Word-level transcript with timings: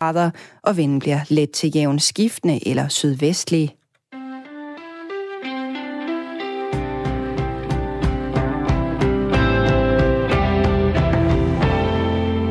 grader, 0.00 0.30
og 0.62 0.76
vinden 0.76 0.98
bliver 0.98 1.20
let 1.28 1.50
til 1.50 1.70
jævn 1.74 1.98
skiftende 1.98 2.68
eller 2.68 2.88
sydvestlig. 2.88 3.74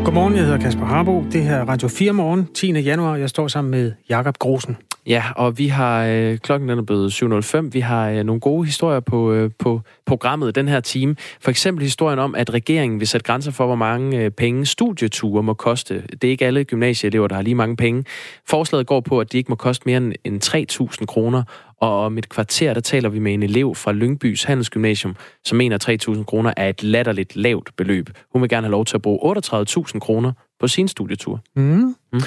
Godmorgen, 0.05 0.36
jeg 0.36 0.44
hedder 0.44 0.60
Kasper 0.60 0.86
Harbo. 0.86 1.23
Det 1.31 1.44
her 1.44 1.55
er 1.55 1.65
Radio 1.65 1.88
4 1.88 2.13
morgen, 2.13 2.47
10. 2.54 2.71
januar. 2.71 3.15
Jeg 3.15 3.29
står 3.29 3.48
sammen 3.48 3.72
med 3.72 3.92
Jakob 4.10 4.38
Grosen. 4.38 4.78
Ja, 5.08 5.24
og 5.35 5.58
vi 5.58 5.67
har, 5.67 6.05
øh, 6.05 6.37
klokken 6.37 6.69
er 6.69 6.81
blevet 6.81 7.13
7.05, 7.13 7.69
vi 7.71 7.79
har 7.79 8.10
øh, 8.10 8.23
nogle 8.23 8.40
gode 8.40 8.65
historier 8.65 8.99
på, 8.99 9.33
øh, 9.33 9.51
på 9.60 9.81
programmet 10.05 10.55
den 10.55 10.67
her 10.67 10.79
time. 10.79 11.15
For 11.41 11.49
eksempel 11.49 11.83
historien 11.83 12.19
om, 12.19 12.35
at 12.35 12.53
regeringen 12.53 12.99
vil 12.99 13.08
sætte 13.08 13.23
grænser 13.23 13.51
for, 13.51 13.65
hvor 13.65 13.76
mange 13.76 14.23
øh, 14.23 14.31
penge 14.31 14.65
studieture 14.65 15.44
må 15.44 15.54
koste. 15.54 16.04
Det 16.22 16.23
er 16.23 16.31
ikke 16.31 16.45
alle 16.45 16.63
gymnasieelever, 16.63 17.27
der 17.27 17.35
har 17.35 17.41
lige 17.41 17.55
mange 17.55 17.76
penge. 17.76 18.04
Forslaget 18.48 18.88
går 18.88 18.99
på, 18.99 19.20
at 19.20 19.31
de 19.31 19.38
ikke 19.38 19.49
må 19.52 19.55
koste 19.55 19.84
mere 19.85 19.98
end, 19.98 20.13
end 20.23 20.90
3.000 20.99 21.05
kroner, 21.05 21.44
og 21.82 21.99
om 21.99 22.18
et 22.18 22.30
kvarter, 22.30 22.74
der 22.74 22.82
taler 22.82 23.10
vi 23.10 23.20
med 23.20 23.34
en 23.34 23.44
elev 23.44 23.76
fra 23.76 23.91
Lyngbys 23.91 24.44
Handelsgymnasium, 24.44 25.16
som 25.46 25.58
mener, 25.58 26.08
3.000 26.18 26.24
kroner 26.24 26.54
er 26.58 26.70
et 26.70 26.84
latterligt 26.84 27.35
lavt 27.35 27.70
beløb. 27.77 28.10
Hun 28.34 28.41
vil 28.41 28.49
gerne 28.49 28.68
have 28.68 28.71
lov 28.71 28.85
til 28.85 28.98
at 28.98 29.02
bruge 29.02 29.38
38.000 29.38 29.99
kroner 29.99 30.32
på 30.60 30.68
sin 30.68 30.88
studietur. 30.88 31.40
Mm. 31.55 31.96
Mm. 32.13 32.20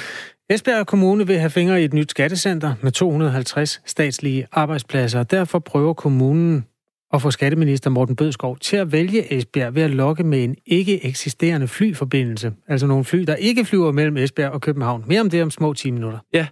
Esbjerg 0.51 0.87
Kommune 0.87 1.27
vil 1.27 1.39
have 1.39 1.49
fingre 1.49 1.81
i 1.81 1.85
et 1.85 1.93
nyt 1.93 2.11
skattecenter 2.11 2.73
med 2.81 2.91
250 2.91 3.81
statslige 3.85 4.47
arbejdspladser. 4.51 5.23
Derfor 5.23 5.59
prøver 5.59 5.93
kommunen 5.93 6.65
at 7.13 7.21
få 7.21 7.31
skatteminister 7.31 7.89
Morten 7.89 8.15
Bødskov 8.15 8.57
til 8.57 8.77
at 8.77 8.91
vælge 8.91 9.33
Esbjerg 9.33 9.75
ved 9.75 9.81
at 9.81 9.89
lokke 9.89 10.23
med 10.23 10.43
en 10.43 10.55
ikke 10.65 11.05
eksisterende 11.05 11.67
flyforbindelse. 11.67 12.53
Altså 12.67 12.87
nogle 12.87 13.03
fly, 13.03 13.19
der 13.19 13.35
ikke 13.35 13.65
flyver 13.65 13.91
mellem 13.91 14.17
Esbjerg 14.17 14.51
og 14.51 14.61
København. 14.61 15.03
Mere 15.07 15.21
om 15.21 15.29
det 15.29 15.43
om 15.43 15.51
små 15.51 15.73
10 15.73 15.91
minutter. 15.91 16.19
Ja, 16.33 16.47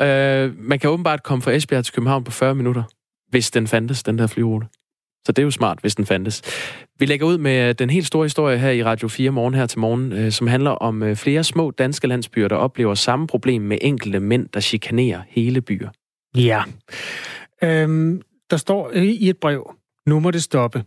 øh, 0.00 0.54
man 0.58 0.78
kan 0.78 0.90
åbenbart 0.90 1.22
komme 1.22 1.42
fra 1.42 1.52
Esbjerg 1.52 1.84
til 1.84 1.94
København 1.94 2.24
på 2.24 2.30
40 2.30 2.54
minutter, 2.54 2.82
hvis 3.30 3.50
den 3.50 3.66
fandtes, 3.66 4.02
den 4.02 4.18
der 4.18 4.26
flyrute. 4.26 4.66
Så 5.24 5.32
det 5.32 5.38
er 5.38 5.44
jo 5.44 5.50
smart, 5.50 5.78
hvis 5.80 5.94
den 5.94 6.06
fandtes. 6.06 6.42
Vi 6.98 7.06
lægger 7.06 7.26
ud 7.26 7.38
med 7.38 7.68
øh, 7.68 7.74
den 7.74 7.90
helt 7.90 8.06
store 8.06 8.24
historie 8.24 8.58
her 8.58 8.70
i 8.70 8.84
Radio 8.84 9.08
4 9.08 9.30
morgen 9.30 9.54
her 9.54 9.66
til 9.66 9.78
morgen, 9.78 10.12
øh, 10.12 10.32
som 10.32 10.46
handler 10.46 10.70
om 10.70 11.02
øh, 11.02 11.16
flere 11.16 11.44
små 11.44 11.70
danske 11.70 12.06
landsbyer, 12.06 12.48
der 12.48 12.56
oplever 12.56 12.94
samme 12.94 13.26
problem 13.26 13.62
med 13.62 13.78
enkelte 13.80 14.20
mænd, 14.20 14.48
der 14.48 14.60
chikanerer 14.60 15.22
hele 15.28 15.60
byer. 15.60 15.90
Ja. 16.36 16.62
Øhm, 17.62 18.22
der 18.50 18.56
står 18.56 18.92
i 18.92 19.28
et 19.28 19.38
brev, 19.38 19.74
nu 20.06 20.20
må 20.20 20.30
det 20.30 20.42
stoppe. 20.42 20.84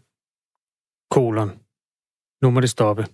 Kolon. 1.11 1.51
Nu 2.41 2.49
må 2.49 2.59
det 2.59 2.69
stoppe. 2.69 3.05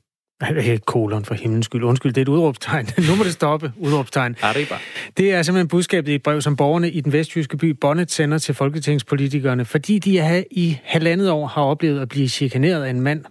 Er 0.41 0.73
et 0.73 0.85
kolon 0.85 1.25
for 1.25 1.33
himlens 1.33 1.65
skyld. 1.65 1.83
Undskyld, 1.83 2.13
det 2.13 2.21
er 2.21 2.25
et 2.25 2.29
udråbstegn. 2.29 2.87
nu 3.09 3.15
må 3.15 3.23
det 3.23 3.33
stoppe. 3.33 3.71
Udråbstegn. 3.77 4.35
Arriba. 4.41 4.75
Det 5.17 5.33
er 5.33 5.41
simpelthen 5.41 5.67
budskabet 5.67 6.11
i 6.11 6.15
et 6.15 6.23
brev, 6.23 6.41
som 6.41 6.55
borgerne 6.55 6.91
i 6.91 7.01
den 7.01 7.13
vestjyske 7.13 7.57
by 7.57 7.65
Bonnet 7.65 8.11
sender 8.11 8.37
til 8.37 8.55
folketingspolitikerne, 8.55 9.65
fordi 9.65 9.99
de 9.99 10.45
i 10.51 10.77
halvandet 10.83 11.31
år 11.31 11.47
har 11.47 11.61
oplevet 11.61 11.99
at 11.99 12.09
blive 12.09 12.27
chikaneret 12.27 12.83
af 12.83 12.89
en 12.89 13.01
mand, 13.01 13.25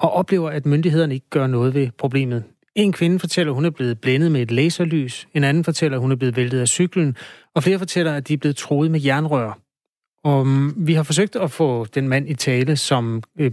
og 0.00 0.12
oplever, 0.12 0.50
at 0.50 0.66
myndighederne 0.66 1.14
ikke 1.14 1.30
gør 1.30 1.46
noget 1.46 1.74
ved 1.74 1.88
problemet. 1.98 2.44
En 2.74 2.92
kvinde 2.92 3.18
fortæller, 3.18 3.52
at 3.52 3.54
hun 3.54 3.64
er 3.64 3.70
blevet 3.70 4.00
blændet 4.00 4.32
med 4.32 4.42
et 4.42 4.50
laserlys. 4.50 5.28
En 5.34 5.44
anden 5.44 5.64
fortæller, 5.64 5.98
at 5.98 6.02
hun 6.02 6.12
er 6.12 6.16
blevet 6.16 6.36
væltet 6.36 6.60
af 6.60 6.68
cyklen. 6.68 7.16
Og 7.54 7.62
flere 7.62 7.78
fortæller, 7.78 8.14
at 8.14 8.28
de 8.28 8.34
er 8.34 8.38
blevet 8.38 8.56
troet 8.56 8.90
med 8.90 9.00
jernrør. 9.00 9.58
Mm, 10.24 10.86
vi 10.86 10.94
har 10.94 11.02
forsøgt 11.02 11.36
at 11.36 11.50
få 11.50 11.84
den 11.84 12.08
mand 12.08 12.28
i 12.28 12.34
tale, 12.34 12.76
som 12.76 13.22
øh, 13.38 13.50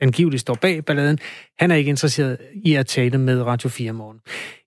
angiveligt 0.00 0.40
står 0.40 0.54
bag 0.54 0.84
balladen. 0.84 1.18
Han 1.58 1.70
er 1.70 1.74
ikke 1.74 1.88
interesseret 1.88 2.38
i 2.64 2.74
at 2.74 2.86
tale 2.86 3.18
med 3.18 3.42
Radio 3.42 3.68
4 3.68 3.92
morgen. 3.92 4.20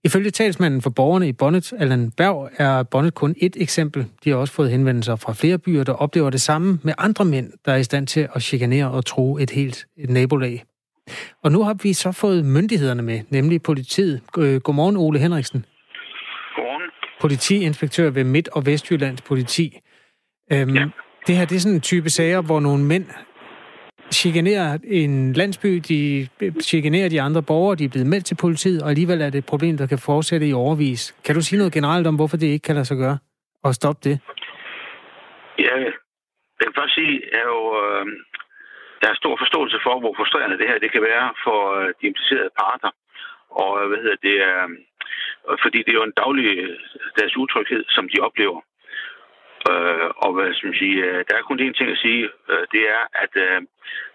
Ifølge 0.03 0.29
talsmanden 0.29 0.81
for 0.81 0.89
borgerne 0.89 1.27
i 1.27 1.33
Bonnet, 1.33 1.73
Allan 1.79 2.11
Berg, 2.11 2.49
er 2.57 2.83
Bonnet 2.83 3.13
kun 3.13 3.35
et 3.37 3.57
eksempel. 3.59 4.05
De 4.23 4.29
har 4.29 4.37
også 4.37 4.53
fået 4.53 4.71
henvendelser 4.71 5.15
fra 5.15 5.33
flere 5.33 5.57
byer, 5.57 5.83
der 5.83 5.93
oplever 5.93 6.29
det 6.29 6.41
samme 6.41 6.79
med 6.83 6.93
andre 6.97 7.25
mænd, 7.25 7.51
der 7.65 7.71
er 7.71 7.77
i 7.77 7.83
stand 7.83 8.07
til 8.07 8.27
at 8.35 8.41
chikanere 8.41 8.91
og 8.91 9.05
tro 9.05 9.37
et 9.37 9.49
helt 9.49 9.85
et 9.97 10.09
nabolag. 10.09 10.63
Og 11.43 11.51
nu 11.51 11.63
har 11.63 11.73
vi 11.83 11.93
så 11.93 12.11
fået 12.11 12.45
myndighederne 12.45 13.01
med, 13.01 13.21
nemlig 13.29 13.61
politiet. 13.61 14.21
Godmorgen, 14.31 14.97
Ole 14.97 15.19
Henriksen. 15.19 15.65
Godmorgen. 16.55 16.91
Politiinspektør 17.21 18.09
ved 18.09 18.23
Midt- 18.23 18.49
og 18.51 18.65
Vestjyllands 18.65 19.21
politi. 19.21 19.79
Øhm, 20.51 20.75
ja. 20.75 20.85
Det 21.27 21.35
her 21.37 21.45
det 21.45 21.55
er 21.55 21.59
sådan 21.59 21.75
en 21.75 21.89
type 21.91 22.09
sager, 22.09 22.41
hvor 22.47 22.59
nogle 22.59 22.83
mænd 22.83 23.05
chikanerer 24.11 24.77
en 25.01 25.33
landsby, 25.33 25.71
de 25.89 26.27
chikanerer 26.61 27.09
de 27.09 27.21
andre 27.21 27.43
borgere, 27.43 27.75
de 27.75 27.85
er 27.85 27.93
blevet 27.93 28.07
meldt 28.13 28.25
til 28.25 28.37
politiet, 28.45 28.83
og 28.83 28.89
alligevel 28.89 29.21
er 29.21 29.29
det 29.29 29.37
et 29.37 29.51
problem, 29.53 29.77
der 29.77 29.87
kan 29.87 29.99
fortsætte 30.09 30.47
i 30.47 30.53
overvis. 30.53 31.01
Kan 31.25 31.35
du 31.35 31.41
sige 31.41 31.57
noget 31.57 31.73
generelt 31.73 32.07
om, 32.07 32.15
hvorfor 32.15 32.37
det 32.37 32.47
ikke 32.47 32.67
kan 32.67 32.75
lade 32.75 32.85
sig 32.85 32.97
gøre? 32.97 33.17
Og 33.63 33.73
stoppe 33.73 34.01
det? 34.09 34.15
Ja, 35.65 35.73
jeg 35.85 35.93
kan 36.63 36.73
først 36.79 36.93
sige, 36.99 37.15
at 37.39 37.45
jo, 37.51 37.59
øh, 37.83 38.05
der 39.01 39.07
er 39.09 39.21
stor 39.21 39.35
forståelse 39.43 39.77
for, 39.85 39.99
hvor 39.99 40.13
frustrerende 40.17 40.57
det 40.57 40.67
her 40.69 40.79
det 40.79 40.91
kan 40.91 41.03
være 41.11 41.27
for 41.45 41.59
øh, 41.79 41.87
de 41.99 42.07
implicerede 42.07 42.51
parter. 42.61 42.91
Og 43.61 43.71
øh, 43.79 43.87
hvad 43.89 43.99
hedder 44.03 44.19
det, 44.27 44.37
øh, 44.51 44.67
fordi 45.63 45.77
det 45.83 45.91
er 45.91 45.99
jo 46.01 46.09
en 46.09 46.19
daglig 46.23 46.45
øh, 46.57 46.79
deres 47.19 47.37
utryghed, 47.43 47.83
som 47.95 48.05
de 48.13 48.19
oplever. 48.27 48.59
Øh, 49.71 50.09
og 50.23 50.29
hvad 50.33 50.53
skal 50.53 50.67
man 50.67 50.81
sige, 50.83 50.97
øh, 51.05 51.19
der 51.27 51.35
er 51.35 51.47
kun 51.47 51.59
én 51.65 51.73
ting 51.77 51.89
at 51.91 52.03
sige, 52.05 52.23
øh, 52.51 52.63
det 52.73 52.83
er, 52.95 53.01
at 53.23 53.33
øh, 53.45 53.61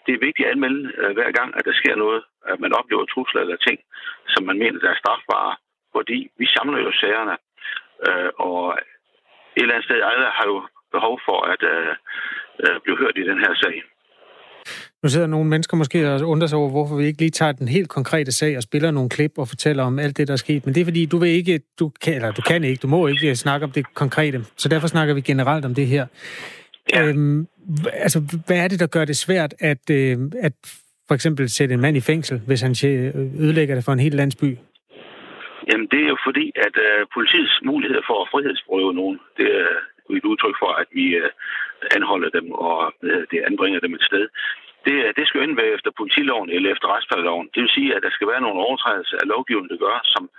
det 0.06 0.12
er 0.14 0.24
vigtigt 0.26 0.46
at 0.46 0.52
anmelde 0.52 0.92
øh, 0.98 1.12
hver 1.16 1.30
gang, 1.38 1.50
at 1.58 1.64
der 1.64 1.72
sker 1.80 1.96
noget, 1.96 2.22
at 2.50 2.60
man 2.60 2.72
oplever 2.78 3.04
trusler 3.04 3.40
eller 3.40 3.56
ting, 3.56 3.78
som 4.28 4.42
man 4.44 4.58
mener, 4.58 4.78
der 4.80 4.90
er 4.90 5.02
strafbare, 5.02 5.56
fordi 5.96 6.30
vi 6.38 6.46
samler 6.46 6.78
jo 6.78 6.92
sagerne, 6.92 7.36
øh, 8.08 8.30
og 8.38 8.78
et 9.56 9.62
eller 9.62 9.74
andet 9.74 9.88
sted 9.88 10.02
alle 10.10 10.26
har 10.38 10.46
jo 10.52 10.58
behov 10.92 11.20
for 11.26 11.38
at 11.52 11.62
øh, 11.74 11.94
øh, 12.64 12.80
blive 12.82 12.98
hørt 13.02 13.18
i 13.18 13.28
den 13.30 13.38
her 13.44 13.54
sag. 13.54 13.76
Nu 15.02 15.08
sidder 15.08 15.26
nogle 15.26 15.48
mennesker 15.48 15.76
måske 15.76 16.10
og 16.10 16.28
undrer 16.28 16.46
sig 16.46 16.58
over, 16.58 16.70
hvorfor 16.70 16.96
vi 16.96 17.04
ikke 17.06 17.18
lige 17.18 17.30
tager 17.30 17.52
den 17.52 17.68
helt 17.68 17.88
konkrete 17.88 18.32
sag 18.32 18.56
og 18.56 18.62
spiller 18.62 18.90
nogle 18.90 19.10
klip 19.10 19.32
og 19.38 19.48
fortæller 19.48 19.82
om 19.84 19.98
alt 19.98 20.16
det, 20.16 20.28
der 20.28 20.32
er 20.32 20.44
sket. 20.46 20.66
Men 20.66 20.74
det 20.74 20.80
er 20.80 20.84
fordi, 20.84 21.06
du 21.06 21.18
vil 21.18 21.28
ikke, 21.28 21.60
du 21.78 21.90
kan, 22.02 22.14
eller 22.14 22.32
du 22.32 22.42
kan 22.42 22.64
ikke, 22.64 22.80
du 22.80 22.88
må 22.88 23.06
ikke 23.06 23.36
snakke 23.36 23.64
om 23.64 23.70
det 23.70 23.94
konkrete. 23.94 24.38
Så 24.56 24.68
derfor 24.68 24.86
snakker 24.86 25.14
vi 25.14 25.20
generelt 25.20 25.64
om 25.64 25.74
det 25.74 25.86
her. 25.86 26.06
Ja. 26.92 27.08
Øhm, 27.08 27.46
altså, 27.92 28.18
hvad 28.46 28.58
er 28.64 28.68
det, 28.68 28.80
der 28.80 28.86
gør 28.86 29.04
det 29.04 29.16
svært 29.16 29.54
at, 29.60 29.90
øh, 29.90 30.16
at 30.40 30.52
for 31.08 31.14
eksempel 31.14 31.48
sætte 31.48 31.74
en 31.74 31.80
mand 31.80 31.96
i 31.96 32.00
fængsel, 32.00 32.40
hvis 32.46 32.60
han 32.60 32.74
ødelægger 33.44 33.74
det 33.74 33.84
for 33.84 33.92
en 33.92 34.04
hel 34.06 34.14
landsby? 34.14 34.58
Jamen, 35.68 35.86
det 35.92 36.00
er 36.04 36.08
jo 36.08 36.18
fordi, 36.26 36.52
at 36.66 36.74
øh, 36.86 37.06
politiets 37.14 37.56
mulighed 37.64 38.00
for 38.06 38.22
at 38.22 38.28
frihedsberøve 38.32 38.94
nogen, 38.94 39.18
det 39.38 39.48
er 39.62 39.68
et 40.16 40.24
udtryk 40.24 40.56
for, 40.62 40.70
at 40.82 40.86
vi 40.92 41.06
øh, 41.22 41.30
anholder 41.96 42.30
dem 42.38 42.46
og 42.52 42.92
øh, 43.02 43.22
det 43.30 43.38
anbringer 43.48 43.80
dem 43.80 43.94
et 43.94 44.02
sted 44.10 44.26
det, 44.86 44.96
øh, 45.04 45.14
det 45.18 45.24
skal 45.26 45.40
enten 45.40 45.60
være 45.62 45.74
efter 45.76 45.90
politiloven 46.00 46.50
eller 46.50 46.72
efter 46.72 46.88
retsplejeloven. 46.94 47.50
Det 47.54 47.60
vil 47.62 47.76
sige, 47.78 47.94
at 47.96 48.02
der 48.02 48.10
skal 48.10 48.28
være 48.32 48.44
nogle 48.46 48.60
overtrædelser 48.66 49.16
af 49.22 49.28
lovgivningen, 49.34 49.72
der 49.72 49.84
gør, 49.86 50.00
som 50.04 50.30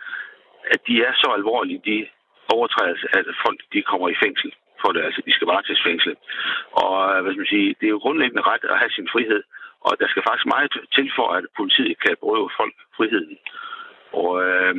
at 0.73 0.79
de 0.87 1.03
er 1.07 1.13
så 1.21 1.29
alvorlige, 1.37 1.81
de 1.85 2.07
overtrædelser, 2.55 3.07
at 3.19 3.25
folk 3.45 3.59
de 3.73 3.81
kommer 3.81 4.09
i 4.09 4.21
fængsel 4.23 4.51
for 4.81 4.91
det. 4.91 5.01
Altså, 5.07 5.21
de 5.25 5.33
skal 5.33 5.47
fængsel. 5.89 6.15
Og 6.83 6.95
øh, 7.09 7.21
hvad 7.21 7.31
skal 7.31 7.43
man 7.43 7.55
sige, 7.55 7.75
det 7.79 7.85
er 7.85 7.95
jo 7.95 8.03
grundlæggende 8.05 8.47
ret 8.51 8.63
at 8.73 8.79
have 8.81 8.91
sin 8.97 9.09
frihed. 9.13 9.43
Og 9.87 9.91
der 9.99 10.07
skal 10.07 10.23
faktisk 10.27 10.47
meget 10.55 10.71
til 10.95 11.11
for, 11.17 11.27
at 11.37 11.45
politiet 11.57 11.99
kan 12.03 12.15
berøve 12.23 12.49
folk 12.59 12.75
friheden. 12.97 13.37
Og 14.21 14.31
øh, 14.45 14.75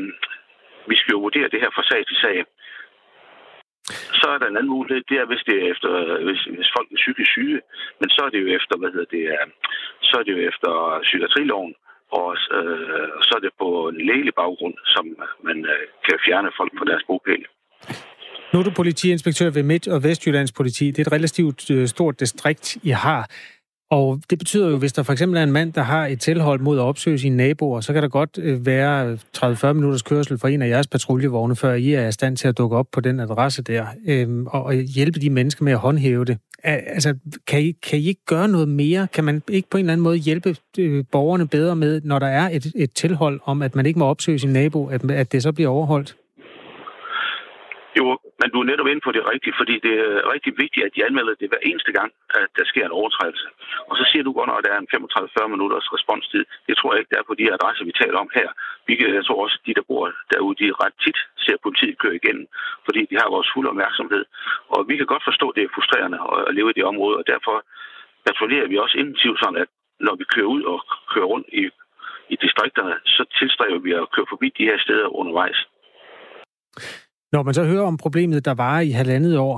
vi 0.90 0.96
skal 0.96 1.12
jo 1.12 1.20
vurdere 1.26 1.48
det 1.52 1.60
her 1.60 1.70
fra 1.74 1.88
sag 1.90 2.06
til 2.06 2.16
sag. 2.24 2.36
Så 4.20 4.26
er 4.34 4.38
der 4.38 4.46
en 4.48 4.58
anden 4.58 4.74
mulighed, 4.76 5.02
det 5.10 5.16
er, 5.22 5.26
hvis, 5.30 5.42
det 5.48 5.54
er 5.60 5.66
efter, 5.72 5.90
hvis, 6.26 6.40
hvis 6.56 6.70
folk 6.76 6.88
er 6.90 7.02
psykisk 7.02 7.30
syge, 7.36 7.60
men 8.00 8.08
så 8.14 8.20
er 8.26 8.30
det 8.32 8.40
jo 8.44 8.48
efter, 8.58 8.74
hvad 8.80 8.90
hedder 8.94 9.10
det, 9.16 9.24
øh, 9.36 9.46
så 10.08 10.14
er 10.18 10.24
det 10.24 10.32
jo 10.36 10.40
efter 10.50 10.70
psykiatriloven, 11.06 11.74
og 12.18 12.28
øh, 12.56 13.08
så 13.26 13.32
er 13.38 13.42
det 13.46 13.52
på 13.62 13.68
en 13.92 14.00
lægelig 14.10 14.34
baggrund, 14.42 14.76
som 14.94 15.04
man 15.48 15.58
øh, 15.72 15.82
kan 16.06 16.16
fjerne 16.26 16.50
folk 16.58 16.72
fra 16.78 16.88
deres 16.90 17.04
bogpæl. 17.08 17.44
Nu 18.52 18.60
er 18.60 18.64
du 18.64 18.70
politiinspektør 18.82 19.50
ved 19.50 19.62
Midt- 19.62 19.88
og 19.88 20.02
Vestjyllands 20.04 20.52
politi. 20.52 20.86
Det 20.90 20.98
er 20.98 21.06
et 21.08 21.12
relativt 21.12 21.70
øh, 21.70 21.86
stort 21.86 22.20
distrikt, 22.20 22.66
I 22.82 22.90
har. 22.90 23.30
Og 23.94 24.20
det 24.30 24.38
betyder 24.38 24.68
jo, 24.70 24.76
hvis 24.76 24.92
der 24.92 25.02
for 25.02 25.12
eksempel 25.12 25.38
er 25.38 25.42
en 25.42 25.52
mand, 25.52 25.72
der 25.72 25.82
har 25.82 26.06
et 26.06 26.20
tilhold 26.20 26.60
mod 26.60 26.78
at 26.78 26.82
opsøge 26.82 27.18
sine 27.18 27.36
naboer, 27.36 27.80
så 27.80 27.92
kan 27.92 28.02
der 28.02 28.08
godt 28.08 28.38
øh, 28.42 28.66
være 28.66 29.18
30-40 29.36 29.72
minutters 29.72 30.02
kørsel 30.02 30.38
for 30.38 30.48
en 30.48 30.62
af 30.62 30.68
jeres 30.68 30.86
patruljevogne, 30.86 31.56
før 31.56 31.74
I 31.74 31.92
er 31.92 32.08
i 32.08 32.12
stand 32.12 32.36
til 32.36 32.48
at 32.48 32.58
dukke 32.58 32.76
op 32.76 32.86
på 32.92 33.00
den 33.00 33.20
adresse 33.20 33.62
der, 33.62 33.86
øhm, 34.06 34.46
og 34.46 34.74
hjælpe 34.74 35.20
de 35.20 35.30
mennesker 35.30 35.64
med 35.64 35.72
at 35.72 35.78
håndhæve 35.78 36.24
det. 36.24 36.38
Altså, 36.64 37.14
kan 37.46 37.62
I, 37.62 37.72
kan 37.72 37.98
I 37.98 38.08
ikke 38.08 38.24
gøre 38.26 38.48
noget 38.48 38.68
mere? 38.68 39.08
Kan 39.12 39.24
man 39.24 39.42
ikke 39.48 39.70
på 39.70 39.78
en 39.78 39.84
eller 39.84 39.92
anden 39.92 40.04
måde 40.04 40.16
hjælpe 40.16 40.56
øh, 40.78 41.04
borgerne 41.12 41.48
bedre 41.48 41.76
med, 41.76 42.00
når 42.04 42.18
der 42.18 42.26
er 42.26 42.48
et, 42.52 42.72
et 42.76 42.92
tilhold 42.94 43.40
om, 43.44 43.62
at 43.62 43.74
man 43.74 43.86
ikke 43.86 43.98
må 43.98 44.04
opsøge 44.04 44.38
sin 44.38 44.50
nabo, 44.50 44.86
at, 44.86 45.10
at 45.10 45.32
det 45.32 45.42
så 45.42 45.52
bliver 45.52 45.70
overholdt? 45.70 46.16
Jo, 47.98 48.06
men 48.40 48.48
du 48.50 48.58
er 48.60 48.68
netop 48.70 48.88
inde 48.88 49.02
på 49.06 49.12
det 49.16 49.28
rigtige, 49.32 49.58
fordi 49.60 49.74
det 49.86 49.94
er 50.06 50.32
rigtig 50.34 50.52
vigtigt, 50.62 50.86
at 50.86 50.94
de 50.96 51.04
anmelder 51.06 51.34
det 51.40 51.48
hver 51.48 51.62
eneste 51.70 51.92
gang, 51.98 52.10
at 52.40 52.48
der 52.58 52.64
sker 52.64 52.84
en 52.86 52.98
overtrædelse. 53.00 53.46
Og 53.88 53.94
så 53.98 54.04
siger 54.10 54.22
du 54.24 54.32
godt 54.32 54.48
nok, 54.48 54.58
at 54.60 54.64
der 54.66 54.72
er 54.74 54.80
en 54.80 54.92
35-40 54.94 55.46
minutters 55.54 55.86
responstid. 55.96 56.44
Det 56.68 56.76
tror 56.76 56.92
jeg 56.92 57.00
ikke, 57.00 57.12
der 57.14 57.20
er 57.20 57.28
på 57.30 57.34
de 57.40 57.52
adresser, 57.56 57.84
vi 57.84 58.00
taler 58.02 58.18
om 58.24 58.30
her. 58.38 58.48
Vi, 58.86 58.94
øh, 59.04 59.14
jeg 59.18 59.24
tror 59.24 59.42
også, 59.44 59.56
at 59.60 59.66
de, 59.66 59.74
der 59.78 59.88
bor 59.90 60.04
derude, 60.32 60.56
de 60.60 60.72
ret 60.84 60.96
tit 61.04 61.18
ser 61.44 61.56
politiet 61.66 61.98
køre 61.98 62.16
igen, 62.22 62.38
fordi 62.86 63.00
de 63.10 63.16
har 63.20 63.28
vores 63.34 63.48
fulde 63.54 63.72
opmærksomhed. 63.74 64.24
Og 64.74 64.80
vi 64.88 64.96
kan 64.96 65.06
godt 65.06 65.24
forstå, 65.30 65.46
at 65.48 65.56
det 65.56 65.64
er 65.64 65.74
frustrerende 65.76 66.18
at 66.48 66.54
leve 66.54 66.70
i 66.70 66.78
det 66.78 66.84
område, 66.92 67.16
og 67.20 67.26
derfor 67.26 67.56
patruljerer 68.26 68.68
vi 68.68 68.76
også 68.84 68.96
intensivt 68.98 69.38
sådan, 69.38 69.62
at 69.64 69.68
når 70.00 70.14
vi 70.20 70.24
kører 70.34 70.50
ud 70.56 70.62
og 70.62 70.78
kører 71.12 71.28
rundt 71.32 71.48
i, 71.52 71.64
i 72.34 72.36
distrikterne, 72.44 72.94
så 73.04 73.22
tilstræber 73.38 73.78
vi 73.78 73.92
at 73.92 74.10
køre 74.14 74.26
forbi 74.28 74.48
de 74.58 74.68
her 74.70 74.78
steder 74.78 75.16
undervejs. 75.20 75.60
Når 77.34 77.42
man 77.48 77.54
så 77.54 77.64
hører 77.72 77.86
om 77.92 77.96
problemet, 78.04 78.44
der 78.48 78.54
var 78.64 78.76
i 78.88 78.90
halvandet 79.00 79.34
år, 79.48 79.56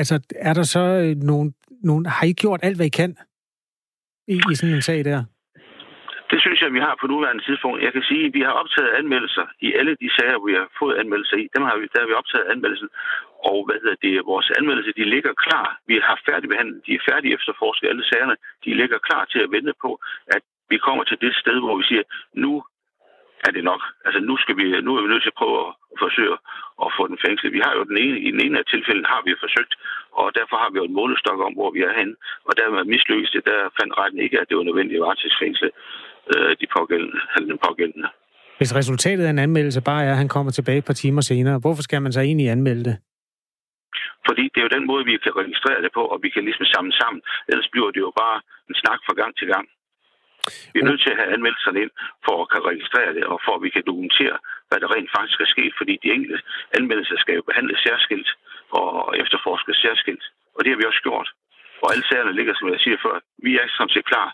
altså 0.00 0.14
er 0.48 0.54
der 0.58 0.66
så 0.76 0.84
øh, 1.02 1.12
nogen, 1.30 1.48
nogen 1.88 2.04
har 2.06 2.24
I 2.32 2.32
gjort 2.42 2.60
alt, 2.66 2.76
hvad 2.78 2.88
I 2.90 2.96
kan 3.00 3.12
i, 4.34 4.36
i 4.50 4.54
sådan 4.58 4.74
en 4.74 4.88
sag 4.90 5.00
der? 5.10 5.18
Det 6.30 6.38
synes 6.44 6.58
jeg, 6.62 6.70
vi 6.76 6.80
har 6.86 6.94
på 7.00 7.06
nuværende 7.12 7.44
tidspunkt. 7.48 7.84
Jeg 7.86 7.92
kan 7.96 8.04
sige, 8.10 8.24
at 8.26 8.34
vi 8.38 8.42
har 8.48 8.54
optaget 8.62 8.90
anmeldelser 9.00 9.46
i 9.66 9.68
alle 9.78 9.92
de 10.02 10.08
sager, 10.16 10.46
vi 10.48 10.54
har 10.60 10.68
fået 10.80 10.94
anmeldelser 11.02 11.36
i. 11.42 11.44
Dem 11.54 11.62
har 11.68 11.76
vi, 11.80 11.84
der 11.92 12.00
har 12.02 12.08
vi 12.10 12.20
optaget 12.22 12.46
anmeldelsen. 12.54 12.90
Og 13.50 13.58
hvad 13.66 13.78
hedder 13.82 13.98
det, 14.06 14.30
vores 14.32 14.48
anmeldelser, 14.58 14.92
de 15.00 15.12
ligger 15.14 15.32
klar. 15.44 15.66
Vi 15.90 15.96
har 16.08 16.16
færdigbehandlet, 16.28 16.86
de 16.86 16.92
er 16.98 17.06
færdige 17.10 17.34
efterforsket 17.38 17.90
alle 17.92 18.04
sagerne. 18.10 18.36
De 18.64 18.70
ligger 18.80 18.98
klar 19.08 19.24
til 19.32 19.40
at 19.44 19.52
vente 19.56 19.74
på, 19.84 19.90
at 20.34 20.42
vi 20.72 20.76
kommer 20.86 21.04
til 21.04 21.18
det 21.24 21.32
sted, 21.42 21.56
hvor 21.64 21.76
vi 21.80 21.84
siger, 21.90 22.04
nu 22.44 22.52
er 23.46 23.50
det 23.56 23.64
nok. 23.70 23.82
Altså 24.06 24.20
nu, 24.28 24.34
skal 24.42 24.56
vi, 24.60 24.66
nu 24.86 24.90
er 24.96 25.02
vi 25.02 25.08
nødt 25.12 25.24
til 25.24 25.34
at 25.34 25.40
prøve 25.40 25.56
at 25.92 25.98
forsøge 26.04 26.36
at 26.84 26.90
få 26.96 27.02
den 27.10 27.18
fængslet. 27.24 27.56
Vi 27.56 27.62
har 27.66 27.72
jo 27.78 27.82
den 27.90 27.98
ene, 28.04 28.18
i 28.26 28.30
den 28.34 28.40
ene 28.46 28.58
af 28.62 28.66
tilfælden 28.72 29.06
har 29.12 29.20
vi 29.26 29.42
forsøgt, 29.44 29.72
og 30.20 30.26
derfor 30.38 30.56
har 30.62 30.70
vi 30.70 30.76
jo 30.80 30.84
en 30.88 30.98
målestok 31.00 31.38
om, 31.46 31.52
hvor 31.58 31.70
vi 31.76 31.80
er 31.88 31.94
henne. 32.00 32.14
Og 32.48 32.52
der 32.56 32.74
med 32.76 32.84
mislykkedes 32.94 33.34
det, 33.36 33.44
der 33.50 33.60
fandt 33.78 33.92
retten 34.00 34.20
ikke, 34.24 34.40
at 34.40 34.48
det 34.48 34.56
var 34.56 34.68
nødvendigt 34.68 34.98
at 34.98 35.04
varetægtsfængsle 35.06 35.68
øh, 36.32 36.52
de 36.60 36.66
pågældende, 36.76 37.18
eller 37.34 37.48
den 37.52 37.60
pågældende. 37.66 38.08
Hvis 38.60 38.76
resultatet 38.80 39.24
af 39.24 39.30
en 39.30 39.44
anmeldelse 39.46 39.80
bare 39.90 40.04
er, 40.04 40.12
at 40.12 40.20
han 40.22 40.32
kommer 40.34 40.52
tilbage 40.52 40.78
et 40.78 40.88
par 40.90 41.00
timer 41.02 41.20
senere, 41.20 41.58
hvorfor 41.64 41.82
skal 41.82 42.02
man 42.02 42.12
så 42.12 42.20
egentlig 42.20 42.48
anmelde 42.50 42.84
det? 42.90 42.96
Fordi 44.28 44.44
det 44.52 44.58
er 44.60 44.66
jo 44.68 44.76
den 44.76 44.86
måde, 44.90 45.04
vi 45.04 45.16
kan 45.24 45.36
registrere 45.42 45.80
det 45.84 45.92
på, 45.98 46.02
og 46.12 46.18
vi 46.24 46.28
kan 46.34 46.44
ligesom 46.44 46.66
samle 46.74 46.92
sammen. 47.00 47.20
Ellers 47.50 47.68
bliver 47.72 47.90
det 47.94 48.00
jo 48.06 48.12
bare 48.22 48.38
en 48.68 48.76
snak 48.82 49.00
fra 49.06 49.14
gang 49.20 49.32
til 49.38 49.48
gang. 49.54 49.66
Vi 50.72 50.78
er 50.80 50.88
nødt 50.88 51.02
til 51.02 51.12
at 51.12 51.20
have 51.20 51.32
anmeldelserne 51.36 51.82
ind, 51.84 51.92
for 52.24 52.34
at 52.42 52.50
kan 52.52 52.62
registrere 52.70 53.14
det, 53.16 53.24
og 53.32 53.38
for 53.44 53.52
at 53.56 53.62
vi 53.64 53.70
kan 53.76 53.88
dokumentere, 53.90 54.36
hvad 54.68 54.78
der 54.80 54.94
rent 54.94 55.10
faktisk 55.16 55.38
er 55.40 55.50
sket. 55.54 55.72
Fordi 55.80 55.94
de 56.02 56.12
enkelte 56.16 56.38
anmeldelser 56.78 57.16
skal 57.18 57.34
jo 57.34 57.42
behandles 57.50 57.80
særskilt 57.86 58.30
og 58.80 59.18
efterforskes 59.22 59.76
særskilt. 59.84 60.24
Og 60.56 60.60
det 60.64 60.70
har 60.70 60.78
vi 60.80 60.90
også 60.90 61.02
gjort. 61.08 61.28
Og 61.82 61.86
alle 61.92 62.04
sagerne 62.10 62.32
ligger, 62.38 62.54
som 62.54 62.68
jeg 62.72 62.80
siger 62.80 62.98
før, 63.06 63.16
vi 63.46 63.52
er 63.60 63.66
sådan 63.76 63.94
set 63.94 64.10
klar. 64.12 64.28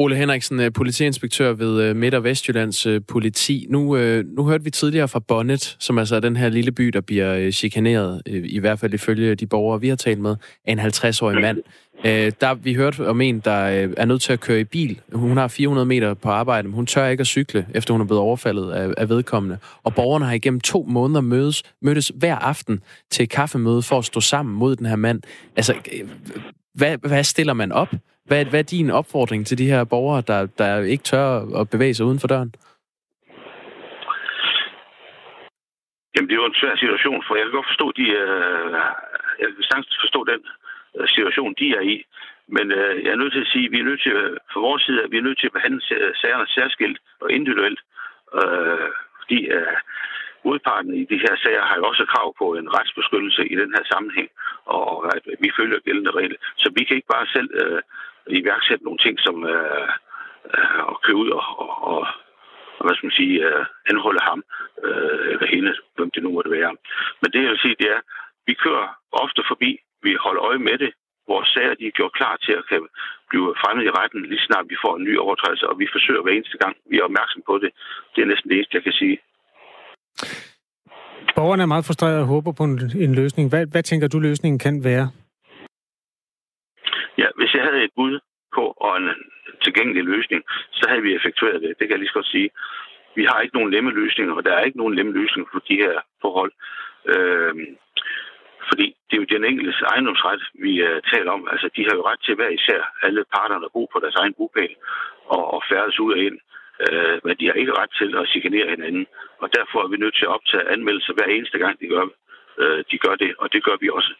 Ole 0.00 0.16
Henriksen, 0.16 0.60
øh, 0.60 0.72
politiinspektør 0.72 1.52
ved 1.52 1.82
øh, 1.82 1.96
Midt- 1.96 2.14
og 2.14 2.24
Vestjyllands 2.24 2.86
øh, 2.86 3.00
politi. 3.08 3.66
Nu, 3.68 3.96
nu 4.24 4.44
hørte 4.44 4.64
vi 4.64 4.70
tidligere 4.70 5.08
fra 5.08 5.18
Bonnet, 5.18 5.76
som 5.78 5.98
altså 5.98 6.16
er 6.16 6.20
den 6.20 6.36
her 6.36 6.48
lille 6.48 6.72
by, 6.72 6.86
der 6.86 7.00
bliver 7.00 7.50
chikaneret, 7.50 8.22
i 8.26 8.58
hvert 8.58 8.78
fald 8.78 8.94
ifølge 8.94 9.34
de 9.34 9.46
borgere, 9.46 9.80
vi 9.80 9.88
har 9.88 9.96
talt 9.96 10.20
med, 10.20 10.36
af 10.66 10.72
en 10.72 10.80
50-årig 10.80 11.40
mand. 11.40 11.62
Der 12.40 12.54
vi 12.54 12.74
hørte 12.74 13.08
om 13.08 13.20
en, 13.20 13.40
der 13.40 13.50
er 13.96 14.04
nødt 14.04 14.22
til 14.22 14.32
at 14.32 14.40
køre 14.40 14.60
i 14.60 14.64
bil. 14.64 15.00
Hun 15.12 15.36
har 15.36 15.48
400 15.48 15.86
meter 15.86 16.14
på 16.14 16.28
arbejde, 16.28 16.68
men 16.68 16.74
hun 16.74 16.86
tør 16.86 17.06
ikke 17.06 17.20
at 17.20 17.26
cykle, 17.26 17.66
efter 17.74 17.94
hun 17.94 18.00
er 18.00 18.04
blevet 18.04 18.22
overfaldet 18.22 18.70
af, 18.70 18.94
af 18.96 19.08
vedkommende. 19.08 19.58
Og 19.82 19.94
borgerne 19.94 20.24
har 20.24 20.32
igennem 20.32 20.60
to 20.60 20.86
måneder 20.88 21.20
mødes, 21.20 21.62
mødtes 21.82 22.12
hver 22.14 22.36
aften 22.36 22.80
til 23.10 23.28
kaffemøde 23.28 23.82
for 23.82 23.98
at 23.98 24.04
stå 24.04 24.20
sammen 24.20 24.54
mod 24.54 24.76
den 24.76 24.86
her 24.86 24.96
mand. 24.96 25.22
Altså, 25.56 25.74
hvad, 26.74 26.96
hvad 27.08 27.24
stiller 27.24 27.52
man 27.52 27.72
op? 27.72 27.94
Hvad, 28.30 28.44
hvad 28.50 28.62
er 28.64 28.72
din 28.76 28.90
opfordring 29.00 29.42
til 29.46 29.58
de 29.58 29.70
her 29.72 29.84
borgere, 29.84 30.22
der, 30.30 30.40
der 30.60 30.70
ikke 30.94 31.04
tør 31.10 31.28
at 31.60 31.70
bevæge 31.74 31.94
sig 31.94 32.06
uden 32.06 32.20
for 32.20 32.28
døren? 32.34 32.50
Jamen, 36.12 36.28
det 36.28 36.34
er 36.34 36.42
jo 36.42 36.52
en 36.52 36.60
svær 36.62 36.76
situation, 36.76 37.20
for 37.26 37.34
jeg 37.34 37.44
kan 37.44 37.56
godt 37.58 37.70
forstå, 37.72 37.86
de, 38.00 38.06
øh, 38.22 38.72
jeg 39.40 39.46
kan 39.48 39.68
sagtens 39.70 39.98
forstå 40.04 40.20
den 40.32 40.40
øh, 40.96 41.08
situation, 41.14 41.54
de 41.60 41.66
er 41.78 41.84
i. 41.94 41.96
Men 42.56 42.66
øh, 42.80 42.94
jeg 43.04 43.12
er 43.12 43.20
nødt 43.22 43.32
til 43.32 43.44
at 43.44 43.52
sige, 43.52 43.66
at 43.66 43.72
vi 43.72 43.78
er 43.80 43.88
nødt 43.90 44.02
til, 44.02 44.12
fra 44.52 44.60
vores 44.68 44.82
side, 44.82 45.02
at 45.04 45.10
vi 45.12 45.18
er 45.18 45.26
nødt 45.28 45.38
til 45.40 45.50
at 45.50 45.56
behandle 45.58 45.82
sagerne 46.22 46.46
særskilt 46.56 46.98
og 47.22 47.28
individuelt. 47.38 47.80
Øh, 48.40 48.88
fordi 49.20 49.38
øh, 49.56 49.78
modparten 50.44 50.92
i 51.02 51.04
de 51.12 51.18
her 51.24 51.34
sager 51.42 51.64
har 51.70 51.76
jo 51.76 51.84
også 51.90 52.04
krav 52.12 52.28
på 52.40 52.46
en 52.60 52.66
retsbeskyttelse 52.76 53.42
i 53.52 53.54
den 53.62 53.70
her 53.76 53.84
sammenhæng, 53.92 54.28
og 54.78 54.88
at 55.16 55.24
vi 55.42 55.48
følger 55.58 55.78
gældende 55.86 56.12
regler. 56.18 56.38
Så 56.62 56.66
vi 56.76 56.82
kan 56.84 56.96
ikke 56.96 57.14
bare 57.16 57.26
selv 57.36 57.50
øh, 57.62 57.82
iværksætte 58.28 58.84
nogle 58.84 59.02
ting, 59.04 59.14
som 59.26 59.36
øh, 59.54 59.88
øh, 60.54 60.80
at 60.90 60.96
køre 61.04 61.20
ud 61.22 61.30
og, 61.38 61.44
og, 61.92 62.06
og 62.78 62.82
hvad 62.84 62.94
skal 62.94 63.06
man 63.06 63.20
sige, 63.20 63.36
øh, 63.48 63.64
anholde 63.90 64.22
ham 64.30 64.40
øh, 64.84 65.24
eller 65.32 65.46
hende, 65.54 65.72
hvem 65.96 66.10
det 66.14 66.22
nu 66.22 66.30
måtte 66.32 66.50
være. 66.50 66.72
Men 67.20 67.28
det 67.32 67.42
jeg 67.42 67.50
vil 67.50 67.64
sige, 67.64 67.80
det 67.82 67.88
er, 67.96 68.00
vi 68.46 68.54
kører 68.54 68.86
ofte 69.12 69.42
forbi, 69.50 69.70
vi 70.02 70.12
holder 70.24 70.42
øje 70.48 70.58
med 70.68 70.78
det, 70.78 70.92
vores 71.32 71.48
sager 71.54 71.74
de 71.74 71.86
er 71.86 71.98
gjort 71.98 72.12
klar 72.18 72.34
til 72.44 72.52
at 72.58 72.64
kan 72.70 72.82
blive 73.30 73.48
fremmet 73.62 73.84
i 73.84 73.94
retten, 73.98 74.20
lige 74.30 74.46
snart 74.46 74.70
vi 74.72 74.76
får 74.84 74.94
en 74.96 75.04
ny 75.08 75.14
overtrædelse, 75.24 75.68
og 75.70 75.78
vi 75.78 75.86
forsøger 75.94 76.22
hver 76.22 76.34
eneste 76.36 76.58
gang, 76.62 76.74
vi 76.90 76.96
er 76.98 77.04
opmærksom 77.08 77.42
på 77.46 77.54
det. 77.62 77.70
Det 78.12 78.20
er 78.22 78.28
næsten 78.32 78.48
det 78.48 78.56
eneste, 78.56 78.76
jeg 78.76 78.84
kan 78.88 78.96
sige. 79.02 79.16
Borgerne 81.36 81.62
er 81.62 81.72
meget 81.74 81.86
frustrerede 81.86 82.20
og 82.24 82.26
håber 82.34 82.52
på 82.58 82.64
en, 82.64 82.74
en 83.06 83.14
løsning. 83.20 83.44
Hvad, 83.52 83.66
hvad 83.72 83.82
tænker 83.82 84.08
du, 84.08 84.18
løsningen 84.18 84.58
kan 84.58 84.84
være? 84.84 85.06
Ja, 87.18 87.28
hvis 87.38 87.49
jeg 87.60 87.68
havde 87.68 87.84
et 87.84 87.96
bud 87.96 88.14
på 88.54 88.64
og 88.86 88.96
en 88.96 89.08
tilgængelig 89.64 90.04
løsning, 90.04 90.42
så 90.78 90.84
havde 90.88 91.02
vi 91.02 91.14
effektueret 91.14 91.62
det. 91.62 91.78
Det 91.78 91.84
kan 91.84 91.90
jeg 91.90 91.98
lige 91.98 92.12
så 92.12 92.18
godt 92.20 92.34
sige. 92.36 92.50
Vi 93.18 93.24
har 93.24 93.40
ikke 93.40 93.56
nogen 93.56 93.70
nemme 93.70 93.90
løsninger, 93.90 94.34
og 94.34 94.44
der 94.44 94.52
er 94.54 94.64
ikke 94.64 94.78
nogen 94.78 94.94
nemme 94.94 95.12
løsninger 95.12 95.50
på 95.52 95.60
de 95.68 95.76
her 95.76 95.94
forhold. 96.22 96.52
Øh, 97.12 97.54
fordi 98.68 98.86
det 99.06 99.14
er 99.16 99.22
jo 99.22 99.32
den 99.34 99.44
enkeltes 99.44 99.80
ejendomsret, 99.92 100.42
vi 100.64 100.72
uh, 100.86 100.98
taler 101.12 101.30
om. 101.32 101.48
Altså, 101.52 101.68
de 101.76 101.84
har 101.86 101.94
jo 101.96 102.02
ret 102.10 102.20
til 102.26 102.34
hver 102.34 102.48
især 102.48 102.80
alle 103.02 103.24
parterne 103.34 103.64
at 103.64 103.72
bo 103.72 103.82
på 103.92 103.98
deres 104.02 104.14
egen 104.14 104.34
bopæl 104.34 104.74
og, 105.34 105.54
og 105.54 105.62
færdes 105.70 106.00
ud 106.00 106.12
og 106.12 106.18
ind. 106.18 106.38
Øh, 106.84 107.16
men 107.24 107.36
de 107.40 107.46
har 107.46 107.56
ikke 107.62 107.78
ret 107.80 107.92
til 108.00 108.10
at 108.20 108.28
chikanere 108.28 108.70
hinanden. 108.70 109.06
Og 109.42 109.48
derfor 109.56 109.78
er 109.82 109.88
vi 109.88 109.96
nødt 109.96 110.16
til 110.16 110.24
at 110.24 110.34
optage 110.36 110.68
anmeldelser 110.74 111.12
hver 111.14 111.28
eneste 111.36 111.58
gang, 111.58 111.80
de 111.80 111.88
gør, 111.94 112.04
øh, 112.62 112.84
de 112.90 112.98
gør 112.98 113.14
det, 113.14 113.30
og 113.38 113.52
det 113.52 113.64
gør 113.64 113.76
vi 113.80 113.88
også. 113.98 114.12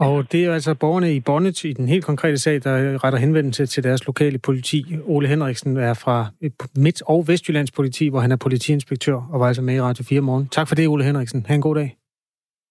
Og 0.00 0.32
det 0.32 0.44
er 0.44 0.54
altså 0.54 0.74
borgerne 0.74 1.14
i 1.14 1.20
Bonnet 1.20 1.64
i 1.64 1.72
den 1.72 1.88
helt 1.88 2.04
konkrete 2.04 2.38
sag, 2.38 2.64
der 2.64 3.04
retter 3.04 3.18
henvendelse 3.18 3.66
til 3.66 3.84
deres 3.84 4.06
lokale 4.06 4.38
politi. 4.38 4.84
Ole 5.04 5.28
Henriksen 5.28 5.76
er 5.76 5.94
fra 5.94 6.26
Midt- 6.76 7.02
og 7.06 7.28
Vestjyllands 7.28 7.70
politi, 7.70 8.08
hvor 8.08 8.20
han 8.20 8.32
er 8.32 8.36
politiinspektør 8.36 9.28
og 9.32 9.40
var 9.40 9.46
altså 9.46 9.62
med 9.62 9.74
i 9.74 9.80
Radio 9.80 10.04
4 10.04 10.20
morgen. 10.20 10.48
Tak 10.48 10.68
for 10.68 10.74
det, 10.74 10.88
Ole 10.88 11.04
Henriksen. 11.04 11.46
Ha' 11.46 11.54
en 11.54 11.60
god 11.60 11.74
dag. 11.74 11.96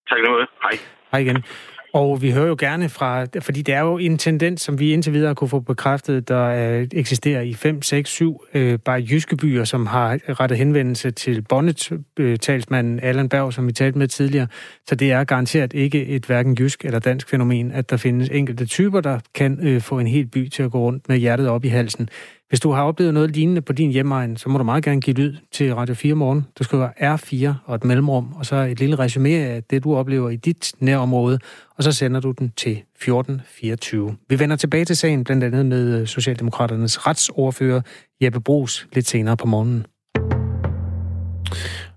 Tak 0.10 0.18
noget. 0.26 0.48
Hej. 0.62 0.72
Hej 1.12 1.20
igen. 1.20 1.44
Og 1.94 2.22
vi 2.22 2.32
hører 2.32 2.48
jo 2.48 2.56
gerne 2.60 2.90
fra, 2.90 3.26
fordi 3.40 3.62
det 3.62 3.74
er 3.74 3.80
jo 3.80 3.98
en 3.98 4.18
tendens, 4.18 4.62
som 4.62 4.80
vi 4.80 4.94
indtil 4.94 5.14
videre 5.14 5.36
kunne 5.36 5.50
få 5.50 5.60
bekræftet, 5.60 6.28
der 6.28 6.44
øh, 6.44 6.88
eksisterer 6.92 7.42
i 7.42 7.54
5, 7.54 7.82
6, 7.82 8.10
7 8.10 8.44
øh, 8.54 8.80
bare 8.80 9.04
jyske 9.10 9.38
byer, 9.38 9.64
som 9.64 9.86
har 9.86 10.20
rettet 10.40 10.58
henvendelse 10.58 11.12
til 11.12 11.42
bondetalsmanden 11.42 13.00
Allan 13.00 13.30
Berg, 13.30 13.54
som 13.54 13.68
vi 13.68 13.72
talte 13.72 13.98
med 13.98 14.08
tidligere. 14.08 14.48
Så 14.88 14.96
det 14.96 15.12
er 15.12 15.24
garanteret 15.24 15.74
ikke 15.74 16.06
et 16.06 16.26
hverken 16.26 16.58
jysk 16.60 16.86
eller 16.86 17.00
dansk 17.00 17.30
fænomen, 17.30 17.72
at 17.72 17.90
der 17.90 17.98
findes 17.98 18.30
enkelte 18.30 18.66
typer, 18.66 19.02
der 19.02 19.20
kan 19.36 19.60
øh, 19.62 19.82
få 19.82 20.00
en 20.00 20.08
hel 20.08 20.26
by 20.28 20.48
til 20.50 20.64
at 20.64 20.72
gå 20.72 20.80
rundt 20.80 21.10
med 21.10 21.18
hjertet 21.18 21.50
op 21.50 21.66
i 21.66 21.68
halsen. 21.68 22.10
Hvis 22.54 22.60
du 22.60 22.72
har 22.72 22.84
oplevet 22.84 23.14
noget 23.14 23.32
lignende 23.32 23.62
på 23.62 23.74
din 23.74 23.92
hjemmeegn, 23.92 24.38
så 24.38 24.50
må 24.50 24.58
du 24.58 24.64
meget 24.64 24.84
gerne 24.84 25.02
give 25.02 25.16
lyd 25.16 25.36
til 25.52 25.76
Radio 25.76 25.96
4 25.96 26.16
morgen. 26.16 26.46
Du 26.60 26.64
skriver 26.64 26.90
R4 26.90 27.54
og 27.66 27.76
et 27.76 27.84
mellemrum, 27.84 28.34
og 28.36 28.46
så 28.46 28.56
et 28.56 28.80
lille 28.80 29.00
resume 29.00 29.30
af 29.30 29.64
det, 29.64 29.84
du 29.84 29.96
oplever 29.96 30.30
i 30.30 30.36
dit 30.36 30.74
nærområde, 30.80 31.40
og 31.78 31.84
så 31.84 31.92
sender 31.92 32.20
du 32.20 32.32
den 32.32 32.52
til 32.58 32.72
1424. 32.72 34.16
Vi 34.30 34.40
vender 34.40 34.56
tilbage 34.56 34.86
til 34.86 34.98
sagen, 34.98 35.24
blandt 35.24 35.44
andet 35.44 35.66
med 35.66 36.00
øh, 36.00 36.08
Socialdemokraternes 36.08 37.08
retsordfører 37.08 37.82
Jeppe 38.22 38.42
Brugs 38.42 38.88
lidt 38.94 39.08
senere 39.08 39.38
på 39.38 39.48
morgenen. 39.48 39.86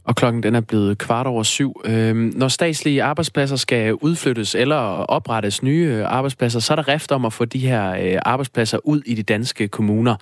Og 0.06 0.16
klokken 0.16 0.42
den 0.42 0.54
er 0.54 0.60
blevet 0.60 0.98
kvart 0.98 1.26
over 1.26 1.42
syv. 1.42 1.80
Øhm, 1.84 2.32
når 2.36 2.48
statslige 2.48 3.02
arbejdspladser 3.02 3.56
skal 3.56 3.94
udflyttes 3.94 4.54
eller 4.54 4.76
oprettes 4.76 5.62
nye 5.62 5.84
øh, 5.92 6.04
arbejdspladser, 6.06 6.60
så 6.60 6.72
er 6.72 6.76
der 6.76 6.88
rift 6.88 7.12
om 7.12 7.24
at 7.24 7.32
få 7.32 7.44
de 7.44 7.58
her 7.58 7.90
øh, 7.90 8.18
arbejdspladser 8.22 8.78
ud 8.84 9.02
i 9.06 9.14
de 9.14 9.22
danske 9.22 9.68
kommuner. 9.68 10.16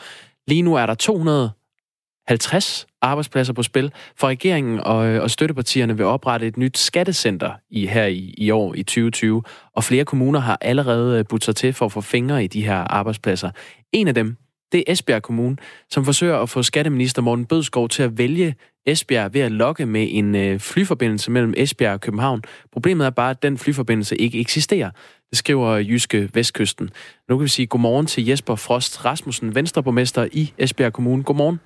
Lige 0.49 0.63
nu 0.63 0.75
er 0.75 0.87
der 0.87 0.95
250 0.95 2.87
arbejdspladser 3.03 3.53
på 3.53 3.63
spil, 3.63 3.93
for 4.17 4.29
regeringen 4.29 4.81
og, 4.81 5.07
øh, 5.07 5.23
og 5.23 5.31
støttepartierne 5.31 5.97
vil 5.97 6.07
oprette 6.07 6.47
et 6.47 6.57
nyt 6.57 6.79
skattecenter 6.79 7.53
i 7.71 7.87
her 7.87 8.07
i, 8.07 8.35
i 8.39 8.51
år 8.51 8.75
i 8.75 8.83
2020, 8.83 9.43
og 9.77 9.85
flere 9.85 10.05
kommuner 10.05 10.41
har 10.41 10.59
allerede 10.61 11.19
øh, 11.19 11.25
budt 11.29 11.45
sig 11.45 11.57
til 11.57 11.73
for 11.73 11.87
at 11.87 11.93
få 11.93 12.01
fingre 12.01 12.45
i 12.45 12.47
de 12.47 12.65
her 12.65 12.77
arbejdspladser. 12.77 13.51
En 13.93 14.09
af 14.09 14.15
dem, 14.15 14.37
det 14.73 14.85
er 14.87 14.93
Esbjerg 14.93 15.23
Kommune, 15.23 15.57
som 15.91 16.05
forsøger 16.05 16.39
at 16.39 16.49
få 16.49 16.63
skatteminister 16.63 17.23
Morten 17.23 17.47
Bødskov 17.47 17.89
til 17.89 18.03
at 18.03 18.19
vælge 18.19 18.55
Esbjerg 18.87 19.35
ved 19.35 19.41
at 19.41 19.53
lokke 19.53 19.87
med 19.87 20.09
en 20.11 20.35
øh, 20.35 20.61
flyforbindelse 20.61 21.31
mellem 21.31 21.55
Esbjerg 21.57 21.93
og 21.93 22.01
København. 22.01 22.43
Problemet 22.73 23.07
er 23.07 23.11
bare, 23.11 23.31
at 23.31 23.43
den 23.43 23.59
flyforbindelse 23.59 24.17
ikke 24.17 24.41
eksisterer. 24.41 24.91
Det 25.31 25.39
skriver 25.39 25.77
Jyske 25.77 26.31
Vestkysten. 26.35 26.91
Nu 27.29 27.37
kan 27.37 27.43
vi 27.43 27.49
sige 27.49 27.67
godmorgen 27.67 28.07
til 28.07 28.27
Jesper 28.27 28.55
Frost 28.55 29.05
Rasmussen, 29.05 29.55
venstreborgmester 29.55 30.29
i 30.33 30.53
Esbjerg 30.59 30.93
Kommune. 30.93 31.23
Godmorgen. 31.23 31.61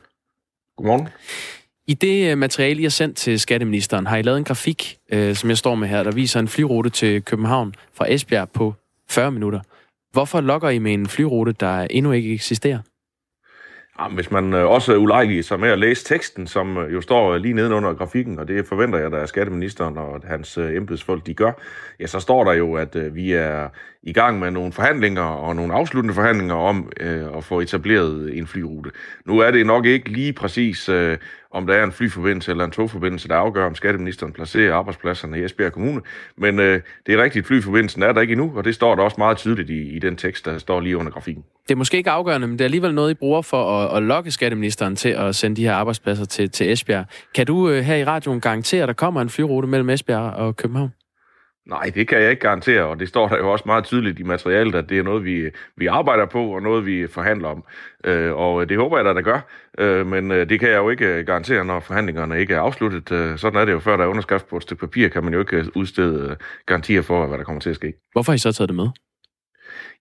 Godmorgen. 0.77 1.09
I 1.87 1.95
det 1.95 2.31
øh, 2.31 2.39
materiale, 2.39 2.81
I 2.81 2.83
har 2.83 2.91
sendt 2.91 3.17
til 3.17 3.41
skatteministeren, 3.41 4.07
har 4.07 4.17
I 4.17 4.23
lavet 4.23 4.39
en 4.39 4.45
grafik, 4.45 4.99
øh, 5.13 5.35
som 5.35 5.49
jeg 5.49 5.59
står 5.59 5.75
med 5.75 5.89
her, 5.89 6.03
der 6.03 6.11
viser 6.11 6.41
en 6.41 6.49
flyrute 6.49 6.91
til 6.91 7.23
København 7.23 7.75
fra 7.95 8.13
Esbjerg 8.13 8.51
på 8.51 8.75
40 9.11 9.33
minutter. 9.33 9.61
Hvorfor 10.13 10.41
lokker 10.41 10.69
I 10.69 10.79
med 10.79 10.95
en 10.95 11.07
flyrute, 11.07 11.53
der 11.53 11.81
endnu 11.91 12.13
ikke 12.13 12.33
eksisterer? 12.33 12.79
Jamen, 14.01 14.15
hvis 14.15 14.31
man 14.31 14.55
øh, 14.55 14.67
også 14.67 14.93
er 14.93 14.97
ulejlig 14.97 15.45
sig 15.45 15.61
med 15.61 15.69
at 15.69 15.79
læse 15.79 16.05
teksten, 16.05 16.47
som 16.47 16.77
øh, 16.77 16.93
jo 16.93 17.01
står 17.01 17.33
øh, 17.33 17.41
lige 17.41 17.55
nedenunder 17.55 17.95
grafikken, 17.95 18.39
og 18.39 18.49
det 18.49 18.67
forventer 18.67 18.99
jeg, 18.99 19.13
at 19.13 19.29
skatteministeren 19.29 19.99
og 19.99 20.21
hans 20.25 20.59
embedsfolk 20.59 21.27
de 21.27 21.35
gør, 21.35 21.53
ja, 22.01 22.07
så 22.07 22.21
står 22.21 22.45
der 22.45 22.53
jo, 22.53 22.75
at 22.75 23.15
vi 23.15 23.33
er 23.33 23.69
i 24.03 24.13
gang 24.13 24.39
med 24.39 24.51
nogle 24.51 24.73
forhandlinger 24.73 25.23
og 25.23 25.57
nogle 25.57 25.75
afsluttende 25.75 26.15
forhandlinger 26.15 26.55
om 26.55 26.93
øh, 27.01 27.37
at 27.37 27.45
få 27.45 27.61
etableret 27.61 28.39
en 28.39 28.47
flyrute. 28.47 28.91
Nu 29.27 29.39
er 29.39 29.51
det 29.51 29.67
nok 29.67 29.87
ikke 29.87 30.09
lige 30.09 30.33
præcis, 30.33 30.89
øh, 30.89 31.19
om 31.51 31.67
der 31.67 31.75
er 31.75 31.85
en 31.85 31.93
flyforbindelse 31.93 32.51
eller 32.51 32.65
en 32.65 32.71
togforbindelse, 32.71 33.29
der 33.29 33.35
afgør, 33.35 33.67
om 33.67 33.75
skatteministeren 33.75 34.33
placerer 34.33 34.75
arbejdspladserne 34.75 35.39
i 35.39 35.45
Esbjerg 35.45 35.73
Kommune. 35.73 36.01
Men 36.37 36.59
øh, 36.59 36.81
det 37.07 37.15
er 37.15 37.23
rigtigt, 37.23 37.47
flyforbindelsen 37.47 38.03
er 38.03 38.13
der 38.13 38.21
ikke 38.21 38.33
endnu, 38.33 38.53
og 38.57 38.65
det 38.65 38.75
står 38.75 38.95
der 38.95 39.03
også 39.03 39.17
meget 39.19 39.37
tydeligt 39.37 39.71
i, 39.71 39.97
i 39.97 39.99
den 39.99 40.17
tekst, 40.17 40.45
der 40.45 40.59
står 40.59 40.81
lige 40.81 40.97
under 40.97 41.13
grafikken. 41.13 41.45
Det 41.69 41.75
er 41.75 41.79
måske 41.79 41.97
ikke 41.97 42.11
afgørende, 42.11 42.47
men 42.47 42.59
det 42.59 42.61
er 42.61 42.67
alligevel 42.67 42.95
noget, 42.95 43.11
I 43.11 43.15
bruger 43.15 43.43
for 43.43 43.81
at, 43.81 43.97
at 43.97 44.03
lokke 44.03 44.31
skatteministeren 44.31 44.97
til 44.97 45.09
at 45.09 45.35
sende 45.35 45.57
de 45.57 45.65
her 45.65 45.75
arbejdspladser 45.75 46.25
til, 46.25 46.51
til 46.51 46.73
Esbjerg. 46.73 47.07
Kan 47.35 47.47
du 47.47 47.69
øh, 47.69 47.83
her 47.83 47.95
i 47.95 48.05
radioen 48.05 48.41
garantere, 48.41 48.83
at 48.83 48.89
der 48.89 48.95
kommer 48.95 49.21
en 49.21 49.29
flyrute 49.29 49.69
mellem 49.69 49.91
Esbjerg 49.91 50.33
og 50.33 50.57
København? 50.57 50.91
Nej, 51.69 51.91
det 51.95 52.09
kan 52.09 52.23
jeg 52.23 52.31
ikke 52.31 52.41
garantere, 52.41 52.85
og 52.85 53.01
det 53.01 53.09
står 53.09 53.29
der 53.29 53.37
jo 53.37 53.53
også 53.53 53.63
meget 53.67 53.85
tydeligt 53.85 54.19
i 54.19 54.23
materialet, 54.23 54.75
at 54.75 54.89
det 54.89 54.99
er 54.99 55.03
noget, 55.03 55.25
vi, 55.25 55.51
vi 55.77 55.87
arbejder 55.87 56.27
på, 56.27 56.55
og 56.55 56.63
noget, 56.63 56.87
vi 56.87 57.07
forhandler 57.07 57.49
om. 57.49 57.65
Øh, 58.05 58.33
og 58.35 58.69
det 58.69 58.77
håber 58.77 58.99
jeg 58.99 59.05
da, 59.05 59.15
der 59.15 59.23
gør, 59.23 59.41
øh, 59.79 60.07
men 60.07 60.31
øh, 60.31 60.49
det 60.49 60.61
kan 60.61 60.69
jeg 60.69 60.77
jo 60.77 60.91
ikke 60.91 61.25
garantere, 61.25 61.65
når 61.65 61.81
forhandlingerne 61.81 62.41
ikke 62.41 62.55
er 62.55 62.61
afsluttet. 62.61 63.13
Øh, 63.13 63.39
sådan 63.39 63.61
er 63.61 63.65
det 63.65 63.73
jo, 63.73 63.79
før 63.79 63.97
der 63.97 64.05
er 64.05 64.09
underskrift 64.09 64.49
på 64.49 64.57
et 64.57 64.63
stykke 64.63 64.81
papir, 64.81 65.09
kan 65.09 65.25
man 65.25 65.33
jo 65.33 65.41
ikke 65.41 65.77
udstede 65.77 66.37
garantier 66.67 67.03
for, 67.03 67.27
hvad 67.27 67.39
der 67.39 67.45
kommer 67.45 67.61
til 67.61 67.71
at 67.71 67.77
ske. 67.77 67.93
Hvorfor 68.13 68.33
har 68.33 68.35
I 68.35 68.39
så 68.39 68.53
taget 68.53 68.69
det 68.69 68.77
med? 68.77 68.89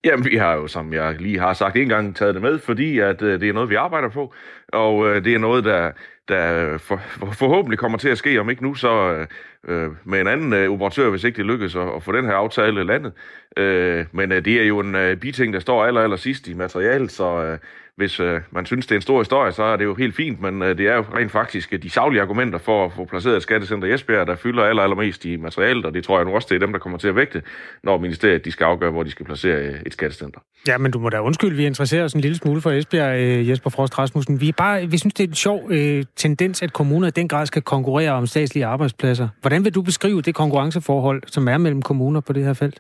Jamen, 0.04 0.26
vi 0.26 0.36
har 0.36 0.54
jo, 0.54 0.68
som 0.68 0.94
jeg 0.94 1.22
lige 1.22 1.40
har 1.40 1.54
sagt 1.54 1.76
en 1.76 1.90
gang, 1.90 2.16
taget 2.16 2.34
det 2.34 2.42
med, 2.42 2.60
fordi 2.60 3.00
at 3.00 3.22
øh, 3.22 3.42
det 3.42 3.50
er 3.50 3.54
noget, 3.54 3.70
vi 3.70 3.76
arbejder 3.76 4.10
på, 4.10 4.34
og 4.68 5.08
øh, 5.08 5.24
det 5.24 5.34
er 5.34 5.40
noget, 5.40 5.64
der, 5.64 5.92
der 6.28 6.78
for, 6.78 7.02
forhåbentlig 7.32 7.80
kommer 7.80 7.98
til 7.98 8.10
at 8.10 8.18
ske, 8.18 8.40
om 8.40 8.50
ikke 8.50 8.64
nu, 8.64 8.76
så 8.76 9.12
øh, 9.12 9.28
øh, 9.68 9.92
med 10.06 10.22
en 10.22 10.28
anden 10.28 10.54
øh, 10.54 10.72
operatør, 10.72 11.10
hvis 11.10 11.24
ikke 11.24 11.38
det 11.38 11.46
lykkes 11.46 11.76
at, 11.76 11.96
at 11.96 12.04
få 12.04 12.12
den 12.12 12.26
her 12.26 12.34
aftale 12.34 12.84
landet. 12.84 13.14
Øh, 13.58 14.06
men 14.12 14.32
øh, 14.32 14.46
det 14.46 14.62
er 14.62 14.66
jo 14.66 14.80
en 14.80 14.96
øh, 14.96 15.18
biting, 15.18 15.54
der 15.54 15.60
står 15.60 15.86
aller, 15.86 16.02
aller 16.02 16.18
sidst 16.18 16.48
i 16.48 16.54
materialet, 16.54 17.12
så 17.12 17.44
øh, 17.44 17.58
hvis 17.98 18.20
øh, 18.20 18.42
man 18.52 18.66
synes, 18.66 18.86
det 18.86 18.92
er 18.92 18.96
en 18.96 19.02
stor 19.02 19.20
historie, 19.20 19.52
så 19.52 19.64
er 19.64 19.78
det 19.78 19.86
jo 19.86 19.96
helt 19.96 20.16
fint, 20.16 20.42
men 20.42 20.62
øh, 20.62 20.78
det 20.78 20.88
er 20.88 20.96
jo 20.96 21.06
rent 21.16 21.32
faktisk 21.32 21.74
øh, 21.74 21.84
de 21.84 21.90
savlige 21.90 22.22
argumenter 22.22 22.60
for 22.60 22.86
at 22.86 22.92
få 22.94 23.06
placeret 23.06 23.38
et 23.38 23.44
skattecenter 23.44 23.88
i 23.88 23.94
Esbjerg, 23.94 24.28
der 24.28 24.36
fylder 24.36 24.64
aller, 24.64 24.84
allermest 24.84 25.26
i 25.26 25.36
materialet, 25.36 25.86
og 25.86 25.94
det 25.94 26.04
tror 26.04 26.18
jeg 26.18 26.26
nu 26.26 26.36
også, 26.36 26.48
det 26.50 26.56
er 26.56 26.60
dem, 26.60 26.72
der 26.72 26.80
kommer 26.80 26.98
til 26.98 27.08
at 27.08 27.16
vægte, 27.16 27.42
når 27.84 27.98
ministeriet 27.98 28.46
de 28.46 28.52
skal 28.52 28.66
afgøre, 28.66 28.92
hvor 28.92 29.04
de 29.04 29.12
skal 29.12 29.26
placere 29.26 29.58
øh, 29.58 29.76
et 29.86 29.94
skattecenter. 29.94 30.40
Ja, 30.68 30.78
men 30.78 30.92
du 30.92 31.00
må 31.00 31.10
da 31.10 31.22
undskylde, 31.22 31.56
vi 31.56 31.66
interesserer 31.66 32.04
os 32.04 32.14
en 32.14 32.22
lille 32.22 32.38
smule 32.38 32.62
for 32.62 32.72
Esbjerg, 32.72 33.20
øh, 33.20 33.50
Jesper 33.50 33.70
Frost 33.70 34.00
Rasmussen. 34.00 34.42
Vi, 34.42 34.50
er 34.50 34.54
bare, 34.58 34.88
vi 34.88 34.98
synes, 34.98 35.14
det 35.14 35.24
er 35.24 35.28
en 35.28 35.36
sjov 35.36 35.72
øh, 35.72 36.04
tendens, 36.16 36.62
at 36.62 36.74
kommuner 36.74 37.08
i 37.08 37.12
den 37.12 37.28
grad 37.28 37.46
skal 37.46 37.62
konkurrere 37.62 38.12
om 38.12 38.28
statslige 38.28 38.66
arbejdspladser. 38.66 39.28
Hvordan 39.42 39.64
vil 39.66 39.76
du 39.76 39.82
beskrive 39.82 40.22
det 40.22 40.36
konkurrenceforhold, 40.36 41.24
som 41.28 41.48
er 41.48 41.58
mellem 41.58 41.82
kommuner 41.82 42.20
på 42.20 42.34
det 42.34 42.44
her 42.44 42.54
felt? 42.54 42.80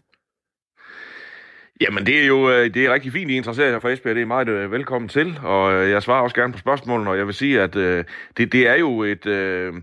Jamen, 1.81 2.05
det 2.05 2.21
er 2.21 2.25
jo 2.25 2.49
øh, 2.49 2.73
det 2.73 2.85
er 2.85 2.93
rigtig 2.93 3.11
fint, 3.11 3.31
I 3.31 3.35
interesserer 3.35 3.69
jer 3.69 3.79
for 3.79 3.89
Esbjerg. 3.89 4.15
Det 4.15 4.21
er 4.21 4.25
meget 4.25 4.49
øh, 4.49 4.71
velkommen 4.71 5.09
til, 5.09 5.39
og 5.43 5.73
øh, 5.73 5.89
jeg 5.89 6.03
svarer 6.03 6.21
også 6.21 6.35
gerne 6.35 6.53
på 6.53 6.59
spørgsmålene, 6.59 7.09
og 7.09 7.17
jeg 7.17 7.25
vil 7.25 7.33
sige, 7.33 7.61
at 7.61 7.75
øh, 7.75 8.05
det, 8.37 8.51
det 8.51 8.67
er 8.67 8.75
jo 8.75 9.03
et, 9.03 9.25
øh, 9.25 9.73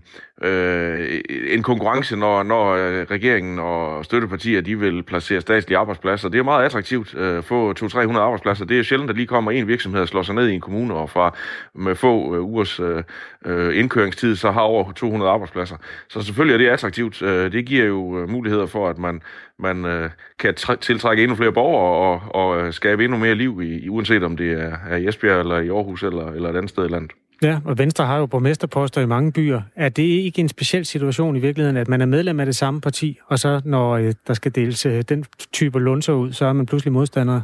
øh, 0.41 1.21
en 1.47 1.63
konkurrence, 1.63 2.15
når, 2.15 2.43
når 2.43 2.73
øh, 2.73 3.05
regeringen 3.11 3.59
og 3.59 4.05
støttepartier 4.05 4.61
de 4.61 4.79
vil 4.79 5.03
placere 5.03 5.41
statslige 5.41 5.77
arbejdspladser. 5.77 6.29
Det 6.29 6.39
er 6.39 6.43
meget 6.43 6.65
attraktivt 6.65 7.15
at 7.15 7.21
øh, 7.21 7.43
få 7.43 7.73
200-300 7.73 8.17
arbejdspladser. 8.17 8.65
Det 8.65 8.79
er 8.79 8.83
sjældent, 8.83 9.09
at 9.09 9.15
lige 9.15 9.27
kommer 9.27 9.51
en 9.51 9.67
virksomhed 9.67 10.01
og 10.01 10.07
slår 10.07 10.21
sig 10.21 10.35
ned 10.35 10.47
i 10.47 10.53
en 10.53 10.61
kommune, 10.61 10.93
og 10.93 11.09
fra 11.09 11.35
med 11.73 11.95
få 11.95 12.35
øh, 12.35 12.41
ugers 12.41 12.79
øh, 12.79 13.03
øh 13.45 13.79
indkøringstid, 13.79 14.35
så 14.35 14.51
har 14.51 14.61
over 14.61 14.91
200 14.91 15.31
arbejdspladser. 15.31 15.77
Så 16.09 16.21
selvfølgelig 16.21 16.53
er 16.53 16.57
det 16.57 16.73
attraktivt. 16.73 17.21
Øh, 17.21 17.51
det 17.51 17.65
giver 17.65 17.85
jo 17.85 18.25
muligheder 18.29 18.65
for, 18.65 18.89
at 18.89 18.97
man, 18.97 19.21
man 19.59 19.85
øh, 19.85 20.09
kan 20.39 20.55
tiltrække 20.81 21.23
endnu 21.23 21.35
flere 21.35 21.51
borgere 21.51 22.21
og, 22.31 22.35
og 22.35 22.73
skabe 22.73 23.03
endnu 23.03 23.17
mere 23.17 23.35
liv, 23.35 23.61
i, 23.63 23.89
uanset 23.89 24.23
om 24.23 24.37
det 24.37 24.51
er, 24.51 24.77
er 24.89 24.97
i 24.97 25.07
Esbjerg, 25.07 25.39
eller 25.39 25.59
i 25.59 25.69
Aarhus, 25.69 26.03
eller, 26.03 26.31
eller 26.31 26.49
et 26.49 26.55
andet 26.55 26.69
sted 26.69 26.85
i 26.85 26.91
landet. 26.91 27.11
Ja, 27.41 27.59
og 27.65 27.77
Venstre 27.77 28.05
har 28.05 28.17
jo 28.17 28.25
borgmesterposter 28.25 29.01
i 29.01 29.05
mange 29.05 29.31
byer. 29.31 29.61
Er 29.75 29.89
det 29.89 30.03
ikke 30.03 30.39
en 30.39 30.49
speciel 30.49 30.85
situation 30.85 31.35
i 31.35 31.39
virkeligheden, 31.39 31.77
at 31.77 31.87
man 31.87 32.01
er 32.01 32.05
medlem 32.05 32.39
af 32.39 32.45
det 32.45 32.55
samme 32.55 32.81
parti, 32.81 33.19
og 33.27 33.39
så 33.39 33.61
når 33.65 33.91
øh, 33.91 34.13
der 34.27 34.33
skal 34.33 34.55
deles 34.55 34.85
øh, 34.85 35.01
den 35.01 35.25
type 35.53 35.79
lunser 35.79 36.13
ud, 36.13 36.33
så 36.33 36.45
er 36.45 36.53
man 36.53 36.65
pludselig 36.65 36.93
modstander? 36.93 37.41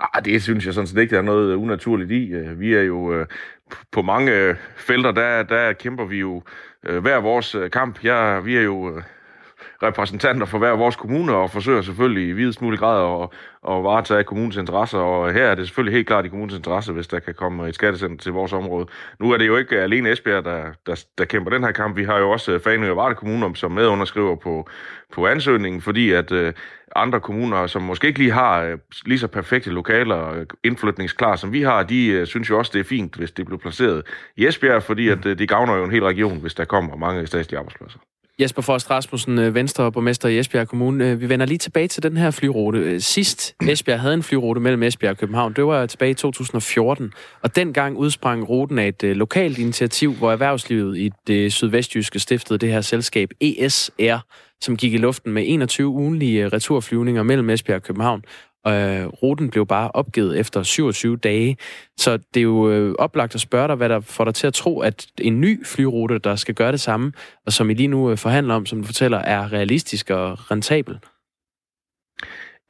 Nej, 0.00 0.08
ah, 0.14 0.24
det 0.24 0.42
synes 0.42 0.66
jeg 0.66 0.74
sådan 0.74 0.86
set 0.86 0.98
ikke, 0.98 1.14
der 1.14 1.18
er 1.18 1.24
noget 1.24 1.52
øh, 1.52 1.62
unaturligt 1.62 2.10
i. 2.10 2.28
Øh, 2.28 2.60
vi 2.60 2.74
er 2.74 2.82
jo 2.82 3.14
øh, 3.14 3.26
på 3.92 4.02
mange 4.02 4.56
felter, 4.76 5.12
der, 5.12 5.42
der 5.42 5.72
kæmper 5.72 6.04
vi 6.04 6.18
jo 6.18 6.42
hver 6.82 7.20
vores 7.20 7.56
kamp. 7.72 8.04
Jeg, 8.04 8.42
vi 8.44 8.56
er 8.56 8.62
jo 8.62 9.02
repræsentanter 9.82 10.46
for 10.46 10.58
hver 10.58 10.70
vores 10.72 10.96
kommune 10.96 11.34
og 11.34 11.50
forsøger 11.50 11.82
selvfølgelig 11.82 12.28
i 12.28 12.32
videst 12.32 12.62
mulig 12.62 12.78
grad 12.78 13.22
at, 13.22 13.28
at 13.74 13.84
varetage 13.84 14.24
kommunens 14.24 14.56
interesser. 14.56 14.98
Og 14.98 15.32
her 15.32 15.44
er 15.44 15.54
det 15.54 15.66
selvfølgelig 15.66 15.96
helt 15.96 16.06
klart 16.06 16.24
i 16.24 16.28
kommunens 16.28 16.54
interesse, 16.54 16.92
hvis 16.92 17.06
der 17.06 17.18
kan 17.18 17.34
komme 17.34 17.68
et 17.68 17.74
skattecenter 17.74 18.22
til 18.22 18.32
vores 18.32 18.52
område. 18.52 18.86
Nu 19.20 19.32
er 19.32 19.38
det 19.38 19.46
jo 19.46 19.56
ikke 19.56 19.80
alene 19.80 20.12
Esbjerg, 20.12 20.44
der, 20.44 20.64
der, 20.86 21.04
der 21.18 21.24
kæmper 21.24 21.50
den 21.50 21.64
her 21.64 21.72
kamp. 21.72 21.96
Vi 21.96 22.04
har 22.04 22.18
jo 22.18 22.30
også 22.30 22.52
øh, 22.52 22.60
Fanø 22.60 22.90
og 22.90 22.96
Varde 22.96 23.14
Kommune, 23.14 23.56
som 23.56 23.72
medunderskriver 23.72 24.36
på, 24.36 24.68
på 25.12 25.26
ansøgningen, 25.26 25.80
fordi 25.80 26.10
at 26.10 26.32
øh, 26.32 26.52
andre 26.96 27.20
kommuner, 27.20 27.66
som 27.66 27.82
måske 27.82 28.06
ikke 28.06 28.18
lige 28.18 28.32
har 28.32 28.62
øh, 28.62 28.78
lige 29.06 29.18
så 29.18 29.28
perfekte 29.28 29.70
lokaler 29.70 30.14
og 30.14 30.46
indflytningsklar, 30.64 31.36
som 31.36 31.52
vi 31.52 31.62
har, 31.62 31.82
de 31.82 32.06
øh, 32.06 32.26
synes 32.26 32.50
jo 32.50 32.58
også, 32.58 32.70
det 32.74 32.80
er 32.80 32.84
fint, 32.84 33.16
hvis 33.16 33.32
det 33.32 33.46
bliver 33.46 33.58
placeret 33.58 34.02
i 34.36 34.46
Esbjerg, 34.46 34.82
fordi 34.82 35.08
at, 35.08 35.26
øh, 35.26 35.38
det 35.38 35.48
gavner 35.48 35.76
jo 35.76 35.84
en 35.84 35.90
hel 35.90 36.04
region, 36.04 36.40
hvis 36.40 36.54
der 36.54 36.64
kommer 36.64 36.96
mange 36.96 37.26
statslige 37.26 37.58
arbejdspladser. 37.58 37.98
Jesper 38.40 38.62
Forst 38.62 38.90
Rasmussen, 38.90 39.38
øh, 39.38 39.54
Venstre 39.54 39.92
borgmester 39.92 40.28
i 40.28 40.38
Esbjerg 40.38 40.68
Kommune. 40.68 41.10
Øh, 41.10 41.20
vi 41.20 41.28
vender 41.28 41.46
lige 41.46 41.58
tilbage 41.58 41.88
til 41.88 42.02
den 42.02 42.16
her 42.16 42.30
flyrute. 42.30 42.78
Øh, 42.78 43.00
sidst 43.00 43.54
Esbjerg 43.68 44.00
havde 44.00 44.14
en 44.14 44.22
flyrute 44.22 44.60
mellem 44.60 44.82
Esbjerg 44.82 45.10
og 45.10 45.18
København, 45.18 45.52
det 45.52 45.66
var 45.66 45.86
tilbage 45.86 46.10
i 46.10 46.14
2014. 46.14 47.12
Og 47.42 47.56
dengang 47.56 47.96
udsprang 47.96 48.48
ruten 48.48 48.78
af 48.78 48.88
et 48.88 49.16
lokalt 49.16 49.58
initiativ, 49.58 50.12
hvor 50.12 50.32
erhvervslivet 50.32 50.98
i 50.98 51.10
det 51.26 51.52
sydvestjyske 51.52 52.18
stiftede 52.18 52.58
det 52.58 52.68
her 52.68 52.80
selskab 52.80 53.28
ESR, 53.40 54.18
som 54.60 54.76
gik 54.76 54.94
i 54.94 54.98
luften 54.98 55.32
med 55.32 55.42
21 55.46 55.88
ugenlige 55.88 56.48
returflyvninger 56.48 57.22
mellem 57.22 57.50
Esbjerg 57.50 57.76
og 57.76 57.82
København. 57.82 58.22
Øh, 58.66 59.06
ruten 59.06 59.50
blev 59.50 59.66
bare 59.66 59.90
opgivet 59.94 60.38
efter 60.38 60.62
27 60.62 61.16
dage. 61.16 61.56
Så 61.96 62.16
det 62.16 62.40
er 62.40 62.44
jo 62.44 62.70
øh, 62.70 62.94
oplagt 62.98 63.34
at 63.34 63.40
spørge 63.40 63.68
dig, 63.68 63.76
hvad 63.76 63.88
der 63.88 64.00
får 64.00 64.24
dig 64.24 64.34
til 64.34 64.46
at 64.46 64.54
tro, 64.54 64.80
at 64.80 65.06
en 65.20 65.40
ny 65.40 65.66
flyrute, 65.66 66.18
der 66.18 66.36
skal 66.36 66.54
gøre 66.54 66.72
det 66.72 66.80
samme, 66.80 67.12
og 67.46 67.52
som 67.52 67.70
I 67.70 67.74
lige 67.74 67.88
nu 67.88 68.10
øh, 68.10 68.18
forhandler 68.18 68.54
om, 68.54 68.66
som 68.66 68.80
du 68.80 68.86
fortæller, 68.86 69.18
er 69.18 69.52
realistisk 69.52 70.10
og 70.10 70.50
rentabel. 70.50 70.98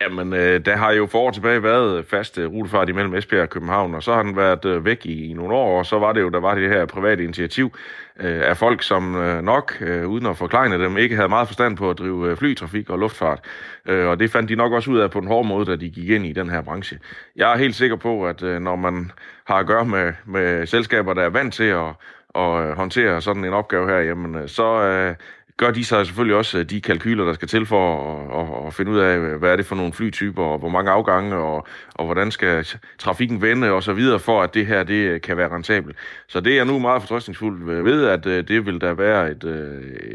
Jamen, 0.05 0.33
øh, 0.33 0.65
der 0.65 0.77
har 0.77 0.93
jo 0.93 1.07
for 1.07 1.19
år 1.19 1.31
tilbage 1.31 1.63
været 1.63 2.07
fast 2.07 2.39
øh, 2.39 2.51
rutefart 2.51 2.89
imellem 2.89 3.15
Esbjerg 3.15 3.43
og 3.43 3.51
København, 3.51 3.95
og 3.95 4.03
så 4.03 4.15
har 4.15 4.23
den 4.23 4.37
været 4.37 4.65
øh, 4.65 4.85
væk 4.85 5.07
i, 5.07 5.31
i 5.31 5.33
nogle 5.33 5.55
år, 5.55 5.79
og 5.79 5.87
så 5.87 5.99
var 5.99 6.13
det 6.13 6.21
jo, 6.21 6.29
der 6.29 6.41
var 6.41 6.55
det 6.55 6.69
her 6.69 6.87
private 6.87 7.25
initiativ 7.25 7.77
øh, 8.21 8.49
af 8.49 8.57
folk, 8.57 8.83
som 8.83 9.17
øh, 9.17 9.43
nok, 9.43 9.77
øh, 9.81 10.09
uden 10.09 10.27
at 10.27 10.37
forklare 10.37 10.85
dem, 10.85 10.97
ikke 10.97 11.17
havde 11.17 11.29
meget 11.29 11.49
forstand 11.49 11.77
på 11.77 11.91
at 11.91 11.99
drive 11.99 12.31
øh, 12.31 12.37
flytrafik 12.37 12.91
og 12.91 12.99
luftfart. 12.99 13.41
Øh, 13.89 14.07
og 14.07 14.21
det 14.21 14.31
fandt 14.31 14.49
de 14.49 14.57
nok 14.57 14.73
også 14.73 14.91
ud 14.91 14.99
af 14.99 15.11
på 15.11 15.19
en 15.19 15.27
hård 15.27 15.47
måde, 15.47 15.67
da 15.67 15.77
de 15.77 15.91
gik 15.91 16.09
ind 16.09 16.27
i 16.27 16.33
den 16.33 16.51
her 16.51 16.63
branche. 16.63 16.99
Jeg 17.37 17.53
er 17.53 17.57
helt 17.57 17.75
sikker 17.75 17.97
på, 17.97 18.27
at 18.27 18.43
øh, 18.43 18.61
når 18.61 18.77
man 18.77 19.11
har 19.45 19.57
at 19.57 19.67
gøre 19.67 19.85
med, 19.85 20.13
med 20.27 20.67
selskaber, 20.67 21.15
der 21.15 21.23
er 21.23 21.31
vant 21.31 21.55
til 21.55 21.65
at, 21.65 21.89
at 22.35 22.63
øh, 22.63 22.77
håndtere 22.77 23.21
sådan 23.21 23.45
en 23.45 23.53
opgave 23.53 23.89
her, 23.89 23.99
jamen, 23.99 24.35
øh, 24.35 24.49
så 24.49 24.83
øh, 24.83 25.15
gør 25.57 25.71
de 25.71 25.85
sig 25.85 26.07
selvfølgelig 26.07 26.37
også 26.37 26.59
øh, 26.59 26.65
de 26.65 26.81
kalkyler, 26.81 27.25
der 27.25 27.33
skal 27.33 27.49
til 27.49 27.67
for 27.67 27.83
at, 28.13 28.41
at, 28.41 28.67
at 28.67 28.75
finde 28.75 28.91
ud 28.91 28.99
af, 28.99 29.39
hvad 29.39 29.53
er 29.53 29.57
det 29.57 29.67
for 29.67 29.77
nogle 29.77 29.93
flytyper, 29.93 30.43
og 30.43 30.59
hvor 30.59 30.69
mange 30.69 30.91
afgange, 30.91 31.37
og, 31.37 31.67
og 31.95 32.05
hvordan 32.05 32.31
skal 32.31 32.67
trafikken 32.99 33.43
vende 33.43 33.71
og 33.71 33.83
så 33.83 33.93
videre, 33.93 34.19
for 34.21 34.43
at 34.43 34.55
det 34.55 34.67
her 34.67 34.83
det 34.83 34.95
øh, 34.95 35.21
kan 35.21 35.37
være 35.37 35.55
rentabelt. 35.55 35.97
Så 36.29 36.41
det 36.41 36.53
er 36.53 36.57
jeg 36.57 36.65
nu 36.65 36.79
meget 36.79 37.03
fortrøstningsfuldt 37.03 37.71
øh, 37.71 37.85
ved, 37.85 38.07
at 38.07 38.25
det 38.25 38.67
vil 38.67 38.81
der 38.81 38.95
være 38.95 39.31
et, 39.31 39.45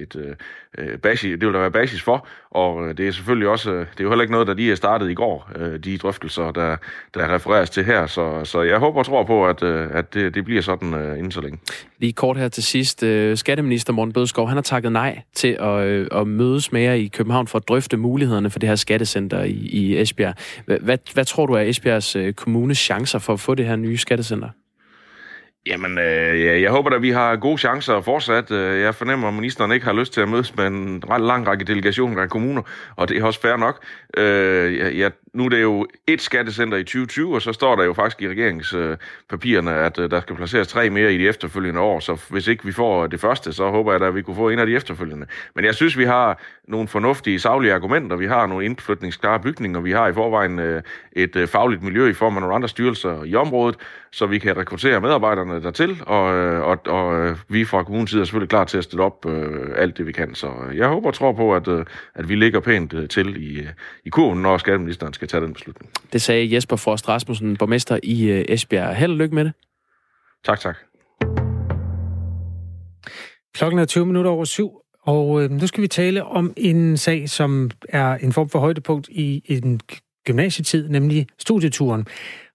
et, 0.01 0.35
øh, 0.77 0.97
basis, 0.97 1.39
det 1.39 1.45
vil 1.45 1.53
der 1.53 1.59
være 1.59 1.71
basis 1.71 2.01
for, 2.01 2.27
og 2.51 2.87
øh, 2.87 2.97
det 2.97 3.07
er 3.07 3.11
selvfølgelig 3.11 3.47
også, 3.47 3.71
øh, 3.71 3.79
det 3.79 3.99
er 3.99 4.03
jo 4.03 4.09
heller 4.09 4.21
ikke 4.21 4.31
noget, 4.31 4.47
der 4.47 4.53
lige 4.53 4.71
er 4.71 4.75
startet 4.75 5.09
i 5.09 5.13
går, 5.13 5.51
øh, 5.55 5.79
de 5.79 5.97
drøftelser, 5.97 6.51
der, 6.51 6.77
der 7.13 7.35
refereres 7.35 7.69
til 7.69 7.85
her, 7.85 8.07
så, 8.07 8.41
så 8.43 8.61
jeg 8.61 8.79
håber 8.79 8.99
og 8.99 9.05
tror 9.05 9.23
på, 9.23 9.47
at, 9.47 9.63
at 9.63 10.13
det, 10.13 10.35
det 10.35 10.45
bliver 10.45 10.61
sådan 10.61 10.93
inden 10.93 11.31
så 11.31 11.41
længe. 11.41 11.59
Lige 11.99 12.13
kort 12.13 12.37
her 12.37 12.49
til 12.49 12.63
sidst. 12.63 13.03
Skatteminister 13.35 13.93
Morten 13.93 14.13
Bødskov, 14.13 14.47
han 14.47 14.57
har 14.57 14.61
takket 14.61 14.91
nej 14.91 15.21
til 15.35 15.57
at, 15.59 16.07
at 16.21 16.27
mødes 16.27 16.71
med 16.71 16.81
jer 16.81 16.93
i 16.93 17.05
København 17.07 17.47
for 17.47 17.57
at 17.57 17.67
drøfte 17.67 17.97
mulighederne 17.97 18.49
for 18.49 18.59
det 18.59 18.69
her 18.69 18.75
skattecenter 18.75 19.43
i, 19.43 19.51
i 19.51 20.01
Esbjerg. 20.01 20.33
Hvad, 20.65 20.97
hvad 21.13 21.25
tror 21.25 21.45
du 21.45 21.53
er 21.53 21.61
Esbjergs 21.61 22.17
kommunes 22.35 22.77
chancer 22.77 23.19
for 23.19 23.33
at 23.33 23.39
få 23.39 23.55
det 23.55 23.65
her 23.65 23.75
nye 23.75 23.97
skattecenter? 23.97 24.49
Jamen, 25.67 25.97
øh, 25.97 26.41
ja, 26.41 26.61
jeg 26.61 26.71
håber 26.71 26.89
at 26.89 27.01
vi 27.01 27.09
har 27.09 27.35
gode 27.35 27.57
chancer 27.57 28.01
fortsat. 28.01 28.51
Øh, 28.51 28.81
jeg 28.81 28.95
fornemmer, 28.95 29.27
at 29.27 29.33
ministeren 29.33 29.71
ikke 29.71 29.85
har 29.85 29.93
lyst 29.93 30.13
til 30.13 30.21
at 30.21 30.29
mødes 30.29 30.55
med 30.55 30.67
en 30.67 31.03
ret 31.09 31.21
lang 31.21 31.47
række 31.47 31.65
delegationer 31.65 32.21
af 32.21 32.29
kommuner, 32.29 32.61
og 32.95 33.09
det 33.09 33.17
er 33.17 33.23
også 33.23 33.41
fair 33.41 33.55
nok. 33.55 33.83
Øh, 34.17 34.97
jeg, 34.99 35.11
nu 35.33 35.45
er 35.45 35.49
det 35.49 35.61
jo 35.61 35.87
et 36.07 36.21
skattecenter 36.21 36.77
i 36.77 36.83
2020, 36.83 37.35
og 37.35 37.41
så 37.41 37.53
står 37.53 37.75
der 37.75 37.83
jo 37.83 37.93
faktisk 37.93 38.21
i 38.21 38.27
regeringspapirerne, 38.27 39.71
øh, 39.71 39.85
at 39.85 39.99
øh, 39.99 40.11
der 40.11 40.21
skal 40.21 40.35
placeres 40.35 40.67
tre 40.67 40.89
mere 40.89 41.13
i 41.13 41.17
de 41.17 41.27
efterfølgende 41.27 41.79
år. 41.79 41.99
Så 41.99 42.21
hvis 42.29 42.47
ikke 42.47 42.65
vi 42.65 42.71
får 42.71 43.07
det 43.07 43.19
første, 43.19 43.53
så 43.53 43.69
håber 43.69 43.91
jeg 43.91 43.99
da, 43.99 44.05
at 44.05 44.15
vi 44.15 44.21
kunne 44.21 44.35
få 44.35 44.49
en 44.49 44.59
af 44.59 44.65
de 44.65 44.75
efterfølgende. 44.75 45.25
Men 45.55 45.65
jeg 45.65 45.75
synes, 45.75 45.97
vi 45.97 46.05
har 46.05 46.41
nogle 46.67 46.87
fornuftige, 46.87 47.39
saglige 47.39 47.73
argumenter. 47.73 48.15
Vi 48.15 48.25
har 48.25 48.47
nogle 48.47 48.65
indflytningsklare 48.65 49.39
bygninger. 49.39 49.79
Vi 49.79 49.91
har 49.91 50.07
i 50.07 50.13
forvejen 50.13 50.59
øh, 50.59 50.81
et 51.13 51.49
fagligt 51.49 51.83
miljø 51.83 52.09
i 52.09 52.13
form 52.13 52.35
af 52.35 52.41
nogle 52.41 52.55
andre 52.55 52.69
styrelser 52.69 53.23
i 53.23 53.35
området, 53.35 53.75
så 54.11 54.25
vi 54.25 54.39
kan 54.39 54.57
rekruttere 54.57 55.01
medarbejderne 55.01 55.63
dertil. 55.63 56.03
Og, 56.05 56.23
og, 56.63 56.79
og 56.87 57.35
vi 57.47 57.65
fra 57.65 57.83
kommunens 57.83 58.09
side 58.09 58.21
er 58.21 58.25
selvfølgelig 58.25 58.49
klar 58.49 58.63
til 58.63 58.77
at 58.77 58.83
stille 58.83 59.03
op 59.03 59.25
alt 59.75 59.97
det, 59.97 60.07
vi 60.07 60.11
kan. 60.11 60.35
Så 60.35 60.51
jeg 60.75 60.87
håber 60.87 61.07
og 61.07 61.13
tror 61.13 61.31
på, 61.31 61.55
at, 61.55 61.67
at 62.15 62.29
vi 62.29 62.35
ligger 62.35 62.59
pænt 62.59 62.93
til 63.09 63.43
i, 63.43 63.67
i 64.05 64.09
kurven, 64.09 64.41
når 64.41 64.57
skatteministeren 64.57 65.13
skal 65.19 65.27
tage 65.27 65.43
den 65.43 65.53
beslutning. 65.53 65.91
Det 66.13 66.21
sagde 66.21 66.55
Jesper 66.55 66.75
Frost 66.75 67.09
Rasmussen, 67.09 67.57
borgmester 67.57 67.99
i 68.03 68.23
øh, 68.23 68.45
Esbjerg. 68.49 68.95
Held 68.95 69.11
og 69.11 69.17
lykke 69.17 69.35
med 69.35 69.45
det. 69.45 69.53
Tak, 70.45 70.59
tak. 70.59 70.77
Klokken 73.53 73.79
er 73.79 73.85
20 73.85 74.05
minutter 74.05 74.31
over 74.31 74.45
syv, 74.45 74.71
og 75.01 75.43
øh, 75.43 75.51
nu 75.51 75.67
skal 75.67 75.81
vi 75.81 75.87
tale 75.87 76.23
om 76.23 76.53
en 76.57 76.97
sag, 76.97 77.29
som 77.29 77.71
er 77.89 78.13
en 78.13 78.33
form 78.33 78.49
for 78.49 78.59
højdepunkt 78.59 79.07
i 79.11 79.41
en 79.45 79.81
gymnasietid, 80.25 80.89
nemlig 80.89 81.27
studieturen. 81.39 82.07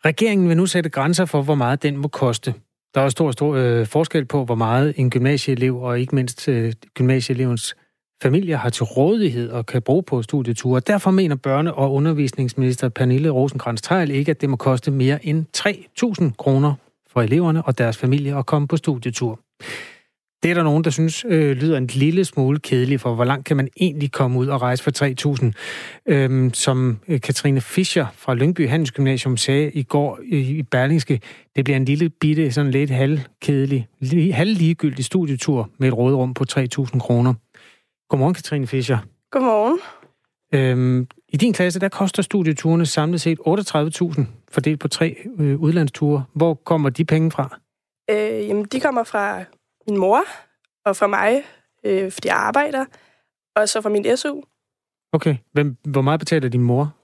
Regeringen 0.04 0.48
vil 0.48 0.56
nu 0.56 0.66
sætte 0.66 0.90
grænser 0.90 1.24
for, 1.24 1.42
hvor 1.42 1.54
meget 1.54 1.82
den 1.82 1.96
må 1.96 2.08
koste. 2.08 2.54
Der 2.94 3.00
er 3.00 3.08
stor, 3.08 3.30
stor 3.30 3.54
øh, 3.54 3.86
forskel 3.86 4.24
på, 4.24 4.44
hvor 4.44 4.54
meget 4.54 4.94
en 4.96 5.10
gymnasieelev 5.10 5.76
og 5.76 6.00
ikke 6.00 6.14
mindst 6.14 6.48
øh, 6.48 6.72
gymnasieelevens 6.94 7.76
familier 8.22 8.56
har 8.56 8.70
til 8.70 8.84
rådighed 8.84 9.50
og 9.50 9.66
kan 9.66 9.82
bruge 9.82 10.02
på 10.02 10.22
studieture. 10.22 10.80
Derfor 10.80 11.10
mener 11.10 11.36
børne- 11.46 11.74
og 11.74 11.92
undervisningsminister 11.94 12.88
Pernille 12.88 13.30
rosenkrantz 13.30 13.82
teil 13.82 14.10
ikke, 14.10 14.30
at 14.30 14.40
det 14.40 14.50
må 14.50 14.56
koste 14.56 14.90
mere 14.90 15.26
end 15.26 15.44
3.000 15.56 16.30
kroner 16.38 16.74
for 17.12 17.22
eleverne 17.22 17.62
og 17.62 17.78
deres 17.78 17.96
familie 17.96 18.36
at 18.36 18.46
komme 18.46 18.68
på 18.68 18.76
studietur. 18.76 19.40
Det 20.44 20.50
er 20.50 20.54
der 20.54 20.62
nogen, 20.62 20.84
der 20.84 20.90
synes 20.90 21.24
øh, 21.28 21.56
lyder 21.56 21.78
en 21.78 21.86
lille 21.86 22.24
smule 22.24 22.58
kedeligt, 22.58 23.00
for 23.00 23.14
hvor 23.14 23.24
langt 23.24 23.46
kan 23.46 23.56
man 23.56 23.68
egentlig 23.80 24.12
komme 24.12 24.38
ud 24.38 24.46
og 24.46 24.62
rejse 24.62 24.82
for 24.82 24.90
3.000? 25.42 25.52
Øhm, 26.06 26.54
som 26.54 26.98
øh, 27.08 27.20
Katrine 27.20 27.60
Fischer 27.60 28.06
fra 28.16 28.34
Lyngby 28.34 28.68
Handelsgymnasium 28.68 29.36
sagde 29.36 29.70
i 29.72 29.82
går 29.82 30.18
i 30.24 30.62
Berlingske, 30.62 31.20
det 31.56 31.64
bliver 31.64 31.76
en 31.76 31.84
lille 31.84 32.08
bitte, 32.08 32.52
sådan 32.52 32.70
lidt 32.70 32.90
halvkedelig, 32.90 33.88
halvligegyldig 34.32 35.04
studietur 35.04 35.70
med 35.78 35.88
et 35.88 35.96
rådrum 35.96 36.34
på 36.34 36.44
3.000 36.50 36.98
kroner. 36.98 37.34
Godmorgen, 38.14 38.34
Katrine 38.34 38.66
Fischer. 38.66 38.98
Godmorgen. 39.30 39.78
Øhm, 40.54 41.08
I 41.28 41.36
din 41.36 41.52
klasse, 41.52 41.80
der 41.80 41.88
koster 41.88 42.22
studieturene 42.22 42.86
samlet 42.86 43.20
set 43.20 43.38
38.000 43.38 44.24
fordelt 44.50 44.80
på 44.80 44.88
tre 44.88 45.16
øh, 45.38 45.60
udlandsture. 45.60 46.24
Hvor 46.34 46.54
kommer 46.54 46.90
de 46.90 47.04
penge 47.04 47.30
fra? 47.30 47.58
Øh, 48.10 48.48
jamen, 48.48 48.64
de 48.64 48.80
kommer 48.80 49.04
fra 49.04 49.44
min 49.88 49.98
mor 49.98 50.24
og 50.84 50.96
fra 50.96 51.06
mig, 51.06 51.42
øh, 51.84 52.12
fordi 52.12 52.28
jeg 52.28 52.36
arbejder, 52.36 52.84
og 53.56 53.68
så 53.68 53.80
fra 53.80 53.88
min 53.88 54.16
SU. 54.16 54.40
Okay. 55.12 55.36
Hvem, 55.52 55.76
hvor 55.84 56.02
meget 56.02 56.20
betaler 56.20 56.48
din 56.48 56.62
mor? 56.62 56.94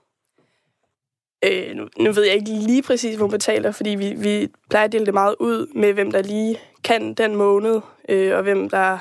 Øh, 1.45 1.76
nu, 1.76 1.88
nu 1.99 2.12
ved 2.12 2.25
jeg 2.25 2.35
ikke 2.35 2.50
lige 2.50 2.83
præcis, 2.83 3.17
hvor 3.17 3.25
hun 3.25 3.31
betaler, 3.31 3.73
fordi 3.73 3.90
vi, 3.90 4.14
vi 4.14 4.49
plejer 4.71 4.85
at 4.85 4.93
dele 4.93 5.07
det 5.07 5.14
meget 5.14 5.35
ud 5.40 5.67
med, 5.75 5.93
hvem 5.93 6.11
der 6.11 6.23
lige 6.23 6.59
kan 6.85 7.14
den 7.14 7.37
måned, 7.37 7.81
øh, 8.09 8.37
og 8.37 8.43
hvem 8.43 8.69
der 8.69 8.99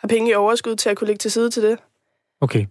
har 0.00 0.08
penge 0.08 0.30
i 0.30 0.34
overskud 0.34 0.76
til 0.76 0.90
at 0.90 0.96
kunne 0.96 1.06
lægge 1.06 1.18
til 1.18 1.30
side 1.30 1.50
til 1.50 1.62
det. 1.62 1.78
Okay. 2.40 2.66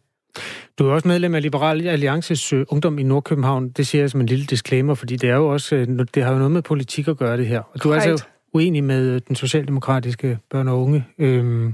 Du 0.79 0.87
er 0.87 0.93
også 0.93 1.07
medlem 1.07 1.35
af 1.35 1.41
Liberal 1.41 1.87
Alliances 1.87 2.53
uh, 2.53 2.63
Ungdom 2.67 2.99
i 2.99 3.03
Nordkøbenhavn. 3.03 3.69
Det 3.69 3.87
siger 3.87 4.01
jeg 4.01 4.09
som 4.09 4.21
en 4.21 4.27
lille 4.27 4.45
disclaimer, 4.45 4.93
fordi 4.93 5.15
det 5.15 5.29
er 5.29 5.35
jo 5.35 5.47
også, 5.47 5.75
uh, 5.75 6.05
det 6.15 6.23
har 6.23 6.31
jo 6.31 6.37
noget 6.37 6.51
med 6.51 6.61
politik 6.61 7.07
at 7.07 7.17
gøre 7.17 7.37
det 7.37 7.47
her. 7.47 7.61
Og 7.73 7.83
du 7.83 7.91
er 7.91 7.95
altså 7.99 8.25
uenig 8.53 8.83
med 8.83 9.09
øh, 9.09 9.21
den 9.27 9.35
socialdemokratiske 9.35 10.39
børn- 10.49 10.67
og 10.67 10.81
unge 10.81 11.05
øh, 11.17 11.65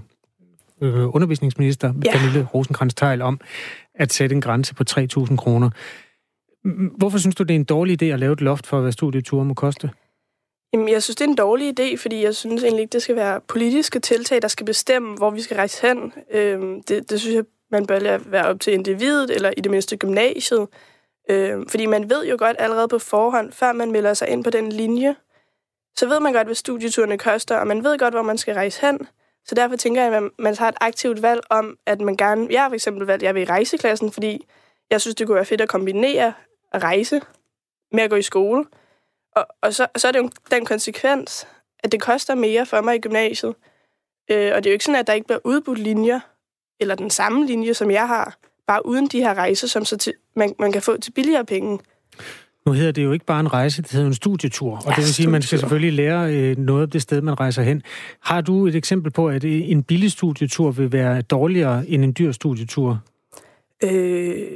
øh, 0.82 1.16
undervisningsminister, 1.16 1.94
ja. 2.06 2.12
Pernille 2.12 2.48
rosenkrantz 2.54 2.96
teil 2.96 3.22
om 3.22 3.40
at 3.96 4.14
sætte 4.14 4.36
en 4.36 4.42
grænse 4.42 4.76
på 4.76 4.84
3.000 4.90 5.36
kroner. 5.36 5.70
Hvorfor 6.98 7.18
synes 7.18 7.36
du, 7.36 7.44
det 7.44 7.52
er 7.52 7.56
en 7.56 7.64
dårlig 7.64 8.04
idé 8.04 8.06
at 8.06 8.20
lave 8.20 8.34
et 8.34 8.42
loft 8.42 8.68
for, 8.68 8.82
hvad 8.82 8.92
studieture 8.92 9.46
må 9.46 9.54
koste? 9.54 9.90
Jamen, 10.74 10.90
jeg 10.90 11.04
synes, 11.04 11.16
det 11.16 11.26
er 11.26 11.30
en 11.30 11.36
dårlig 11.36 11.80
idé, 11.80 11.98
fordi 11.98 12.24
jeg 12.24 12.36
synes 12.36 12.64
egentlig 12.64 12.82
ikke, 12.82 12.94
det 12.94 13.02
skal 13.02 13.16
være 13.16 13.42
politiske 13.42 14.00
tiltag, 14.00 14.42
der 14.42 14.48
skal 14.48 14.66
bestemme, 14.66 15.16
hvor 15.16 15.30
vi 15.30 15.42
skal 15.42 15.56
rejse 15.58 15.88
hen. 15.88 16.14
Øhm, 16.32 16.84
det, 16.84 17.10
det 17.10 17.20
synes 17.20 17.36
jeg, 17.36 17.44
man 17.72 17.86
bør 17.86 18.00
lade 18.00 18.32
være 18.32 18.46
op 18.46 18.60
til 18.60 18.74
individet, 18.74 19.32
eller 19.32 19.54
i 19.58 19.62
det 19.62 19.72
mindste 19.72 19.98
gymnasiet. 19.98 20.68
Øhm, 21.30 21.70
fordi 21.70 21.86
man 21.86 22.10
ved 22.10 22.26
jo 22.26 22.36
godt 22.40 22.58
allerede 22.60 22.88
på 22.88 23.00
forhånd, 23.00 23.52
før 23.52 23.72
man 23.72 23.92
melder 23.92 24.14
sig 24.14 24.28
ind 24.28 24.44
på 24.44 24.50
den 24.50 24.72
linje, 24.72 25.16
så 25.98 26.08
ved 26.08 26.20
man 26.20 26.34
godt, 26.34 26.48
hvad 26.48 26.56
studieturene 26.56 27.18
koster, 27.18 27.58
og 27.58 27.68
man 27.68 27.84
ved 27.84 27.98
godt, 27.98 28.14
hvor 28.14 28.22
man 28.22 28.38
skal 28.38 28.54
rejse 28.54 28.82
hen. 28.82 29.08
Så 29.46 29.56
derfor 29.56 29.76
tænker 29.76 30.04
jeg, 30.04 30.14
at 30.14 30.24
man 30.40 30.56
tager 30.56 30.70
et 30.70 30.78
aktivt 30.82 31.22
valg 31.22 31.42
om, 31.50 31.78
at 31.86 32.02
man 32.02 32.18
gerne... 32.18 32.48
Jeg 32.52 32.62
har 32.62 32.70
for 32.70 32.76
eksempel 32.76 33.08
valgt, 33.08 33.24
at 33.24 33.28
jeg 33.28 33.36
vil 33.36 33.42
i 33.42 33.46
rejseklassen, 33.46 34.12
fordi 34.12 34.48
jeg 34.90 35.02
synes, 35.02 35.16
det 35.16 35.28
kunne 35.28 35.36
være 35.36 35.46
fedt 35.46 35.62
at 35.62 35.70
kombinere 35.70 36.34
at 36.72 36.84
rejse 36.84 37.22
med 37.92 38.04
at 38.04 38.10
gå 38.10 38.16
i 38.16 38.22
skole. 38.22 38.66
Og, 39.36 39.48
og 39.62 39.74
så, 39.74 39.88
så 39.98 40.08
er 40.08 40.12
det 40.12 40.20
jo 40.20 40.30
den 40.52 40.66
konsekvens, 40.66 41.48
at 41.80 41.92
det 41.92 42.02
koster 42.02 42.36
mere 42.36 42.66
for 42.66 42.82
mig 42.82 42.96
i 42.96 43.00
gymnasiet. 43.00 43.56
Øh, 44.32 44.52
og 44.56 44.64
det 44.64 44.66
er 44.66 44.72
jo 44.72 44.74
ikke 44.74 44.86
sådan, 44.86 45.00
at 45.00 45.08
der 45.08 45.14
ikke 45.14 45.28
bliver 45.28 45.40
udbudt 45.44 45.80
linjer, 45.80 46.20
eller 46.80 46.96
den 46.96 47.10
samme 47.10 47.46
linje, 47.46 47.74
som 47.74 47.92
jeg 47.92 48.08
har, 48.08 48.38
bare 48.68 48.86
uden 48.86 49.08
de 49.08 49.20
her 49.20 49.34
rejser, 49.34 49.68
som 49.68 49.86
så 49.86 49.98
til, 49.98 50.14
man, 50.36 50.56
man 50.60 50.72
kan 50.72 50.82
få 50.82 50.98
til 50.98 51.12
billigere 51.12 51.46
penge. 51.46 51.80
Nu 52.66 52.72
hedder 52.72 52.92
det 52.92 53.04
jo 53.04 53.12
ikke 53.12 53.26
bare 53.26 53.40
en 53.40 53.54
rejse, 53.54 53.82
det 53.82 53.92
hedder 53.92 54.08
en 54.08 54.14
studietur. 54.14 54.76
Og 54.76 54.84
ja, 54.86 54.90
det 54.90 54.98
vil 54.98 55.14
sige, 55.14 55.26
at 55.26 55.32
man 55.32 55.42
skal 55.42 55.60
selvfølgelig 55.60 55.94
lære 55.94 56.34
øh, 56.34 56.58
noget 56.58 56.82
af 56.82 56.90
det 56.90 57.02
sted, 57.02 57.22
man 57.22 57.40
rejser 57.40 57.62
hen. 57.62 57.82
Har 58.20 58.42
du 58.42 58.68
et 58.68 58.76
eksempel 58.76 59.12
på, 59.12 59.28
at 59.28 59.44
en 59.44 59.84
billig 59.84 60.12
studietur 60.12 60.72
vil 60.72 60.92
være 60.92 61.22
dårligere 61.22 61.90
end 61.90 62.04
en 62.04 62.14
dyr 62.20 62.32
studietur? 62.32 63.00
Øh, 63.84 64.48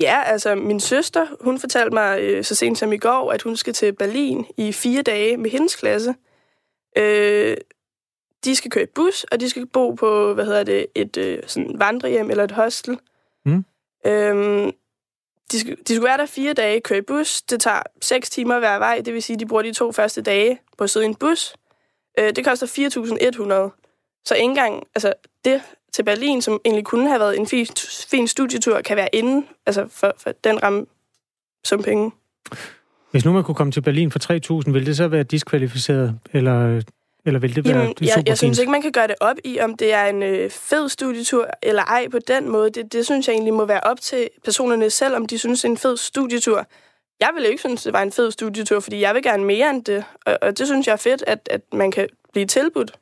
Ja, 0.00 0.22
altså 0.22 0.54
min 0.54 0.80
søster, 0.80 1.26
hun 1.40 1.58
fortalte 1.58 1.94
mig 1.94 2.20
øh, 2.20 2.44
så 2.44 2.54
sent 2.54 2.78
som 2.78 2.92
i 2.92 2.98
går, 2.98 3.32
at 3.32 3.42
hun 3.42 3.56
skal 3.56 3.72
til 3.72 3.92
Berlin 3.92 4.46
i 4.56 4.72
fire 4.72 5.02
dage 5.02 5.36
med 5.36 5.50
hendes 5.50 5.76
klasse. 5.76 6.14
Øh, 6.98 7.56
de 8.44 8.56
skal 8.56 8.70
køre 8.70 8.84
i 8.84 8.92
bus, 8.94 9.24
og 9.24 9.40
de 9.40 9.50
skal 9.50 9.66
bo 9.66 9.90
på, 9.90 10.34
hvad 10.34 10.44
hedder 10.44 10.64
det, 10.64 10.86
et 10.94 11.16
øh, 11.16 11.42
sådan 11.46 11.70
vandrehjem 11.74 12.30
eller 12.30 12.44
et 12.44 12.50
hostel. 12.50 12.98
Mm. 13.44 13.64
Øh, 14.06 14.72
de, 15.52 15.60
skal, 15.60 15.76
de 15.88 15.94
skulle 15.94 16.08
være 16.08 16.18
der 16.18 16.26
fire 16.26 16.52
dage, 16.52 16.80
køre 16.80 16.98
i 16.98 17.02
bus. 17.02 17.42
Det 17.42 17.60
tager 17.60 17.82
seks 18.00 18.30
timer 18.30 18.58
hver 18.58 18.78
vej, 18.78 19.02
det 19.04 19.14
vil 19.14 19.22
sige, 19.22 19.34
at 19.34 19.40
de 19.40 19.46
bruger 19.46 19.62
de 19.62 19.72
to 19.72 19.92
første 19.92 20.22
dage 20.22 20.58
på 20.78 20.84
at 20.84 20.90
sidde 20.90 21.06
i 21.06 21.08
en 21.08 21.14
bus. 21.14 21.54
Øh, 22.18 22.36
det 22.36 22.44
koster 22.44 22.66
4.100. 22.66 24.22
Så 24.24 24.34
ikke 24.34 24.44
engang, 24.44 24.86
altså 24.94 25.12
det 25.44 25.62
til 25.92 26.02
Berlin, 26.02 26.42
som 26.42 26.60
egentlig 26.64 26.84
kunne 26.84 27.08
have 27.08 27.20
været 27.20 27.38
en 27.38 27.46
fin, 27.46 27.66
fin 28.10 28.28
studietur, 28.28 28.80
kan 28.80 28.96
være 28.96 29.08
inde 29.12 29.46
altså 29.66 29.86
for, 29.90 30.14
for 30.18 30.32
den 30.44 30.62
ramme 30.62 30.86
som 31.64 31.82
penge. 31.82 32.10
Hvis 33.10 33.24
nu 33.24 33.32
man 33.32 33.44
kunne 33.44 33.54
komme 33.54 33.72
til 33.72 33.80
Berlin 33.80 34.10
for 34.10 34.18
3.000, 34.64 34.70
ville 34.70 34.86
det 34.86 34.96
så 34.96 35.08
være 35.08 35.22
diskvalificeret, 35.22 36.18
eller, 36.32 36.82
eller 37.26 37.40
vil 37.40 37.56
det 37.56 37.64
være 37.64 37.78
Jamen, 37.78 37.94
jeg, 38.00 38.22
jeg 38.26 38.38
synes 38.38 38.58
ikke, 38.58 38.72
man 38.72 38.82
kan 38.82 38.92
gøre 38.92 39.06
det 39.06 39.16
op 39.20 39.36
i, 39.44 39.60
om 39.60 39.76
det 39.76 39.92
er 39.92 40.04
en 40.06 40.22
øh, 40.22 40.50
fed 40.50 40.88
studietur 40.88 41.46
eller 41.62 41.82
ej 41.82 42.08
på 42.08 42.18
den 42.18 42.48
måde. 42.48 42.70
Det, 42.70 42.92
det 42.92 43.04
synes 43.04 43.28
jeg 43.28 43.34
egentlig 43.34 43.54
må 43.54 43.64
være 43.64 43.80
op 43.80 44.00
til 44.00 44.28
personerne 44.44 44.90
selv, 44.90 45.16
om 45.16 45.26
de 45.26 45.38
synes, 45.38 45.60
det 45.60 45.68
er 45.68 45.70
en 45.70 45.78
fed 45.78 45.96
studietur. 45.96 46.66
Jeg 47.20 47.30
ville 47.34 47.48
ikke 47.48 47.60
synes, 47.60 47.82
det 47.82 47.92
var 47.92 48.02
en 48.02 48.12
fed 48.12 48.30
studietur, 48.30 48.80
fordi 48.80 49.00
jeg 49.00 49.14
vil 49.14 49.22
gerne 49.22 49.44
mere 49.44 49.70
end 49.70 49.84
det. 49.84 50.04
Og, 50.26 50.38
og 50.42 50.58
det 50.58 50.66
synes 50.66 50.86
jeg 50.86 50.92
er 50.92 50.96
fedt, 50.96 51.24
at, 51.26 51.48
at 51.50 51.60
man 51.72 51.90
kan 51.90 52.08
blive 52.32 52.46
tilbudt. 52.46 52.92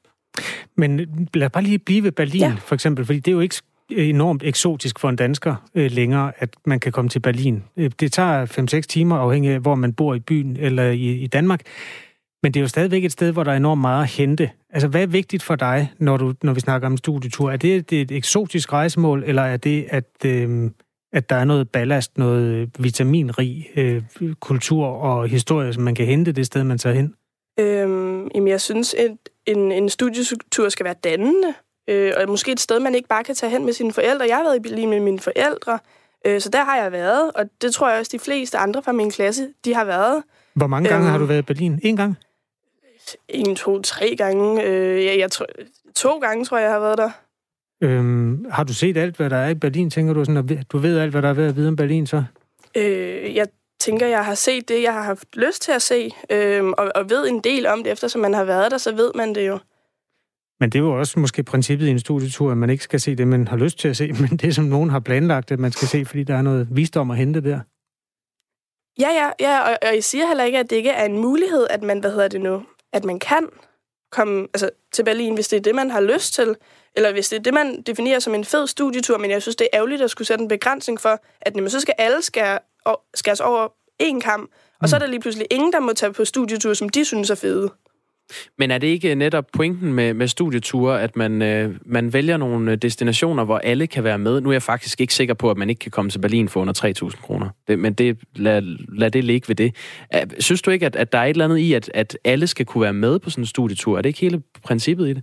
Men 0.76 1.00
lad 1.34 1.50
bare 1.50 1.62
lige 1.62 1.78
blive 1.78 2.02
ved 2.02 2.12
Berlin, 2.12 2.40
ja. 2.40 2.56
for 2.58 2.74
eksempel, 2.74 3.04
fordi 3.04 3.18
det 3.18 3.30
er 3.30 3.34
jo 3.34 3.40
ikke 3.40 3.56
enormt 3.90 4.42
eksotisk 4.42 4.98
for 4.98 5.08
en 5.08 5.16
dansker 5.16 5.54
øh, 5.74 5.90
længere, 5.90 6.32
at 6.38 6.56
man 6.66 6.80
kan 6.80 6.92
komme 6.92 7.08
til 7.08 7.20
Berlin. 7.20 7.64
Øh, 7.76 7.90
det 8.00 8.12
tager 8.12 8.46
5-6 8.76 8.80
timer, 8.80 9.16
afhængig 9.16 9.50
af, 9.50 9.60
hvor 9.60 9.74
man 9.74 9.92
bor 9.92 10.14
i 10.14 10.20
byen 10.20 10.56
eller 10.56 10.82
i, 10.82 11.12
i 11.12 11.26
Danmark. 11.26 11.60
Men 12.42 12.54
det 12.54 12.60
er 12.60 12.62
jo 12.62 12.68
stadigvæk 12.68 13.04
et 13.04 13.12
sted, 13.12 13.32
hvor 13.32 13.44
der 13.44 13.52
er 13.52 13.56
enormt 13.56 13.80
meget 13.80 14.02
at 14.02 14.10
hente. 14.10 14.50
Altså, 14.70 14.88
hvad 14.88 15.02
er 15.02 15.06
vigtigt 15.06 15.42
for 15.42 15.56
dig, 15.56 15.92
når, 15.98 16.16
du, 16.16 16.34
når 16.42 16.52
vi 16.52 16.60
snakker 16.60 16.88
om 16.88 16.96
studietur? 16.96 17.50
Er 17.50 17.56
det, 17.56 17.90
det 17.90 18.00
et 18.00 18.10
eksotisk 18.10 18.72
rejsemål, 18.72 19.22
eller 19.26 19.42
er 19.42 19.56
det, 19.56 19.86
at, 19.88 20.24
øh, 20.24 20.70
at 21.12 21.30
der 21.30 21.36
er 21.36 21.44
noget 21.44 21.68
ballast, 21.68 22.18
noget 22.18 22.70
vitaminrig 22.78 23.66
øh, 23.76 24.02
kultur 24.40 24.86
og 24.86 25.28
historie, 25.28 25.72
som 25.72 25.82
man 25.82 25.94
kan 25.94 26.06
hente 26.06 26.32
det 26.32 26.46
sted, 26.46 26.64
man 26.64 26.78
tager 26.78 26.96
hen? 26.96 27.14
Øhm, 27.60 28.28
jamen, 28.34 28.48
jeg 28.48 28.60
synes, 28.60 28.94
at 28.94 29.10
en, 29.46 29.72
en 29.72 29.88
studietur 29.88 30.68
skal 30.68 30.84
være 30.84 30.94
dannende. 31.04 31.54
Øh, 31.88 32.12
og 32.16 32.28
måske 32.28 32.52
et 32.52 32.60
sted, 32.60 32.80
man 32.80 32.94
ikke 32.94 33.08
bare 33.08 33.24
kan 33.24 33.34
tage 33.34 33.50
hen 33.50 33.64
med 33.64 33.72
sine 33.72 33.92
forældre. 33.92 34.26
Jeg 34.28 34.36
har 34.36 34.42
været 34.42 34.56
i 34.56 34.60
Berlin 34.60 34.90
med 34.90 35.00
mine 35.00 35.18
forældre, 35.18 35.78
øh, 36.26 36.40
så 36.40 36.48
der 36.48 36.64
har 36.64 36.76
jeg 36.76 36.92
været. 36.92 37.32
Og 37.34 37.44
det 37.62 37.74
tror 37.74 37.90
jeg 37.90 37.98
også, 37.98 38.10
de 38.12 38.18
fleste 38.18 38.58
andre 38.58 38.82
fra 38.82 38.92
min 38.92 39.10
klasse, 39.10 39.48
de 39.64 39.74
har 39.74 39.84
været. 39.84 40.22
Hvor 40.54 40.66
mange 40.66 40.88
gange 40.88 41.04
øhm, 41.04 41.10
har 41.10 41.18
du 41.18 41.24
været 41.24 41.38
i 41.38 41.42
Berlin? 41.42 41.80
En 41.82 41.96
gang? 41.96 42.18
En, 43.28 43.56
to, 43.56 43.82
tre 43.82 44.14
gange. 44.18 44.62
Øh, 44.64 45.04
jeg, 45.04 45.18
jeg 45.18 45.30
tror, 45.30 45.46
to 45.94 46.18
gange 46.18 46.44
tror 46.44 46.56
jeg, 46.56 46.64
jeg 46.64 46.72
har 46.72 46.80
været 46.80 46.98
der. 46.98 47.10
Øhm, 47.80 48.46
har 48.50 48.64
du 48.64 48.74
set 48.74 48.96
alt, 48.96 49.16
hvad 49.16 49.30
der 49.30 49.36
er 49.36 49.48
i 49.48 49.54
Berlin, 49.54 49.90
tænker 49.90 50.12
du? 50.12 50.24
Sådan, 50.24 50.58
at 50.58 50.72
du 50.72 50.78
ved 50.78 50.98
alt, 50.98 51.10
hvad 51.10 51.22
der 51.22 51.28
er 51.28 51.32
ved 51.32 51.46
at 51.46 51.56
vide 51.56 51.68
om 51.68 51.76
Berlin, 51.76 52.06
så? 52.06 52.24
Øh, 52.76 53.34
jeg 53.34 53.46
tænker, 53.80 54.06
jeg 54.06 54.24
har 54.24 54.34
set 54.34 54.68
det, 54.68 54.82
jeg 54.82 54.92
har 54.92 55.02
haft 55.02 55.36
lyst 55.36 55.62
til 55.62 55.72
at 55.72 55.82
se, 55.82 56.10
øh, 56.30 56.64
og, 56.64 56.92
og 56.94 57.10
ved 57.10 57.28
en 57.28 57.40
del 57.40 57.66
om 57.66 57.82
det, 57.82 57.92
eftersom 57.92 58.20
man 58.20 58.34
har 58.34 58.44
været 58.44 58.70
der, 58.70 58.78
så 58.78 58.94
ved 58.94 59.12
man 59.14 59.34
det 59.34 59.46
jo. 59.46 59.58
Men 60.60 60.70
det 60.70 60.78
er 60.78 60.82
jo 60.82 60.98
også 60.98 61.18
måske 61.18 61.42
princippet 61.42 61.86
i 61.86 61.90
en 61.90 61.98
studietur, 61.98 62.50
at 62.50 62.56
man 62.56 62.70
ikke 62.70 62.84
skal 62.84 63.00
se 63.00 63.14
det, 63.14 63.28
man 63.28 63.48
har 63.48 63.56
lyst 63.56 63.78
til 63.78 63.88
at 63.88 63.96
se, 63.96 64.12
men 64.20 64.36
det, 64.36 64.54
som 64.54 64.64
nogen 64.64 64.90
har 64.90 65.00
planlagt, 65.00 65.50
at 65.50 65.58
man 65.58 65.72
skal 65.72 65.88
se, 65.88 66.04
fordi 66.04 66.24
der 66.24 66.34
er 66.34 66.42
noget 66.42 66.68
visdom 66.70 67.10
at 67.10 67.16
hente 67.16 67.40
der. 67.40 67.60
Ja, 69.00 69.10
ja, 69.10 69.30
ja 69.40 69.60
og, 69.60 69.78
og 69.82 69.94
jeg 69.94 70.04
siger 70.04 70.26
heller 70.26 70.44
ikke, 70.44 70.58
at 70.58 70.70
det 70.70 70.76
ikke 70.76 70.90
er 70.90 71.04
en 71.04 71.18
mulighed, 71.18 71.66
at 71.70 71.82
man, 71.82 71.98
hvad 71.98 72.10
hedder 72.10 72.28
det 72.28 72.40
nu, 72.40 72.62
at 72.92 73.04
man 73.04 73.18
kan 73.18 73.48
komme 74.12 74.42
altså, 74.54 74.70
til 74.98 75.04
Berlin, 75.04 75.34
hvis 75.34 75.48
det 75.48 75.56
er 75.56 75.60
det, 75.60 75.74
man 75.74 75.90
har 75.90 76.00
lyst 76.00 76.34
til, 76.34 76.56
eller 76.96 77.12
hvis 77.12 77.28
det 77.28 77.38
er 77.38 77.42
det, 77.42 77.54
man 77.54 77.82
definerer 77.82 78.18
som 78.18 78.34
en 78.34 78.44
fed 78.44 78.66
studietur, 78.66 79.18
men 79.18 79.30
jeg 79.30 79.42
synes, 79.42 79.56
det 79.56 79.68
er 79.72 79.76
ærgerligt 79.76 80.02
at 80.02 80.10
skulle 80.10 80.28
sætte 80.28 80.42
en 80.42 80.48
begrænsning 80.48 81.00
for, 81.00 81.20
at 81.40 81.56
jamen, 81.56 81.70
så 81.70 81.80
skal 81.80 81.94
alle 81.98 82.22
skære, 82.22 82.58
skæres 83.14 83.40
over 83.40 83.68
en 83.98 84.20
kamp, 84.20 84.50
og 84.52 84.78
mm. 84.80 84.88
så 84.88 84.96
er 84.96 85.00
der 85.00 85.06
lige 85.06 85.20
pludselig 85.20 85.46
ingen, 85.50 85.72
der 85.72 85.80
må 85.80 85.92
tage 85.92 86.12
på 86.12 86.24
studietur, 86.24 86.74
som 86.74 86.88
de 86.88 87.04
synes 87.04 87.30
er 87.30 87.34
fede. 87.34 87.70
Men 88.58 88.70
er 88.70 88.78
det 88.78 88.86
ikke 88.86 89.14
netop 89.14 89.44
pointen 89.52 89.92
med, 89.92 90.14
med 90.14 90.28
studieture, 90.28 91.02
at 91.02 91.16
man, 91.16 91.42
øh, 91.42 91.74
man 91.86 92.12
vælger 92.12 92.36
nogle 92.36 92.72
øh, 92.72 92.76
destinationer, 92.76 93.44
hvor 93.44 93.58
alle 93.58 93.86
kan 93.86 94.04
være 94.04 94.18
med? 94.18 94.40
Nu 94.40 94.48
er 94.48 94.52
jeg 94.52 94.62
faktisk 94.62 95.00
ikke 95.00 95.14
sikker 95.14 95.34
på, 95.34 95.50
at 95.50 95.56
man 95.56 95.70
ikke 95.70 95.78
kan 95.78 95.90
komme 95.90 96.10
til 96.10 96.18
Berlin 96.18 96.48
for 96.48 96.60
under 96.60 97.02
3.000 97.04 97.22
kroner. 97.22 97.48
Det, 97.68 97.78
men 97.78 97.92
det, 97.92 98.18
lad, 98.36 98.62
lad 98.98 99.10
det 99.10 99.24
ligge 99.24 99.48
ved 99.48 99.56
det. 99.56 99.74
Synes 100.38 100.62
du 100.62 100.70
ikke, 100.70 100.86
at, 100.86 100.96
at 100.96 101.12
der 101.12 101.18
er 101.18 101.24
et 101.24 101.30
eller 101.30 101.44
andet 101.44 101.58
i, 101.58 101.72
at, 101.72 101.90
at 101.94 102.18
alle 102.24 102.46
skal 102.46 102.66
kunne 102.66 102.82
være 102.82 102.92
med 102.92 103.18
på 103.18 103.30
sådan 103.30 103.42
en 103.42 103.46
studietur? 103.46 103.98
Er 103.98 104.02
det 104.02 104.08
ikke 104.08 104.20
hele 104.20 104.42
princippet 104.64 105.08
i 105.08 105.12
det? 105.12 105.22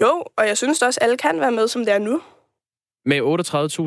Jo, 0.00 0.24
og 0.36 0.46
jeg 0.48 0.56
synes 0.56 0.82
også, 0.82 0.98
at 1.00 1.04
alle 1.04 1.16
kan 1.16 1.40
være 1.40 1.52
med, 1.52 1.68
som 1.68 1.84
det 1.84 1.94
er 1.94 1.98
nu. 1.98 2.20
Med 3.04 3.20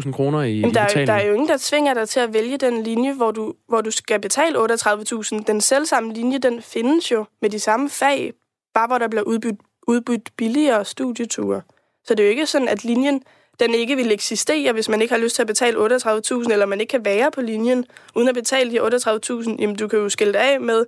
38.000 0.06 0.12
kroner 0.12 0.42
i, 0.42 0.60
Jamen, 0.60 0.76
der, 0.76 0.82
i 0.82 0.86
betaling? 0.86 1.08
der 1.08 1.14
er 1.14 1.26
jo 1.26 1.34
ingen, 1.34 1.50
der 1.50 1.58
tvinger 1.60 1.94
dig 1.94 2.10
til 2.10 2.20
at 2.20 2.34
vælge 2.34 2.58
den 2.58 2.84
linje, 2.84 3.14
hvor 3.14 3.32
du, 3.32 3.54
hvor 3.68 3.82
du 3.82 3.92
skal 3.92 4.22
betale 4.22 4.60
38.000. 4.60 5.44
Den 5.48 5.62
selvsamme 5.62 6.14
linje, 6.14 6.38
den 6.38 6.62
findes 6.62 7.12
jo 7.12 7.26
med 7.42 7.50
de 7.50 7.60
samme 7.60 7.90
fag, 7.90 8.34
bare 8.74 8.88
hvor 8.88 8.98
der 8.98 9.08
bliver 9.08 9.24
udbydt, 9.24 9.60
udbydt 9.88 10.30
billigere 10.38 10.86
studieture. 10.86 11.62
Så 12.04 12.16
det 12.16 12.24
er 12.24 12.28
jo 12.28 12.30
ikke 12.30 12.46
sådan, 12.46 12.68
at 12.68 12.84
linjen 12.84 13.24
den 13.60 13.74
ikke 13.74 13.96
vil 13.96 14.12
eksistere, 14.12 14.74
hvis 14.74 14.90
man 14.90 15.02
ikke 15.02 15.14
har 15.14 15.22
lyst 15.22 15.36
til 15.36 15.44
at 15.44 15.48
betale 15.48 15.78
38.000, 15.78 16.52
eller 16.52 16.66
man 16.66 16.82
ikke 16.82 16.92
kan 16.92 17.06
være 17.06 17.32
på 17.32 17.42
linjen 17.42 17.86
uden 18.16 18.28
at 18.28 18.36
betale 18.36 18.72
de 18.72 18.82
38.000. 18.82 19.56
Jamen, 19.60 19.76
du 19.76 19.88
kan 19.88 20.00
jo 20.00 20.10
skille 20.10 20.40
af 20.40 20.62
med, 20.62 20.86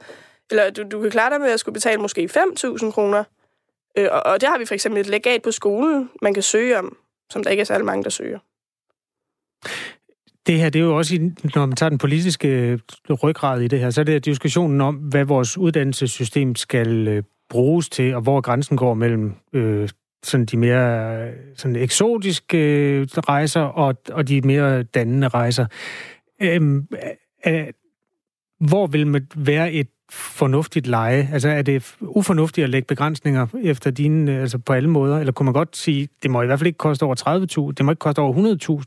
eller 0.51 0.69
du, 0.69 0.83
du 0.91 1.01
kan 1.01 1.11
klare 1.11 1.29
dig 1.29 1.41
med 1.41 1.49
at 1.49 1.59
skulle 1.59 1.73
betale 1.73 2.01
måske 2.01 2.29
5.000 2.37 2.91
kroner. 2.91 3.23
Øh, 3.97 4.07
og, 4.11 4.25
og 4.25 4.41
det 4.41 4.49
har 4.49 4.57
vi 4.57 4.65
for 4.65 4.73
eksempel 4.73 5.01
et 5.01 5.07
legat 5.07 5.41
på 5.41 5.51
skolen, 5.51 6.09
man 6.21 6.33
kan 6.33 6.43
søge 6.43 6.79
om 6.79 6.97
som 7.29 7.43
der 7.43 7.49
ikke 7.49 7.61
er 7.61 7.65
særlig 7.65 7.85
mange, 7.85 8.03
der 8.03 8.09
søger. 8.09 8.39
Det 10.47 10.59
her, 10.59 10.69
det 10.69 10.79
er 10.79 10.83
jo 10.83 10.97
også, 10.97 11.31
når 11.55 11.65
man 11.65 11.75
tager 11.75 11.89
den 11.89 11.97
politiske 11.97 12.47
øh, 12.47 12.79
ryggrad 13.23 13.61
i 13.61 13.67
det 13.67 13.79
her, 13.79 13.89
så 13.89 14.01
er 14.01 14.05
det 14.05 14.25
diskussionen 14.25 14.81
om, 14.81 14.95
hvad 14.95 15.25
vores 15.25 15.57
uddannelsessystem 15.57 16.55
skal 16.55 17.07
øh, 17.07 17.23
bruges 17.49 17.89
til, 17.89 18.15
og 18.15 18.21
hvor 18.21 18.41
grænsen 18.41 18.77
går 18.77 18.93
mellem 18.93 19.33
øh, 19.53 19.89
sådan 20.23 20.45
de 20.45 20.57
mere 20.57 21.17
øh, 21.27 21.33
sådan 21.55 21.75
eksotiske 21.75 22.57
øh, 22.57 23.07
rejser 23.07 23.61
og, 23.61 23.95
og 24.11 24.27
de 24.27 24.41
mere 24.41 24.83
dannende 24.83 25.27
rejser. 25.27 25.65
Øhm, 26.41 26.87
øh, 27.47 27.67
hvor 28.59 28.87
vil 28.87 29.07
man 29.07 29.27
være 29.35 29.71
et 29.71 29.87
fornuftigt 30.11 30.87
leje? 30.87 31.29
Altså 31.33 31.49
er 31.49 31.61
det 31.61 31.95
ufornuftigt 32.01 32.63
at 32.63 32.69
lægge 32.69 32.85
begrænsninger 32.85 33.47
efter 33.63 33.91
dine, 33.91 34.31
øh, 34.31 34.41
altså 34.41 34.57
på 34.57 34.73
alle 34.73 34.89
måder? 34.89 35.19
Eller 35.19 35.33
kunne 35.33 35.45
man 35.45 35.53
godt 35.53 35.77
sige, 35.77 36.09
det 36.23 36.31
må 36.31 36.41
i 36.41 36.45
hvert 36.45 36.59
fald 36.59 36.67
ikke 36.67 36.77
koste 36.77 37.03
over 37.03 37.67
30.000, 37.67 37.71
det 37.71 37.85
må 37.85 37.91
ikke 37.91 37.99
koste 37.99 38.19
over 38.19 38.33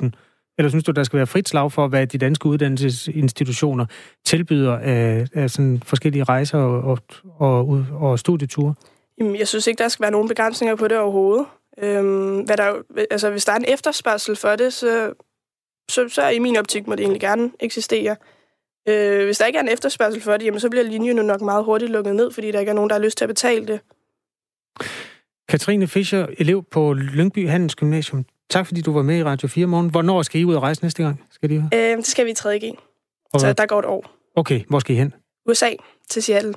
100.000? 0.03 0.11
Eller 0.59 0.69
synes 0.69 0.85
du, 0.85 0.93
der 0.93 1.03
skal 1.03 1.17
være 1.17 1.27
frit 1.27 1.49
slag 1.49 1.73
for, 1.73 1.89
hvad 1.89 2.07
de 2.07 2.19
danske 2.19 2.47
uddannelsesinstitutioner 2.47 3.87
tilbyder 4.25 4.79
af, 4.79 5.27
af 5.35 5.51
sådan 5.51 5.83
forskellige 5.87 6.25
rejser 6.25 6.59
og, 6.59 6.99
og, 7.39 7.69
og, 7.69 7.87
og 7.93 8.19
studieture? 8.19 8.75
Jamen, 9.19 9.37
jeg 9.37 9.49
synes 9.49 9.67
ikke, 9.67 9.83
der 9.83 9.89
skal 9.89 10.03
være 10.03 10.11
nogen 10.11 10.29
begrænsninger 10.29 10.77
på 10.77 10.89
det 10.89 10.99
overhovedet. 10.99 11.47
Øhm, 11.83 12.41
hvad 12.41 12.57
der, 12.57 12.73
altså, 13.11 13.31
hvis 13.31 13.45
der 13.45 13.53
er 13.53 13.57
en 13.57 13.65
efterspørgsel 13.69 14.37
for 14.37 14.57
det, 14.57 14.73
så, 14.73 15.13
så, 15.91 16.09
så 16.09 16.29
i 16.29 16.39
min 16.39 16.57
optik 16.57 16.87
må 16.87 16.95
det 16.95 17.01
egentlig 17.01 17.21
gerne 17.21 17.51
eksistere. 17.61 18.17
Øh, 18.89 19.25
hvis 19.25 19.39
der 19.39 19.47
ikke 19.47 19.57
er 19.59 19.63
en 19.63 19.69
efterspørgsel 19.69 20.23
for 20.23 20.37
det, 20.37 20.45
jamen, 20.45 20.61
så 20.61 20.71
bliver 20.71 20.85
linjen 20.85 21.17
jo 21.17 21.23
nok 21.23 21.41
meget 21.41 21.65
hurtigt 21.65 21.91
lukket 21.91 22.17
ned, 22.17 22.31
fordi 22.31 22.51
der 22.51 22.61
ikke 22.61 22.71
er 22.71 22.75
nogen, 22.75 22.91
der 22.91 22.97
har 22.97 23.03
lyst 23.03 23.19
til 23.19 23.25
at 23.25 23.29
betale 23.29 23.67
det. 23.67 23.81
Katrine 25.49 25.87
Fischer, 25.87 26.27
elev 26.39 26.65
på 26.71 26.93
Lyngby 26.93 27.49
Handelsgymnasium. 27.49 28.25
Tak 28.51 28.67
fordi 28.67 28.81
du 28.81 28.93
var 28.93 29.03
med 29.03 29.19
i 29.19 29.25
Radio 29.25 29.49
4 29.49 29.67
morgen. 29.67 29.91
Hvornår 29.91 30.23
skal 30.23 30.41
I 30.41 30.45
ud 30.45 30.55
og 30.55 30.63
rejse 30.63 30.83
næste 30.83 31.03
gang? 31.03 31.25
Skal 31.31 31.51
de 31.51 31.55
øh, 31.75 31.97
det 31.97 32.07
skal 32.07 32.27
vi 32.27 32.31
i 32.31 32.35
3.G. 32.39 32.79
Så 33.39 33.53
der 33.53 33.67
går 33.67 33.79
et 33.79 33.85
år. 33.85 34.11
Okay, 34.37 34.61
hvor 34.69 34.79
skal 34.79 34.95
I 34.95 34.99
hen? 34.99 35.15
USA 35.47 35.71
til 36.11 36.23
Seattle. 36.23 36.55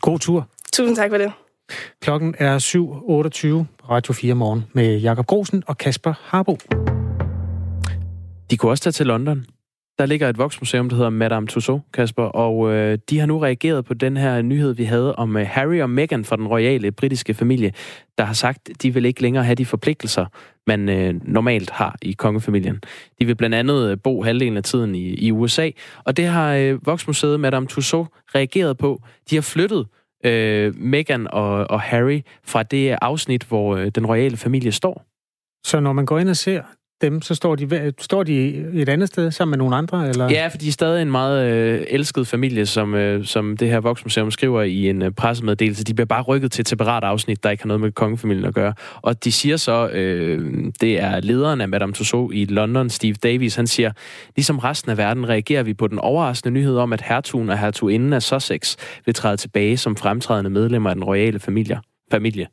God 0.00 0.18
tur. 0.18 0.48
Tusind 0.72 0.96
tak 0.96 1.10
for 1.10 1.18
det. 1.18 1.32
Klokken 2.00 2.34
er 2.38 2.58
7.28 2.58 3.88
Radio 3.90 4.12
4 4.12 4.34
morgen 4.34 4.64
med 4.72 4.98
Jakob 4.98 5.26
Grosen 5.26 5.62
og 5.66 5.78
Kasper 5.78 6.14
Harbo. 6.20 6.56
De 8.50 8.56
kunne 8.56 8.72
også 8.72 8.82
tage 8.82 8.92
til 8.92 9.06
London. 9.06 9.46
Der 10.02 10.06
ligger 10.06 10.28
et 10.28 10.38
voksmuseum, 10.38 10.88
der 10.88 10.96
hedder 10.96 11.10
Madame 11.10 11.46
Tussauds, 11.46 11.82
Kasper, 11.92 12.22
og 12.22 12.72
øh, 12.72 12.98
de 13.10 13.18
har 13.18 13.26
nu 13.26 13.38
reageret 13.38 13.84
på 13.84 13.94
den 13.94 14.16
her 14.16 14.42
nyhed, 14.42 14.74
vi 14.74 14.84
havde 14.84 15.16
om 15.16 15.36
øh, 15.36 15.46
Harry 15.46 15.80
og 15.80 15.90
Meghan 15.90 16.24
fra 16.24 16.36
den 16.36 16.46
royale 16.46 16.92
britiske 16.92 17.34
familie, 17.34 17.72
der 18.18 18.24
har 18.24 18.32
sagt, 18.34 18.70
de 18.82 18.94
vil 18.94 19.04
ikke 19.04 19.22
længere 19.22 19.44
have 19.44 19.54
de 19.54 19.66
forpligtelser, 19.66 20.26
man 20.66 20.88
øh, 20.88 21.14
normalt 21.24 21.70
har 21.70 21.96
i 22.02 22.12
kongefamilien. 22.12 22.80
De 23.20 23.26
vil 23.26 23.34
blandt 23.34 23.54
andet 23.54 23.90
øh, 23.90 23.98
bo 24.04 24.22
halvdelen 24.22 24.56
af 24.56 24.62
tiden 24.62 24.94
i, 24.94 25.14
i 25.14 25.32
USA, 25.32 25.70
og 26.04 26.16
det 26.16 26.26
har 26.26 26.54
øh, 26.54 26.86
Voksmuseet 26.86 27.40
Madame 27.40 27.66
Tussauds 27.66 28.08
reageret 28.34 28.78
på. 28.78 29.02
De 29.30 29.34
har 29.34 29.42
flyttet 29.42 29.86
øh, 30.24 30.74
Meghan 30.76 31.26
og, 31.32 31.70
og 31.70 31.80
Harry 31.80 32.20
fra 32.44 32.62
det 32.62 32.96
afsnit, 33.02 33.44
hvor 33.44 33.76
øh, 33.76 33.88
den 33.88 34.06
royale 34.06 34.36
familie 34.36 34.72
står. 34.72 35.04
Så 35.66 35.80
når 35.80 35.92
man 35.92 36.06
går 36.06 36.18
ind 36.18 36.28
og 36.28 36.36
ser 36.36 36.62
dem, 37.02 37.22
så 37.22 37.34
står 37.34 37.54
de, 37.54 37.92
står 37.98 38.22
de 38.22 38.48
et 38.74 38.88
andet 38.88 39.08
sted 39.08 39.30
sammen 39.30 39.50
med 39.50 39.58
nogle 39.58 39.76
andre? 39.76 40.08
Eller? 40.08 40.30
Ja, 40.30 40.46
for 40.46 40.58
de 40.58 40.68
er 40.68 40.72
stadig 40.72 41.02
en 41.02 41.10
meget 41.10 41.52
øh, 41.52 41.84
elsket 41.88 42.26
familie, 42.26 42.66
som, 42.66 42.94
øh, 42.94 43.24
som 43.24 43.56
det 43.56 43.68
her 43.68 43.80
Voksmuseum 43.80 44.30
skriver 44.30 44.62
i 44.62 44.88
en 44.88 45.02
øh, 45.02 45.10
pressemeddelelse. 45.10 45.84
De 45.84 45.94
bliver 45.94 46.06
bare 46.06 46.22
rykket 46.22 46.52
til 46.52 46.60
et 46.60 46.68
separat 46.68 47.04
afsnit, 47.04 47.42
der 47.42 47.50
ikke 47.50 47.62
har 47.62 47.68
noget 47.68 47.80
med 47.80 47.92
kongefamilien 47.92 48.44
at 48.44 48.54
gøre. 48.54 48.74
Og 49.02 49.24
de 49.24 49.32
siger 49.32 49.56
så, 49.56 49.88
øh, 49.88 50.72
det 50.80 51.00
er 51.00 51.20
lederen 51.20 51.60
af 51.60 51.68
Madame 51.68 51.92
Tussauds 51.92 52.34
i 52.34 52.44
London, 52.44 52.90
Steve 52.90 53.14
Davies, 53.14 53.54
han 53.54 53.66
siger, 53.66 53.92
ligesom 54.36 54.58
resten 54.58 54.90
af 54.90 54.98
verden 54.98 55.28
reagerer 55.28 55.62
vi 55.62 55.74
på 55.74 55.86
den 55.86 55.98
overraskende 55.98 56.54
nyhed 56.54 56.76
om, 56.76 56.92
at 56.92 57.02
hertugen 57.02 57.50
og 57.50 57.58
hertuginden 57.58 58.12
af 58.12 58.22
Sussex 58.22 58.76
vil 59.06 59.14
træde 59.14 59.36
tilbage 59.36 59.76
som 59.76 59.96
fremtrædende 59.96 60.50
medlemmer 60.50 60.90
af 60.90 60.96
den 60.96 61.04
royale 61.04 61.38
familie. 61.38 61.80
familie. 62.10 62.46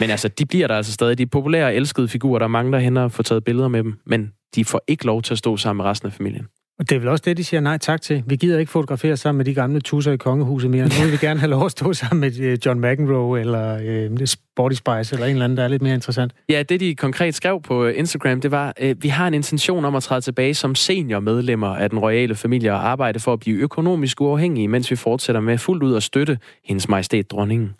Men 0.00 0.10
altså, 0.10 0.28
de 0.28 0.46
bliver 0.46 0.66
der 0.66 0.74
altså 0.76 0.92
stadig. 0.92 1.18
De 1.18 1.26
populære 1.26 1.66
og 1.66 1.74
elskede 1.74 2.08
figurer. 2.08 2.38
Der 2.38 2.46
er 2.46 2.48
mange, 2.48 2.72
der 2.72 2.78
hænder 2.78 3.02
og 3.02 3.12
får 3.12 3.22
taget 3.22 3.44
billeder 3.44 3.68
med 3.68 3.82
dem. 3.82 3.98
Men 4.06 4.32
de 4.54 4.64
får 4.64 4.84
ikke 4.88 5.06
lov 5.06 5.22
til 5.22 5.34
at 5.34 5.38
stå 5.38 5.56
sammen 5.56 5.82
med 5.84 5.90
resten 5.90 6.06
af 6.06 6.12
familien. 6.12 6.46
Og 6.78 6.90
det 6.90 6.96
er 6.96 7.00
vel 7.00 7.08
også 7.08 7.22
det, 7.26 7.36
de 7.36 7.44
siger 7.44 7.60
nej 7.60 7.78
tak 7.78 8.02
til. 8.02 8.22
Vi 8.26 8.36
gider 8.36 8.58
ikke 8.58 8.72
fotografere 8.72 9.16
sammen 9.16 9.38
med 9.38 9.44
de 9.44 9.54
gamle 9.54 9.80
tusser 9.80 10.12
i 10.12 10.16
kongehuset 10.16 10.70
mere. 10.70 10.84
Nu 10.84 11.02
vil 11.02 11.12
vi 11.12 11.16
gerne 11.26 11.40
have 11.40 11.50
lov 11.50 11.64
at 11.64 11.70
stå 11.70 11.92
sammen 11.92 12.20
med 12.20 12.40
øh, 12.40 12.58
John 12.66 12.80
McEnroe 12.80 13.40
eller 13.40 13.78
øh, 13.82 14.26
Sporty 14.26 14.74
Spice 14.74 15.14
eller 15.14 15.26
en 15.26 15.32
eller 15.32 15.44
anden, 15.44 15.56
der 15.56 15.64
er 15.64 15.68
lidt 15.68 15.82
mere 15.82 15.94
interessant. 15.94 16.32
Ja, 16.48 16.62
det 16.62 16.80
de 16.80 16.94
konkret 16.94 17.34
skrev 17.34 17.62
på 17.62 17.84
øh, 17.84 17.98
Instagram, 17.98 18.40
det 18.40 18.50
var, 18.50 18.74
øh, 18.80 18.96
vi 19.02 19.08
har 19.08 19.28
en 19.28 19.34
intention 19.34 19.84
om 19.84 19.94
at 19.94 20.02
træde 20.02 20.20
tilbage 20.20 20.54
som 20.54 20.74
seniormedlemmer 20.74 21.76
af 21.76 21.90
den 21.90 21.98
royale 21.98 22.34
familie 22.34 22.72
og 22.72 22.88
arbejde 22.88 23.20
for 23.20 23.32
at 23.32 23.40
blive 23.40 23.58
økonomisk 23.58 24.20
uafhængige, 24.20 24.68
mens 24.68 24.90
vi 24.90 24.96
fortsætter 24.96 25.40
med 25.40 25.58
fuldt 25.58 25.82
ud 25.82 25.96
at 25.96 26.02
støtte 26.02 26.38
hendes 26.64 26.88
majestæt 26.88 27.30
dronningen. 27.30 27.70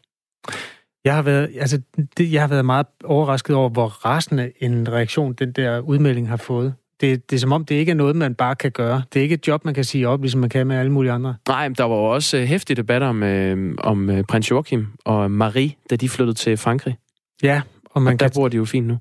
Jeg 1.05 1.15
har 1.15 1.23
været, 1.23 1.51
altså, 1.61 1.81
det, 2.19 2.33
jeg 2.33 2.41
har 2.43 2.49
været 2.49 2.65
meget 2.65 2.87
overrasket 3.05 3.57
over, 3.57 3.69
hvor 3.69 3.87
rasende 3.87 4.53
en 4.61 4.93
reaktion 4.93 5.33
den 5.33 5.53
der 5.53 5.79
udmelding 5.81 6.29
har 6.29 6.37
fået. 6.37 6.75
Det, 7.01 7.31
det 7.31 7.37
er 7.37 7.41
som 7.41 7.53
om, 7.53 7.65
det 7.65 7.75
ikke 7.75 7.91
er 7.91 7.97
noget, 7.97 8.17
man 8.17 8.35
bare 8.35 8.55
kan 8.55 8.71
gøre. 8.71 9.03
Det 9.13 9.19
er 9.21 9.23
ikke 9.23 9.35
et 9.35 9.49
job, 9.49 9.65
man 9.65 9.75
kan 9.75 9.85
sige 9.85 10.09
op, 10.09 10.21
ligesom 10.21 10.41
man 10.41 10.51
kan 10.51 10.67
med 10.67 10.77
alle 10.77 10.93
mulige 10.93 11.13
andre. 11.13 11.35
Nej, 11.49 11.69
men 11.69 11.75
der 11.75 11.85
var 11.85 11.97
jo 11.97 12.05
også 12.05 12.37
øh, 12.37 12.45
hæftig 12.45 12.77
debat 12.77 13.03
om, 13.03 13.23
øh, 13.23 13.75
om 13.79 14.11
øh, 14.11 14.25
prins 14.25 14.51
Joachim 14.51 14.87
og 15.05 15.31
Marie, 15.31 15.73
da 15.91 15.97
de 15.97 16.09
flyttede 16.09 16.39
til 16.39 16.57
Frankrig. 16.57 16.97
Ja, 17.43 17.63
og, 17.91 18.03
man 18.03 18.13
og 18.13 18.21
der 18.21 18.29
kan, 18.29 18.35
bor 18.35 18.49
de 18.49 18.57
jo 18.57 18.65
fint 18.65 18.87
nu. 18.87 18.99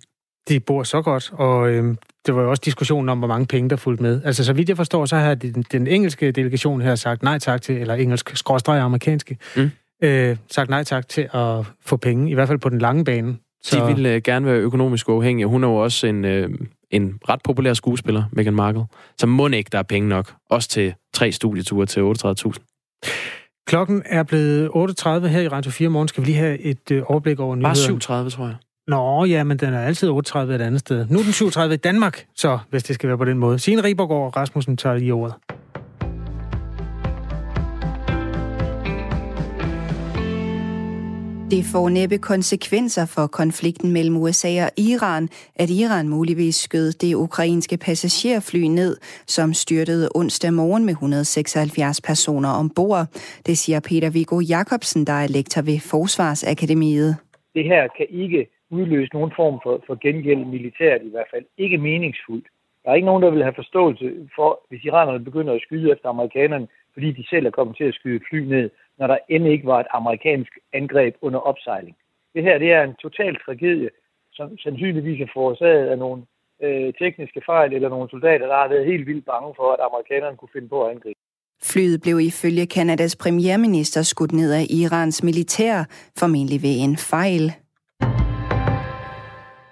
de 0.50 0.60
bor 0.60 0.84
så 0.84 1.02
godt, 1.02 1.32
og 1.34 1.70
øh, 1.72 1.96
det 2.26 2.36
var 2.36 2.42
jo 2.42 2.50
også 2.50 2.62
diskussionen 2.66 3.10
om, 3.10 3.18
hvor 3.18 3.28
mange 3.28 3.46
penge, 3.46 3.70
der 3.70 3.76
fulgte 3.76 4.04
med. 4.04 4.22
Altså, 4.26 4.44
så 4.46 4.54
vidt 4.54 4.70
jeg 4.70 4.78
forstår, 4.78 5.06
så 5.06 5.16
har 5.16 5.36
den, 5.36 5.66
den 5.72 5.88
engelske 5.88 6.32
delegation 6.32 6.82
her 6.82 6.96
sagt 6.96 7.24
nej 7.24 7.40
tak 7.40 7.62
til, 7.62 7.78
eller 7.78 7.94
engelsk 7.94 8.32
skråstreg 8.38 8.80
amerikanske, 8.80 9.38
Mm. 9.56 9.72
Øh, 10.02 10.38
sagt 10.52 10.70
nej 10.70 10.84
tak 10.84 11.10
til 11.10 11.30
at 11.34 11.66
få 11.86 11.98
penge, 11.98 12.32
i 12.32 12.34
hvert 12.34 12.48
fald 12.48 12.60
på 12.60 12.70
den 12.70 12.80
lange 12.80 13.04
bane. 13.04 13.38
Så... 13.64 13.80
De 13.80 13.96
ville 13.96 14.14
øh, 14.14 14.22
gerne 14.22 14.46
være 14.46 14.56
økonomisk 14.56 15.10
uafhængige. 15.10 15.48
Hun 15.48 15.64
er 15.64 15.68
jo 15.68 15.76
også 15.76 16.08
en, 16.08 16.26
øh, 16.26 16.50
en 16.92 17.20
ret 17.30 17.40
populær 17.44 17.74
skuespiller, 17.74 18.24
Meghan 18.32 18.54
Markle. 18.54 18.84
Så 19.18 19.28
må 19.28 19.48
ikke, 19.48 19.70
der 19.72 19.78
er 19.78 19.84
penge 19.84 20.10
nok. 20.10 20.34
Også 20.50 20.70
til 20.70 20.94
tre 21.14 21.32
studieture 21.32 21.86
til 21.86 22.00
38.000. 22.00 23.64
Klokken 23.68 24.02
er 24.06 24.24
blevet 24.24 24.68
8.30 24.68 25.28
her 25.28 25.42
i 25.42 25.48
Radio 25.48 25.72
4 25.72 25.90
morgen. 25.90 26.08
Skal 26.08 26.22
vi 26.22 26.28
lige 26.28 26.38
have 26.38 26.60
et 26.60 26.92
øh, 26.92 27.04
overblik 27.06 27.40
over 27.40 27.56
Bare 27.62 27.74
nyhederne? 27.74 28.26
7.30, 28.26 28.30
tror 28.30 28.46
jeg. 28.46 28.56
Nå, 28.88 29.26
ja, 29.26 29.44
men 29.44 29.58
den 29.58 29.74
er 29.74 29.80
altid 29.80 30.10
8.30 30.10 30.38
et 30.40 30.62
andet 30.62 30.80
sted. 30.80 31.08
Nu 31.10 31.20
er 31.20 31.24
den 31.24 31.32
7.30 31.32 31.74
i 31.74 31.78
Danmark, 31.78 32.26
så 32.36 32.60
hvis 32.70 32.84
det 32.84 32.96
skal 32.96 33.08
være 33.08 33.18
på 33.18 33.26
den 33.26 33.38
måde. 33.38 33.60
Signe 33.60 33.84
Ribergaard 33.84 34.26
og 34.26 34.38
Rasmussen 34.38 34.78
tager 34.78 34.98
lige 34.98 35.14
ordet. 35.14 35.34
Det 41.56 41.64
får 41.74 41.88
næppe 42.00 42.18
konsekvenser 42.32 43.06
for 43.16 43.26
konflikten 43.42 43.90
mellem 43.98 44.16
USA 44.24 44.52
og 44.66 44.72
Iran, 44.92 45.24
at 45.64 45.70
Iran 45.82 46.08
muligvis 46.16 46.56
skød 46.56 46.88
det 47.04 47.14
ukrainske 47.26 47.78
passagerfly 47.86 48.64
ned, 48.80 48.94
som 49.36 49.48
styrtede 49.64 50.10
onsdag 50.20 50.54
morgen 50.62 50.84
med 50.86 50.94
176 50.94 52.02
personer 52.10 52.52
ombord. 52.62 53.04
Det 53.48 53.56
siger 53.64 53.80
Peter 53.90 54.10
Viggo 54.18 54.38
Jacobsen, 54.54 55.02
der 55.10 55.18
er 55.24 55.34
lektor 55.38 55.62
ved 55.70 55.80
Forsvarsakademiet. 55.92 57.12
Det 57.58 57.66
her 57.72 57.84
kan 57.98 58.08
ikke 58.24 58.42
udløse 58.78 59.14
nogen 59.18 59.32
form 59.40 59.56
for, 59.64 59.74
for 59.88 59.96
gengæld 60.06 60.44
militært 60.56 61.02
i 61.08 61.12
hvert 61.14 61.30
fald. 61.34 61.46
Ikke 61.58 61.78
meningsfuldt. 61.78 62.48
Der 62.84 62.90
er 62.92 62.96
ikke 62.96 63.12
nogen, 63.12 63.24
der 63.24 63.32
vil 63.32 63.44
have 63.48 63.60
forståelse 63.62 64.06
for, 64.36 64.50
hvis 64.70 64.84
iranerne 64.84 65.24
begynder 65.28 65.54
at 65.54 65.66
skyde 65.66 65.92
efter 65.92 66.10
amerikanerne, 66.10 66.68
fordi 66.94 67.12
de 67.12 67.24
selv 67.32 67.46
er 67.46 67.58
kommet 67.58 67.78
til 67.78 67.84
at 67.84 67.98
skyde 68.00 68.20
fly 68.30 68.40
ned, 68.54 68.70
når 69.02 69.08
der 69.08 69.18
end 69.30 69.48
ikke 69.48 69.68
var 69.74 69.80
et 69.80 69.92
amerikansk 70.00 70.52
angreb 70.74 71.14
under 71.22 71.40
opsejling. 71.40 71.96
Det 72.34 72.44
her 72.44 72.58
det 72.58 72.72
er 72.72 72.84
en 72.84 72.96
total 73.06 73.34
tragedie, 73.46 73.90
som 74.34 74.58
sandsynligvis 74.58 75.22
er 75.22 75.32
forårsaget 75.34 75.88
af 75.88 75.98
nogle 75.98 76.22
øh, 76.64 76.94
tekniske 77.02 77.42
fejl 77.46 77.74
eller 77.74 77.90
nogle 77.90 78.10
soldater, 78.10 78.46
der 78.48 78.58
har 78.62 78.68
været 78.68 78.86
helt 78.86 79.08
vildt 79.08 79.26
bange 79.26 79.54
for, 79.58 79.68
at 79.74 79.80
amerikanerne 79.90 80.38
kunne 80.38 80.54
finde 80.56 80.70
på 80.70 80.84
at 80.84 80.92
angribe. 80.92 81.20
Flyet 81.64 82.02
blev 82.02 82.20
ifølge 82.20 82.66
Kanadas 82.68 83.16
premierminister 83.16 84.02
skudt 84.02 84.32
ned 84.32 84.54
af 84.54 84.66
Irans 84.70 85.24
militær, 85.24 85.76
formentlig 86.20 86.60
ved 86.62 86.76
en 86.86 86.98
fejl. 86.98 87.46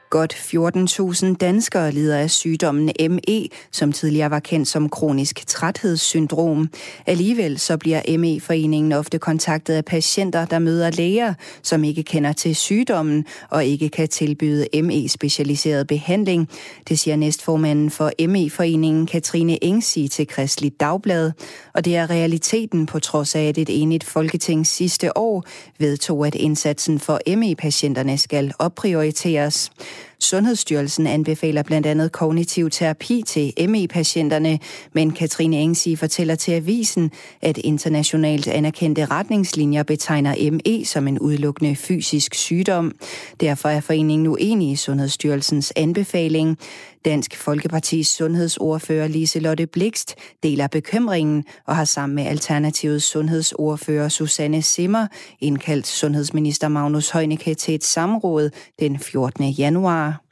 Godt 0.09 0.33
14.000 0.33 1.35
danskere 1.35 1.91
lider 1.91 2.17
af 2.17 2.31
sygdommen 2.31 2.91
ME, 3.09 3.47
som 3.71 3.91
tidligere 3.91 4.31
var 4.31 4.39
kendt 4.39 4.67
som 4.67 4.89
kronisk 4.89 5.47
træthedssyndrom. 5.47 6.69
Alligevel 7.05 7.59
så 7.59 7.77
bliver 7.77 8.17
ME-foreningen 8.17 8.91
ofte 8.91 9.19
kontaktet 9.19 9.73
af 9.73 9.85
patienter, 9.85 10.45
der 10.45 10.59
møder 10.59 10.91
læger, 10.91 11.33
som 11.61 11.83
ikke 11.83 12.03
kender 12.03 12.33
til 12.33 12.55
sygdommen 12.55 13.25
og 13.49 13.65
ikke 13.65 13.89
kan 13.89 14.07
tilbyde 14.07 14.67
ME-specialiseret 14.83 15.87
behandling. 15.87 16.49
Det 16.87 16.99
siger 16.99 17.15
næstformanden 17.15 17.89
for 17.89 18.11
ME-foreningen 18.27 19.05
Katrine 19.05 19.63
Engsi 19.63 20.07
til 20.07 20.27
Kristelig 20.27 20.79
Dagblad. 20.79 21.31
Og 21.73 21.85
det 21.85 21.95
er 21.95 22.09
realiteten 22.09 22.85
på 22.85 22.99
trods 22.99 23.35
af, 23.35 23.43
at 23.43 23.57
et 23.57 23.81
enigt 23.81 24.03
folketing 24.03 24.67
sidste 24.67 25.17
år 25.17 25.43
vedtog, 25.79 26.27
at 26.27 26.35
indsatsen 26.35 26.99
for 26.99 27.19
ME-patienterne 27.35 28.17
skal 28.17 28.53
opprioriteres. 28.59 29.71
Sundhedsstyrelsen 30.19 31.07
anbefaler 31.07 31.63
blandt 31.63 31.87
andet 31.87 32.11
kognitiv 32.11 32.69
terapi 32.69 33.23
til 33.27 33.69
ME-patienterne, 33.69 34.59
men 34.93 35.11
Katrine 35.11 35.57
Engsi 35.57 35.95
fortæller 35.95 36.35
til 36.35 36.51
avisen, 36.51 37.11
at 37.41 37.57
internationalt 37.57 38.47
anerkendte 38.47 39.05
retningslinjer 39.05 39.83
betegner 39.83 40.51
ME 40.51 40.85
som 40.85 41.07
en 41.07 41.19
udelukkende 41.19 41.75
fysisk 41.75 42.35
sygdom. 42.35 42.95
Derfor 43.39 43.69
er 43.69 43.81
foreningen 43.81 44.27
uenig 44.27 44.71
i 44.71 44.75
Sundhedsstyrelsens 44.75 45.73
anbefaling. 45.75 46.57
Dansk 47.05 47.35
Folkepartis 47.35 48.07
sundhedsordfører 48.07 49.07
Liselotte 49.07 49.67
Blikst 49.67 50.15
deler 50.43 50.67
bekymringen 50.67 51.45
og 51.65 51.75
har 51.75 51.85
sammen 51.85 52.15
med 52.15 52.25
Alternativets 52.25 53.05
sundhedsordfører 53.05 54.09
Susanne 54.09 54.61
Simmer 54.61 55.07
indkaldt 55.39 55.87
sundhedsminister 55.87 56.67
Magnus 56.67 57.09
Heunicke 57.09 57.53
til 57.53 57.75
et 57.75 57.83
samråd 57.83 58.49
den 58.79 58.99
14. 58.99 59.49
januar. 59.49 60.28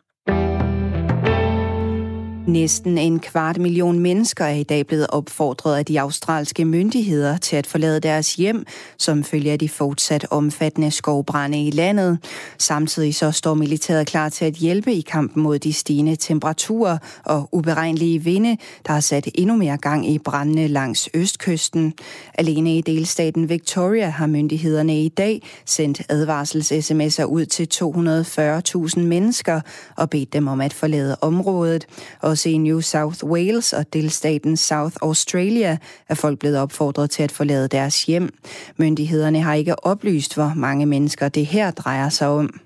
Næsten 2.48 2.98
en 2.98 3.20
kvart 3.20 3.58
million 3.58 4.00
mennesker 4.00 4.46
er 4.46 4.54
i 4.54 4.64
dag 4.64 4.88
blevet 4.88 5.08
opfordret 5.10 5.78
af 5.78 5.86
de 5.86 6.02
australske 6.02 6.66
myndigheder 6.66 7.38
til 7.38 7.56
at 7.56 7.68
forlade 7.68 8.00
deres 8.00 8.36
hjem, 8.36 8.66
som 8.98 9.24
følger 9.24 9.52
af 9.52 9.60
de 9.60 9.70
fortsat 9.70 10.28
omfattende 10.32 10.92
skovbrænde 10.92 11.68
i 11.68 11.72
landet. 11.72 12.20
Samtidig 12.58 13.16
så 13.16 13.32
står 13.32 13.54
militæret 13.54 14.08
klar 14.08 14.30
til 14.30 14.46
at 14.46 14.54
hjælpe 14.54 14.94
i 14.94 15.02
kampen 15.02 15.44
mod 15.44 15.60
de 15.60 15.74
stigende 15.74 16.16
temperaturer 16.16 16.98
og 17.26 17.50
uberegnelige 17.52 18.24
vinde, 18.24 18.58
der 18.88 18.94
har 18.94 19.00
sat 19.00 19.28
endnu 19.36 19.56
mere 19.56 19.78
gang 19.78 20.10
i 20.10 20.20
brændene 20.20 20.68
langs 20.68 21.10
østkysten. 21.14 21.94
Alene 22.34 22.78
i 22.78 22.82
delstaten 22.82 23.50
Victoria 23.50 24.10
har 24.10 24.28
myndighederne 24.28 25.04
i 25.04 25.10
dag 25.10 25.42
sendt 25.66 26.02
advarsels-sms'er 26.12 27.24
ud 27.24 27.46
til 27.46 27.68
240.000 28.94 29.00
mennesker 29.00 29.62
og 29.96 30.10
bedt 30.10 30.34
dem 30.34 30.48
om 30.48 30.62
at 30.62 30.74
forlade 30.74 31.18
området. 31.22 31.86
Og 32.22 32.37
også 32.38 32.50
i 32.50 32.58
New 32.58 32.82
South 32.82 33.23
Wales 33.23 33.73
og 33.73 33.93
delstaten 33.93 34.58
South 34.58 34.95
Australia 35.02 35.78
er 36.10 36.15
folk 36.15 36.39
blevet 36.39 36.58
opfordret 36.58 37.10
til 37.10 37.23
at 37.23 37.32
forlade 37.32 37.67
deres 37.67 38.06
hjem. 38.06 38.34
Myndighederne 38.78 39.41
har 39.41 39.54
ikke 39.54 39.86
oplyst, 39.86 40.34
hvor 40.34 40.54
mange 40.56 40.86
mennesker 40.86 41.30
det 41.30 41.45
her 41.45 41.71
drejer 41.71 42.10
sig 42.10 42.28
om 42.28 42.60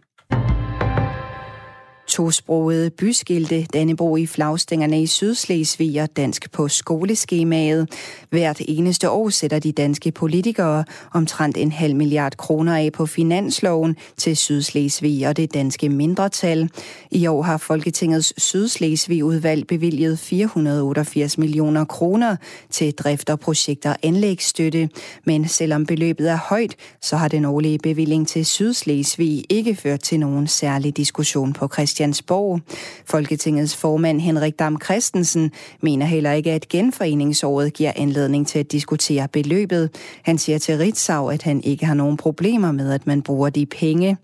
tosprogede 2.11 2.89
byskilte 2.89 3.65
Dannebro 3.73 4.15
i 4.15 4.25
flagstængerne 4.27 5.01
i 5.01 5.07
Sydslesvig 5.07 6.01
og 6.01 6.17
dansk 6.17 6.51
på 6.51 6.67
skoleskemaet. 6.67 7.89
Hvert 8.29 8.61
eneste 8.67 9.09
år 9.09 9.29
sætter 9.29 9.59
de 9.59 9.71
danske 9.71 10.11
politikere 10.11 10.83
omtrent 11.13 11.57
en 11.57 11.71
halv 11.71 11.95
milliard 11.95 12.37
kroner 12.37 12.77
af 12.77 12.91
på 12.91 13.05
finansloven 13.05 13.95
til 14.17 14.37
Sydslesvig 14.37 15.27
og 15.27 15.37
det 15.37 15.53
danske 15.53 15.89
mindretal. 15.89 16.69
I 17.11 17.27
år 17.27 17.41
har 17.41 17.57
Folketingets 17.57 18.33
Sydslesvig-udvalg 18.41 19.67
bevilget 19.67 20.19
488 20.19 21.37
millioner 21.37 21.85
kroner 21.85 22.35
til 22.69 22.93
drift 22.93 23.29
og 23.29 23.39
projekter 23.39 23.95
anlægsstøtte. 24.03 24.89
Men 25.25 25.47
selvom 25.47 25.85
beløbet 25.85 26.31
er 26.31 26.37
højt, 26.49 26.75
så 27.01 27.15
har 27.17 27.27
den 27.27 27.45
årlige 27.45 27.79
bevilling 27.79 28.27
til 28.27 28.45
Sydslesvig 28.45 29.43
ikke 29.49 29.75
ført 29.75 29.99
til 29.99 30.19
nogen 30.19 30.47
særlig 30.47 30.97
diskussion 30.97 31.53
på 31.53 31.67
Christian 31.67 32.00
Christiansborg. 32.01 32.61
Folketingets 33.05 33.75
formand 33.75 34.21
Henrik 34.21 34.59
Dam 34.59 34.77
Christensen 34.83 35.51
mener 35.81 36.05
heller 36.05 36.31
ikke, 36.31 36.51
at 36.51 36.69
genforeningsåret 36.69 37.73
giver 37.73 37.91
anledning 37.95 38.47
til 38.47 38.59
at 38.59 38.71
diskutere 38.71 39.27
beløbet. 39.27 39.89
Han 40.23 40.37
siger 40.37 40.57
til 40.57 40.77
Ritzau, 40.77 41.27
at 41.27 41.43
han 41.43 41.61
ikke 41.63 41.85
har 41.85 41.93
nogen 41.93 42.17
problemer 42.17 42.71
med, 42.71 42.93
at 42.93 43.07
man 43.07 43.21
bruger 43.21 43.49
de 43.49 43.65
penge. 43.65 44.17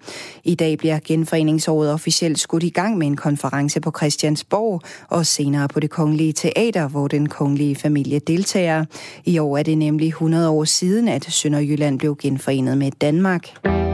I 0.43 0.55
dag 0.55 0.77
bliver 0.77 0.99
genforeningsåret 1.05 1.91
officielt 1.91 2.39
skudt 2.39 2.63
i 2.63 2.69
gang 2.69 2.97
med 2.97 3.07
en 3.07 3.15
konference 3.15 3.81
på 3.81 3.91
Christiansborg 3.97 4.81
og 5.09 5.25
senere 5.25 5.67
på 5.67 5.79
det 5.79 5.89
kongelige 5.89 6.33
teater, 6.33 6.87
hvor 6.87 7.07
den 7.07 7.29
kongelige 7.29 7.75
familie 7.75 8.19
deltager. 8.19 8.85
I 9.25 9.39
år 9.39 9.57
er 9.57 9.63
det 9.63 9.77
nemlig 9.77 10.07
100 10.07 10.49
år 10.49 10.63
siden, 10.63 11.07
at 11.07 11.25
Sønderjylland 11.25 11.99
blev 11.99 12.15
genforenet 12.15 12.77
med 12.77 12.91
Danmark. 12.91 13.87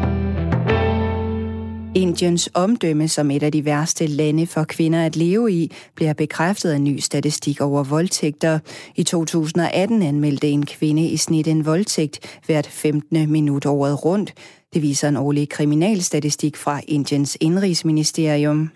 Indiens 1.95 2.49
omdømme 2.53 3.08
som 3.08 3.32
et 3.32 3.43
af 3.43 3.51
de 3.51 3.65
værste 3.65 4.08
lande 4.08 4.47
for 4.47 4.63
kvinder 4.63 5.06
at 5.06 5.15
leve 5.15 5.51
i, 5.51 5.71
bliver 5.95 6.13
bekræftet 6.13 6.71
af 6.71 6.82
ny 6.82 6.99
statistik 6.99 7.62
over 7.62 7.84
voldtægter. 7.84 8.60
I 8.95 9.03
2018 9.03 10.01
anmeldte 10.01 10.49
en 10.49 10.65
kvinde 10.65 11.08
i 11.08 11.17
snit 11.17 11.47
en 11.47 11.65
voldtægt 11.65 12.39
hvert 12.45 12.67
15. 12.67 13.32
minut 13.32 13.65
året 13.65 14.06
rundt. 14.06 14.34
Det 14.73 14.82
viser 14.82 15.10
en 15.10 15.17
årlig 15.17 15.49
kriminalstatistik 15.49 16.58
fra 16.58 16.82
Indiens 16.88 17.38
indrigsministerium. 17.41 18.69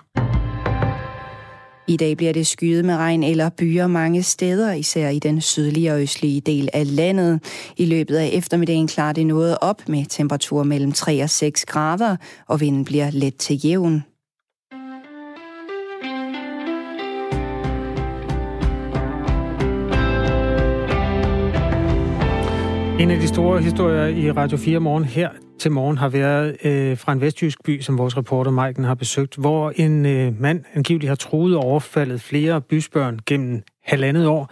I 1.89 1.97
dag 1.97 2.17
bliver 2.17 2.33
det 2.33 2.47
skyet 2.47 2.85
med 2.85 2.95
regn 2.95 3.23
eller 3.23 3.49
byer 3.49 3.87
mange 3.87 4.23
steder, 4.23 4.73
især 4.73 5.09
i 5.09 5.19
den 5.19 5.41
sydlige 5.41 5.93
og 5.93 6.01
østlige 6.01 6.41
del 6.41 6.69
af 6.73 6.95
landet. 6.95 7.39
I 7.77 7.85
løbet 7.85 8.15
af 8.17 8.29
eftermiddagen 8.33 8.87
klarer 8.87 9.13
det 9.13 9.27
noget 9.27 9.57
op 9.61 9.89
med 9.89 10.05
temperatur 10.09 10.63
mellem 10.63 10.91
3 10.91 11.23
og 11.23 11.29
6 11.29 11.65
grader, 11.65 12.15
og 12.47 12.61
vinden 12.61 12.85
bliver 12.85 13.09
let 13.11 13.35
til 13.35 13.65
jævn. 13.65 14.03
En 22.99 23.11
af 23.11 23.19
de 23.19 23.27
store 23.27 23.61
historier 23.61 24.07
i 24.07 24.31
Radio 24.31 24.57
4 24.57 24.79
morgen 24.79 25.05
her 25.05 25.29
til 25.59 25.71
morgen 25.71 25.97
har 25.97 26.09
været 26.09 26.57
øh, 26.65 26.97
fra 26.97 27.11
en 27.11 27.21
vestjysk 27.21 27.63
by, 27.63 27.81
som 27.81 27.97
vores 27.97 28.17
reporter 28.17 28.51
Maiken 28.51 28.83
har 28.83 28.95
besøgt, 28.95 29.35
hvor 29.35 29.71
en 29.75 30.05
øh, 30.05 30.41
mand 30.41 30.63
angiveligt 30.73 31.09
har 31.09 31.15
truet 31.15 31.55
og 31.55 31.63
overfaldet 31.63 32.21
flere 32.21 32.61
bysbørn 32.61 33.19
gennem 33.25 33.61
halvandet 33.83 34.27
år. 34.27 34.51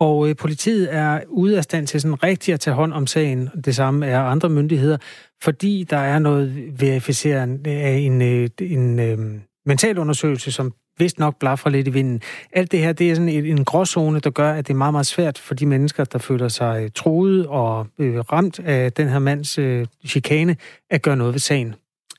Og 0.00 0.28
øh, 0.28 0.36
politiet 0.36 0.94
er 0.94 1.20
ude 1.28 1.56
af 1.56 1.64
stand 1.64 1.86
til 1.86 2.00
sådan 2.00 2.22
rigtigt 2.22 2.54
at 2.54 2.60
tage 2.60 2.74
hånd 2.74 2.92
om 2.92 3.06
sagen. 3.06 3.48
Det 3.64 3.74
samme 3.74 4.06
er 4.06 4.20
andre 4.20 4.48
myndigheder, 4.48 4.98
fordi 5.42 5.86
der 5.90 5.98
er 5.98 6.18
noget 6.18 6.72
verificering 6.80 7.66
af 7.66 7.96
en, 7.96 8.22
øh, 8.22 8.48
en 8.60 8.98
øh, 8.98 9.18
mentalundersøgelse, 9.66 10.52
som 10.52 10.72
vist 10.98 11.18
nok 11.18 11.38
blaffer 11.38 11.70
lidt 11.70 11.88
i 11.88 11.90
vinden. 11.90 12.22
Alt 12.52 12.72
det 12.72 12.80
her, 12.80 12.92
det 12.92 13.10
er 13.10 13.14
sådan 13.14 13.28
en, 13.28 13.46
en 13.46 13.64
gråzone, 13.64 14.20
der 14.20 14.30
gør, 14.30 14.52
at 14.52 14.66
det 14.66 14.72
er 14.72 14.78
meget, 14.78 14.94
meget 14.94 15.06
svært 15.06 15.38
for 15.38 15.54
de 15.54 15.66
mennesker, 15.66 16.04
der 16.04 16.18
føler 16.18 16.48
sig 16.48 16.82
øh, 16.84 16.90
troet 16.94 17.46
og 17.46 17.86
øh, 17.98 18.18
ramt 18.18 18.60
af 18.60 18.92
den 18.92 19.08
her 19.08 19.18
mands 19.18 19.58
øh, 19.58 19.86
chikane, 20.06 20.56
at 20.90 21.02
gøre 21.02 21.16
noget 21.16 21.34
ved 21.34 21.40
sagen. 21.40 21.74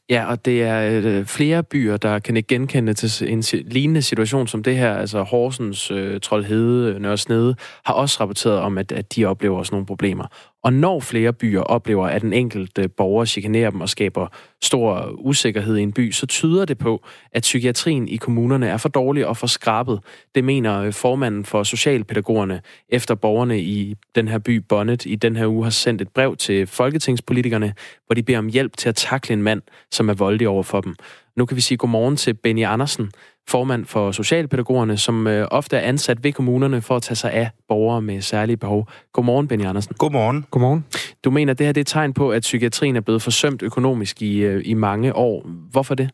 Ja, 0.10 0.26
og 0.26 0.46
det 0.46 0.64
er 0.64 1.02
øh, 1.04 1.26
flere 1.26 1.64
byer, 1.64 1.98
der 1.98 2.20
kan 2.20 2.38
ikke 2.38 2.48
genkende 2.48 2.94
til 2.94 3.32
en 3.32 3.44
lignende 3.52 4.02
situation 4.02 4.48
som 4.48 4.64
det 4.64 4.78
her. 4.78 4.94
Altså 4.94 5.24
Horsens, 5.24 5.92
øh, 5.92 6.20
Troldhede, 6.20 7.00
Nørresnede 7.00 7.56
har 7.86 7.94
også 7.94 8.18
rapporteret 8.20 8.60
om, 8.60 8.78
at, 8.78 8.92
at 8.92 9.16
de 9.16 9.26
oplever 9.26 9.58
også 9.58 9.72
nogle 9.72 9.86
problemer. 9.86 10.26
Og 10.64 10.74
når 10.74 11.00
flere 11.00 11.34
byer 11.34 11.62
oplever, 11.62 12.08
at 12.08 12.22
den 12.22 12.34
enkelte 12.34 12.82
øh, 12.82 12.90
borger 12.98 13.26
chikanerer 13.26 13.70
dem 13.70 13.82
og 13.82 13.90
skaber 13.90 14.28
stor 14.62 15.16
usikkerhed 15.18 15.78
i 15.78 15.82
en 15.82 15.94
by, 15.94 16.12
så 16.12 16.26
tyder 16.26 16.66
det 16.66 16.78
på, 16.78 17.04
at 17.32 17.42
psykiatrien 17.42 18.08
i 18.08 18.16
kommunerne 18.16 18.68
er 18.68 18.78
for 18.78 18.90
dårlig 18.90 19.28
og 19.28 19.38
for 19.38 19.48
skrabet. 19.48 20.00
Det 20.36 20.44
mener 20.44 20.82
øh, 20.82 20.94
formanden 20.94 21.46
for 21.46 21.64
socialpædagogerne, 21.64 22.62
efter 22.90 23.16
borgerne 23.16 23.60
i 23.60 23.96
den 24.16 24.28
her 24.28 24.38
by 24.38 24.58
Bonnet 24.70 25.06
i 25.06 25.16
den 25.16 25.36
her 25.36 25.48
uge 25.48 25.64
har 25.64 25.72
sendt 25.72 26.02
et 26.02 26.10
brev 26.10 26.36
til 26.36 26.68
folketingspolitikerne, 26.68 27.74
hvor 28.06 28.14
de 28.14 28.24
beder 28.24 28.40
om 28.40 28.48
hjælp 28.48 28.78
til 28.78 28.90
at 28.90 28.96
takle 28.96 29.34
en 29.34 29.44
mand, 29.44 29.62
som 29.92 30.10
er 30.10 30.14
voldelig 30.14 30.48
over 30.48 30.64
for 30.64 30.82
dem. 30.82 30.96
Nu 31.36 31.46
kan 31.46 31.56
vi 31.56 31.62
sige 31.62 31.78
godmorgen 31.78 32.18
til 32.18 32.34
Benny 32.34 32.66
Andersen, 32.66 33.12
formand 33.48 33.86
for 33.86 34.12
Socialpædagogerne, 34.12 34.98
som 34.98 35.28
øh, 35.28 35.48
ofte 35.52 35.78
er 35.78 35.82
ansat 35.82 36.24
ved 36.24 36.34
kommunerne 36.34 36.82
for 36.82 36.96
at 36.96 37.02
tage 37.02 37.16
sig 37.16 37.32
af 37.32 37.50
borgere 37.68 38.02
med 38.02 38.22
særlige 38.22 38.58
behov. 38.58 38.88
Godmorgen, 39.14 39.48
Benny 39.48 39.66
Andersen. 39.66 39.96
Godmorgen. 39.98 40.46
Godmorgen. 40.52 40.86
Du 41.24 41.32
mener, 41.32 41.52
at 41.54 41.58
det 41.58 41.66
her 41.66 41.74
det 41.74 41.80
er 41.80 41.84
et 41.84 41.88
tegn 41.88 42.14
på, 42.14 42.32
at 42.32 42.42
psykiatrien 42.42 42.96
er 42.96 43.02
blevet 43.02 43.22
forsømt 43.22 43.62
økonomisk 43.62 44.22
i, 44.22 44.38
øh, 44.38 44.62
i 44.66 44.74
mange 44.74 45.16
år. 45.16 45.48
Hvorfor 45.72 45.96
det? 45.96 46.10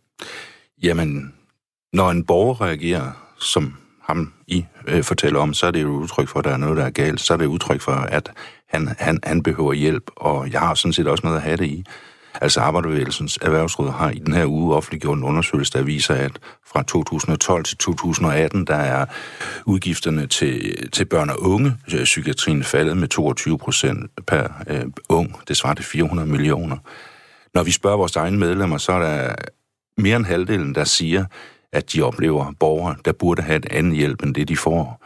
Jamen, 0.84 1.34
når 1.94 2.12
en 2.12 2.24
borger 2.24 2.62
reagerer, 2.62 3.12
som 3.40 3.74
ham 4.02 4.34
I 4.48 4.66
øh, 4.88 5.04
fortæller 5.04 5.40
om, 5.40 5.54
så 5.54 5.68
er 5.68 5.72
det 5.72 5.82
jo 5.82 5.90
udtryk 5.90 6.28
for, 6.28 6.40
at 6.40 6.46
der 6.46 6.52
er 6.52 6.58
noget, 6.58 6.78
der 6.78 6.86
er 6.86 6.90
galt. 6.90 7.22
Så 7.22 7.34
er 7.34 7.38
det 7.38 7.46
udtryk 7.46 7.82
for, 7.82 7.92
at 7.92 8.32
han, 8.70 8.90
han, 9.00 9.20
han 9.24 9.44
behøver 9.44 9.74
hjælp, 9.74 10.04
og 10.16 10.52
jeg 10.52 10.60
har 10.60 10.74
sådan 10.74 10.94
set 10.94 11.08
også 11.08 11.22
noget 11.24 11.38
at 11.38 11.44
have 11.44 11.58
det 11.58 11.66
i. 11.66 11.84
Altså 12.42 12.60
Arbejderbevægelsens 12.60 13.40
Erhvervsråd 13.42 13.92
har 13.92 14.10
i 14.10 14.20
den 14.20 14.34
her 14.34 14.46
uge 14.46 14.76
offentliggjort 14.76 15.18
en 15.18 15.24
undersøgelse, 15.24 15.74
der 15.74 15.84
viser, 15.84 16.14
at 16.14 16.32
fra 16.68 16.84
2012 16.84 17.64
til 17.64 17.78
2018, 17.78 18.66
der 18.66 18.76
er 18.76 19.06
udgifterne 19.66 20.28
til, 20.28 20.90
til 20.92 21.06
børn 21.06 21.30
og 21.30 21.42
unge 21.44 21.78
øh, 21.94 22.04
psykiatrien 22.04 22.64
faldet 22.64 22.98
med 22.98 23.08
22 23.08 23.58
procent 23.58 24.12
per 24.28 24.48
øh, 24.68 24.86
ung. 25.10 25.36
Det 25.48 25.58
svarer 25.58 25.74
til 25.74 25.86
400 25.86 26.30
millioner. 26.30 26.78
Når 27.54 27.64
vi 27.64 27.72
spørger 27.72 27.98
vores 27.98 28.16
egne 28.16 28.38
medlemmer, 28.38 28.78
så 28.78 28.92
er 28.92 29.00
der 29.00 29.36
mere 29.98 30.16
end 30.16 30.26
halvdelen, 30.26 30.76
der 30.76 30.84
siger, 30.84 31.26
at 31.74 31.94
de 31.94 32.02
oplever 32.02 32.54
borgere, 32.60 32.96
der 33.06 33.12
burde 33.12 33.42
have 33.42 33.58
et 33.58 33.66
andet 33.72 33.98
hjælp 33.98 34.24
end 34.24 34.36
det, 34.36 34.48
de 34.48 34.58
får. 34.58 35.06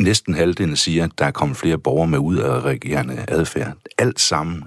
Næsten 0.00 0.34
halvdelen 0.34 0.76
siger, 0.76 1.04
at 1.04 1.10
der 1.18 1.24
er 1.24 1.30
kommet 1.30 1.56
flere 1.56 1.78
borgere 1.78 2.06
med 2.06 2.18
ud 2.18 2.36
af 2.36 2.60
regerende 2.60 3.24
adfærd. 3.28 3.72
Alt 3.98 4.20
sammen 4.20 4.64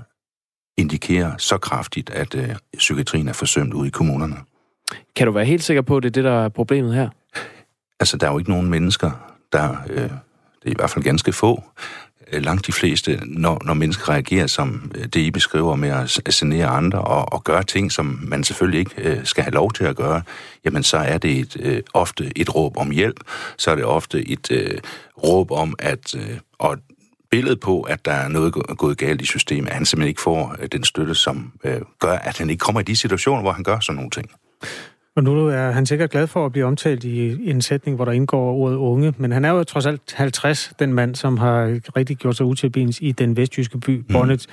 indikerer 0.79 1.31
så 1.37 1.57
kraftigt, 1.57 2.09
at 2.09 2.35
øh, 2.35 2.55
psykiatrien 2.77 3.27
er 3.27 3.33
forsømt 3.33 3.73
ude 3.73 3.87
i 3.87 3.91
kommunerne. 3.91 4.35
Kan 5.15 5.27
du 5.27 5.33
være 5.33 5.45
helt 5.45 5.63
sikker 5.63 5.81
på, 5.81 5.97
at 5.97 6.03
det 6.03 6.09
er 6.09 6.13
det, 6.13 6.23
der 6.23 6.45
er 6.45 6.49
problemet 6.49 6.95
her? 6.95 7.09
Altså, 7.99 8.17
der 8.17 8.27
er 8.27 8.31
jo 8.31 8.37
ikke 8.37 8.51
nogen 8.51 8.69
mennesker, 8.69 9.11
der, 9.53 9.75
øh, 9.89 10.01
det 10.01 10.09
er 10.65 10.69
i 10.69 10.75
hvert 10.77 10.89
fald 10.89 11.03
ganske 11.03 11.33
få, 11.33 11.63
øh, 12.31 12.41
langt 12.41 12.67
de 12.67 12.71
fleste, 12.71 13.19
når, 13.25 13.61
når 13.65 13.73
mennesker 13.73 14.09
reagerer 14.09 14.47
som 14.47 14.91
øh, 14.95 15.05
det, 15.05 15.15
I 15.15 15.31
beskriver 15.31 15.75
med 15.75 15.89
at 15.89 16.33
sanere 16.33 16.67
andre 16.67 17.01
og, 17.01 17.33
og 17.33 17.43
gøre 17.43 17.63
ting, 17.63 17.91
som 17.91 18.19
man 18.21 18.43
selvfølgelig 18.43 18.79
ikke 18.79 18.91
øh, 18.97 19.25
skal 19.25 19.43
have 19.43 19.53
lov 19.53 19.71
til 19.71 19.83
at 19.83 19.95
gøre, 19.95 20.21
jamen 20.65 20.83
så 20.83 20.97
er 20.97 21.17
det 21.17 21.39
et, 21.39 21.57
øh, 21.59 21.81
ofte 21.93 22.31
et 22.35 22.55
råb 22.55 22.77
om 22.77 22.91
hjælp, 22.91 23.19
så 23.57 23.71
er 23.71 23.75
det 23.75 23.85
ofte 23.85 24.29
et 24.29 24.51
øh, 24.51 24.77
råb 25.23 25.51
om 25.51 25.75
at, 25.79 26.15
øh, 26.15 26.37
og 26.59 26.77
billede 27.31 27.55
på, 27.55 27.81
at 27.81 28.05
der 28.05 28.11
er 28.11 28.27
noget 28.27 28.53
gået 28.53 28.97
galt 28.97 29.21
i 29.21 29.25
systemet, 29.25 29.67
at 29.67 29.73
han 29.73 29.85
simpelthen 29.85 30.09
ikke 30.09 30.21
får 30.21 30.55
øh, 30.61 30.67
den 30.71 30.83
støtte, 30.83 31.15
som 31.15 31.51
øh, 31.63 31.81
gør, 31.99 32.11
at 32.13 32.37
han 32.37 32.49
ikke 32.49 32.59
kommer 32.59 32.81
i 32.81 32.83
de 32.83 32.95
situationer, 32.95 33.41
hvor 33.41 33.51
han 33.51 33.63
gør 33.63 33.79
sådan 33.79 33.95
nogle 33.95 34.09
ting. 34.09 34.31
Og 35.15 35.23
nu 35.23 35.47
er 35.47 35.71
han 35.71 35.85
sikkert 35.85 36.09
glad 36.09 36.27
for 36.27 36.45
at 36.45 36.51
blive 36.51 36.65
omtalt 36.65 37.03
i 37.03 37.49
en 37.49 37.61
sætning, 37.61 37.95
hvor 37.95 38.05
der 38.05 38.11
indgår 38.11 38.53
ordet 38.53 38.75
unge, 38.75 39.13
men 39.17 39.31
han 39.31 39.45
er 39.45 39.49
jo 39.49 39.63
trods 39.63 39.85
alt 39.85 40.13
50, 40.13 40.73
den 40.79 40.93
mand, 40.93 41.15
som 41.15 41.37
har 41.37 41.79
rigtig 41.95 42.17
gjort 42.17 42.37
sig 42.37 42.45
utilbens 42.45 42.99
i 43.01 43.11
den 43.11 43.37
vestjyske 43.37 43.79
by, 43.79 43.97
mm. 43.97 44.05
Bonnet. 44.13 44.47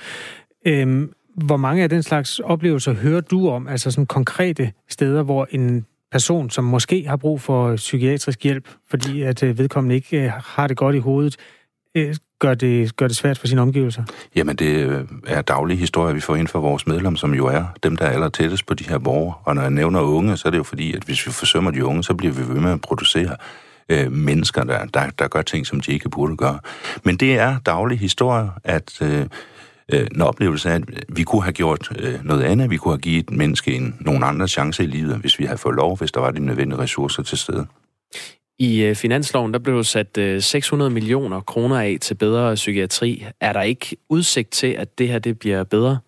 Øhm, 0.65 1.11
hvor 1.35 1.57
mange 1.57 1.83
af 1.83 1.89
den 1.89 2.03
slags 2.03 2.39
oplevelser 2.39 2.93
hører 2.93 3.21
du 3.21 3.49
om, 3.49 3.67
altså 3.67 3.91
sådan 3.91 4.05
konkrete 4.05 4.71
steder, 4.89 5.23
hvor 5.23 5.47
en 5.51 5.85
person, 6.11 6.49
som 6.49 6.63
måske 6.63 7.07
har 7.07 7.15
brug 7.15 7.41
for 7.41 7.75
psykiatrisk 7.75 8.43
hjælp, 8.43 8.69
fordi 8.89 9.21
at 9.21 9.43
øh, 9.43 9.57
vedkommende 9.57 9.95
ikke 9.95 10.23
øh, 10.23 10.31
har 10.31 10.67
det 10.67 10.77
godt 10.77 10.95
i 10.95 10.99
hovedet, 10.99 11.37
gør 12.39 12.53
det, 12.53 12.95
gør 12.95 13.07
det 13.07 13.17
svært 13.17 13.37
for 13.37 13.47
sine 13.47 13.61
omgivelser? 13.61 14.03
Jamen, 14.35 14.55
det 14.55 14.75
øh, 14.75 15.03
er 15.27 15.41
daglige 15.41 15.77
historier, 15.77 16.13
vi 16.13 16.19
får 16.19 16.35
ind 16.35 16.47
fra 16.47 16.59
vores 16.59 16.87
medlemmer, 16.87 17.17
som 17.17 17.33
jo 17.33 17.45
er 17.45 17.63
dem, 17.83 17.97
der 17.97 18.05
er 18.05 18.09
aller 18.09 18.29
tættest 18.29 18.65
på 18.65 18.73
de 18.73 18.83
her 18.83 18.97
borgere. 18.97 19.33
Og 19.43 19.55
når 19.55 19.61
jeg 19.61 19.71
nævner 19.71 20.01
unge, 20.01 20.37
så 20.37 20.47
er 20.47 20.49
det 20.49 20.57
jo 20.57 20.63
fordi, 20.63 20.95
at 20.95 21.03
hvis 21.03 21.27
vi 21.27 21.31
forsømmer 21.31 21.71
de 21.71 21.85
unge, 21.85 22.03
så 22.03 22.13
bliver 22.13 22.33
vi 22.33 22.47
ved 22.53 22.61
med 22.61 22.71
at 22.71 22.81
producere 22.81 23.35
øh, 23.89 24.11
mennesker, 24.11 24.63
der, 24.63 24.85
der, 24.85 25.09
der 25.19 25.27
gør 25.27 25.41
ting, 25.41 25.67
som 25.67 25.79
de 25.79 25.91
ikke 25.91 26.09
burde 26.09 26.37
gøre. 26.37 26.59
Men 27.03 27.17
det 27.17 27.37
er 27.37 27.59
daglige 27.59 27.97
historier, 27.97 28.49
at 28.63 29.01
øh, 29.01 29.25
øh, 29.93 30.07
en 30.15 30.21
oplevelse 30.21 30.69
af, 30.69 30.75
at 30.75 30.83
vi 31.09 31.23
kunne 31.23 31.43
have 31.43 31.53
gjort 31.53 31.89
øh, 31.99 32.25
noget 32.25 32.43
andet. 32.43 32.69
Vi 32.69 32.77
kunne 32.77 32.93
have 32.93 33.01
givet 33.01 33.23
et 33.23 33.31
menneske 33.31 33.73
en, 33.73 33.95
nogle 33.99 34.25
andre 34.25 34.47
chancer 34.47 34.83
i 34.83 34.87
livet, 34.87 35.15
hvis 35.15 35.39
vi 35.39 35.45
havde 35.45 35.57
fået 35.57 35.75
lov, 35.75 35.97
hvis 35.97 36.11
der 36.11 36.19
var 36.19 36.31
de 36.31 36.45
nødvendige 36.45 36.79
ressourcer 36.79 37.23
til 37.23 37.37
stede. 37.37 37.65
I 38.59 38.81
øh, 38.81 38.95
finansloven, 38.95 39.53
der 39.53 39.59
blev 39.59 39.83
sat 39.83 40.17
øh, 40.17 40.41
600 40.41 40.91
millioner 40.91 41.41
kroner 41.41 41.79
af 41.79 41.97
til 42.01 42.15
bedre 42.15 42.55
psykiatri. 42.55 43.25
Er 43.41 43.53
der 43.53 43.61
ikke 43.61 43.97
udsigt 44.09 44.51
til, 44.51 44.67
at 44.67 44.97
det 44.97 45.07
her 45.07 45.19
det 45.19 45.39
bliver 45.39 45.63
bedre? 45.63 45.99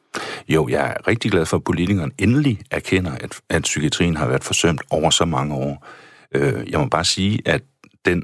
Jo, 0.47 0.67
jeg 0.67 0.87
er 0.87 1.07
rigtig 1.07 1.31
glad 1.31 1.45
for, 1.45 1.57
at 1.57 1.63
politikeren 1.63 2.11
endelig 2.17 2.59
erkender, 2.71 3.11
at, 3.11 3.39
at 3.49 3.61
psykiatrien 3.61 4.17
har 4.17 4.27
været 4.27 4.43
forsømt 4.43 4.81
over 4.89 5.09
så 5.09 5.25
mange 5.25 5.55
år. 5.55 5.87
Øh, 6.35 6.71
jeg 6.71 6.79
må 6.79 6.85
bare 6.85 7.05
sige, 7.05 7.41
at 7.45 7.61
den 8.05 8.23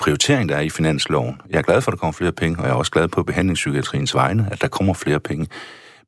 prioritering, 0.00 0.48
der 0.48 0.56
er 0.56 0.60
i 0.60 0.70
finansloven, 0.70 1.40
jeg 1.50 1.58
er 1.58 1.62
glad 1.62 1.80
for, 1.80 1.90
at 1.90 1.92
der 1.92 1.98
kommer 1.98 2.12
flere 2.12 2.32
penge, 2.32 2.58
og 2.58 2.64
jeg 2.64 2.70
er 2.70 2.76
også 2.76 2.92
glad 2.92 3.08
på 3.08 3.22
behandlingspsykiatriens 3.22 4.14
vegne, 4.14 4.48
at 4.52 4.60
der 4.60 4.68
kommer 4.68 4.94
flere 4.94 5.20
penge. 5.20 5.46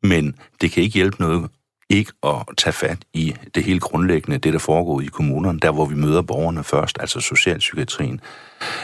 Men 0.03 0.35
det 0.61 0.71
kan 0.71 0.83
ikke 0.83 0.95
hjælpe 0.95 1.17
noget 1.21 1.51
ikke 1.90 2.12
at 2.23 2.37
tage 2.59 2.73
fat 2.73 2.99
i 3.12 3.35
det 3.55 3.64
helt 3.64 3.83
grundlæggende, 3.83 4.38
det 4.38 4.53
der 4.53 4.59
foregår 4.59 5.01
i 5.01 5.07
kommunerne, 5.07 5.61
der 5.61 5.70
hvor 5.70 5.85
vi 5.85 5.94
møder 5.94 6.23
borgerne 6.23 6.64
først, 6.64 6.97
altså 7.01 7.20
socialpsykiatrien. 7.20 8.20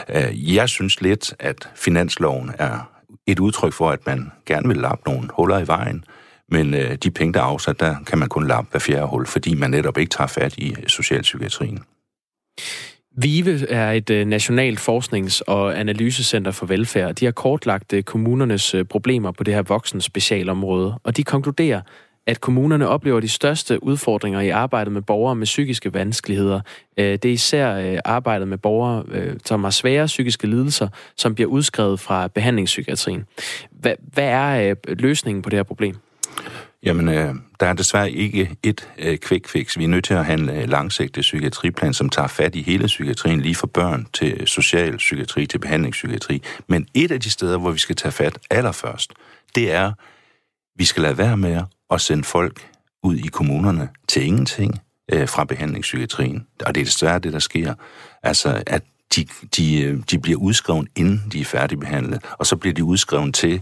Øh, 0.09 0.55
jeg 0.55 0.69
synes 0.69 1.01
lidt, 1.01 1.33
at 1.39 1.69
finansloven 1.75 2.51
er 2.57 2.91
et 3.27 3.39
udtryk 3.39 3.73
for, 3.73 3.89
at 3.89 3.99
man 4.05 4.31
gerne 4.45 4.67
vil 4.67 4.77
lappe 4.77 5.09
nogle 5.11 5.29
huller 5.33 5.59
i 5.59 5.67
vejen, 5.67 6.03
men 6.49 6.73
øh, 6.73 6.95
de 6.95 7.11
penge, 7.11 7.33
der 7.33 7.39
er 7.39 7.43
afsat, 7.43 7.79
der 7.79 7.95
kan 8.07 8.19
man 8.19 8.29
kun 8.29 8.47
lappe 8.47 8.71
hver 8.71 8.79
fjerde 8.79 9.07
hul, 9.07 9.25
fordi 9.25 9.55
man 9.55 9.71
netop 9.71 9.97
ikke 9.97 10.09
tager 10.09 10.27
fat 10.27 10.57
i 10.57 10.75
socialpsykiatrien. 10.87 11.79
VIVE 13.17 13.69
er 13.69 13.91
et 13.91 14.09
øh, 14.09 14.27
nationalt 14.27 14.79
forsknings- 14.79 15.41
og 15.47 15.79
analysecenter 15.79 16.51
for 16.51 16.65
velfærd. 16.65 17.15
De 17.15 17.25
har 17.25 17.31
kortlagt 17.31 17.93
kommunernes 18.05 18.75
problemer 18.89 19.31
på 19.31 19.43
det 19.43 19.53
her 19.53 19.61
voksenspecialområde, 19.61 20.99
og 21.03 21.17
de 21.17 21.23
konkluderer, 21.23 21.81
at 22.27 22.41
kommunerne 22.41 22.87
oplever 22.87 23.19
de 23.19 23.29
største 23.29 23.83
udfordringer 23.83 24.39
i 24.39 24.49
arbejdet 24.49 24.93
med 24.93 25.01
borgere 25.01 25.35
med 25.35 25.45
psykiske 25.45 25.93
vanskeligheder. 25.93 26.61
Øh, 26.97 27.05
det 27.05 27.25
er 27.25 27.33
især 27.33 27.75
øh, 27.75 27.99
arbejdet 28.05 28.47
med 28.47 28.57
borgere, 28.57 29.03
øh, 29.11 29.35
som 29.45 29.63
har 29.63 29.71
svære 29.71 30.05
psykiske 30.05 30.47
lidelser, 30.47 30.87
som 31.17 31.35
bliver 31.35 31.49
udskrevet 31.49 31.99
fra 31.99 32.27
behandlingspsykiatrien. 32.27 33.25
Hvad, 33.71 33.93
hvad 34.13 34.27
er 34.27 34.75
løsningen 34.87 35.41
på 35.41 35.49
det 35.49 35.57
her 35.57 35.63
problem? 35.63 35.95
Jamen, 36.83 37.09
øh, 37.09 37.35
der 37.59 37.65
er 37.65 37.73
desværre 37.73 38.11
ikke 38.11 38.55
et 38.63 38.89
øh, 38.97 39.17
quick 39.19 39.49
fix. 39.49 39.77
Vi 39.77 39.83
er 39.83 39.87
nødt 39.87 40.05
til 40.05 40.13
at 40.13 40.25
handle 40.25 40.65
langsigtet 40.65 41.21
psykiatriplan, 41.21 41.93
som 41.93 42.09
tager 42.09 42.27
fat 42.27 42.55
i 42.55 42.61
hele 42.61 42.85
psykiatrien, 42.85 43.41
lige 43.41 43.55
fra 43.55 43.67
børn 43.67 44.07
til 44.13 44.47
social 44.47 44.97
psykiatri 44.97 45.45
til 45.45 45.57
behandlingspsykiatri. 45.57 46.41
Men 46.67 46.87
et 46.93 47.11
af 47.11 47.19
de 47.21 47.29
steder, 47.29 47.57
hvor 47.57 47.71
vi 47.71 47.79
skal 47.79 47.95
tage 47.95 48.11
fat 48.11 48.37
allerførst, 48.49 49.13
det 49.55 49.71
er, 49.71 49.91
vi 50.75 50.85
skal 50.85 51.03
lade 51.03 51.17
være 51.17 51.37
med 51.37 51.61
at 51.91 52.01
sende 52.01 52.23
folk 52.23 52.67
ud 53.03 53.15
i 53.15 53.27
kommunerne 53.27 53.89
til 54.07 54.25
ingenting 54.25 54.81
øh, 55.11 55.27
fra 55.27 55.43
behandlingspsykiatrien. 55.43 56.47
Og 56.65 56.75
det 56.75 56.81
er 56.81 56.85
desværre 56.85 57.19
det, 57.19 57.33
der 57.33 57.39
sker. 57.39 57.73
Altså, 58.23 58.63
at 58.67 58.83
de, 59.15 59.25
de, 59.57 59.81
øh, 59.81 59.99
de 60.11 60.19
bliver 60.19 60.39
udskrevet, 60.39 60.87
inden 60.95 61.23
de 61.31 61.41
er 61.41 61.45
færdigbehandlet, 61.45 62.25
og 62.31 62.45
så 62.45 62.55
bliver 62.55 62.73
de 62.73 62.83
udskrevet 62.83 63.35
til 63.35 63.61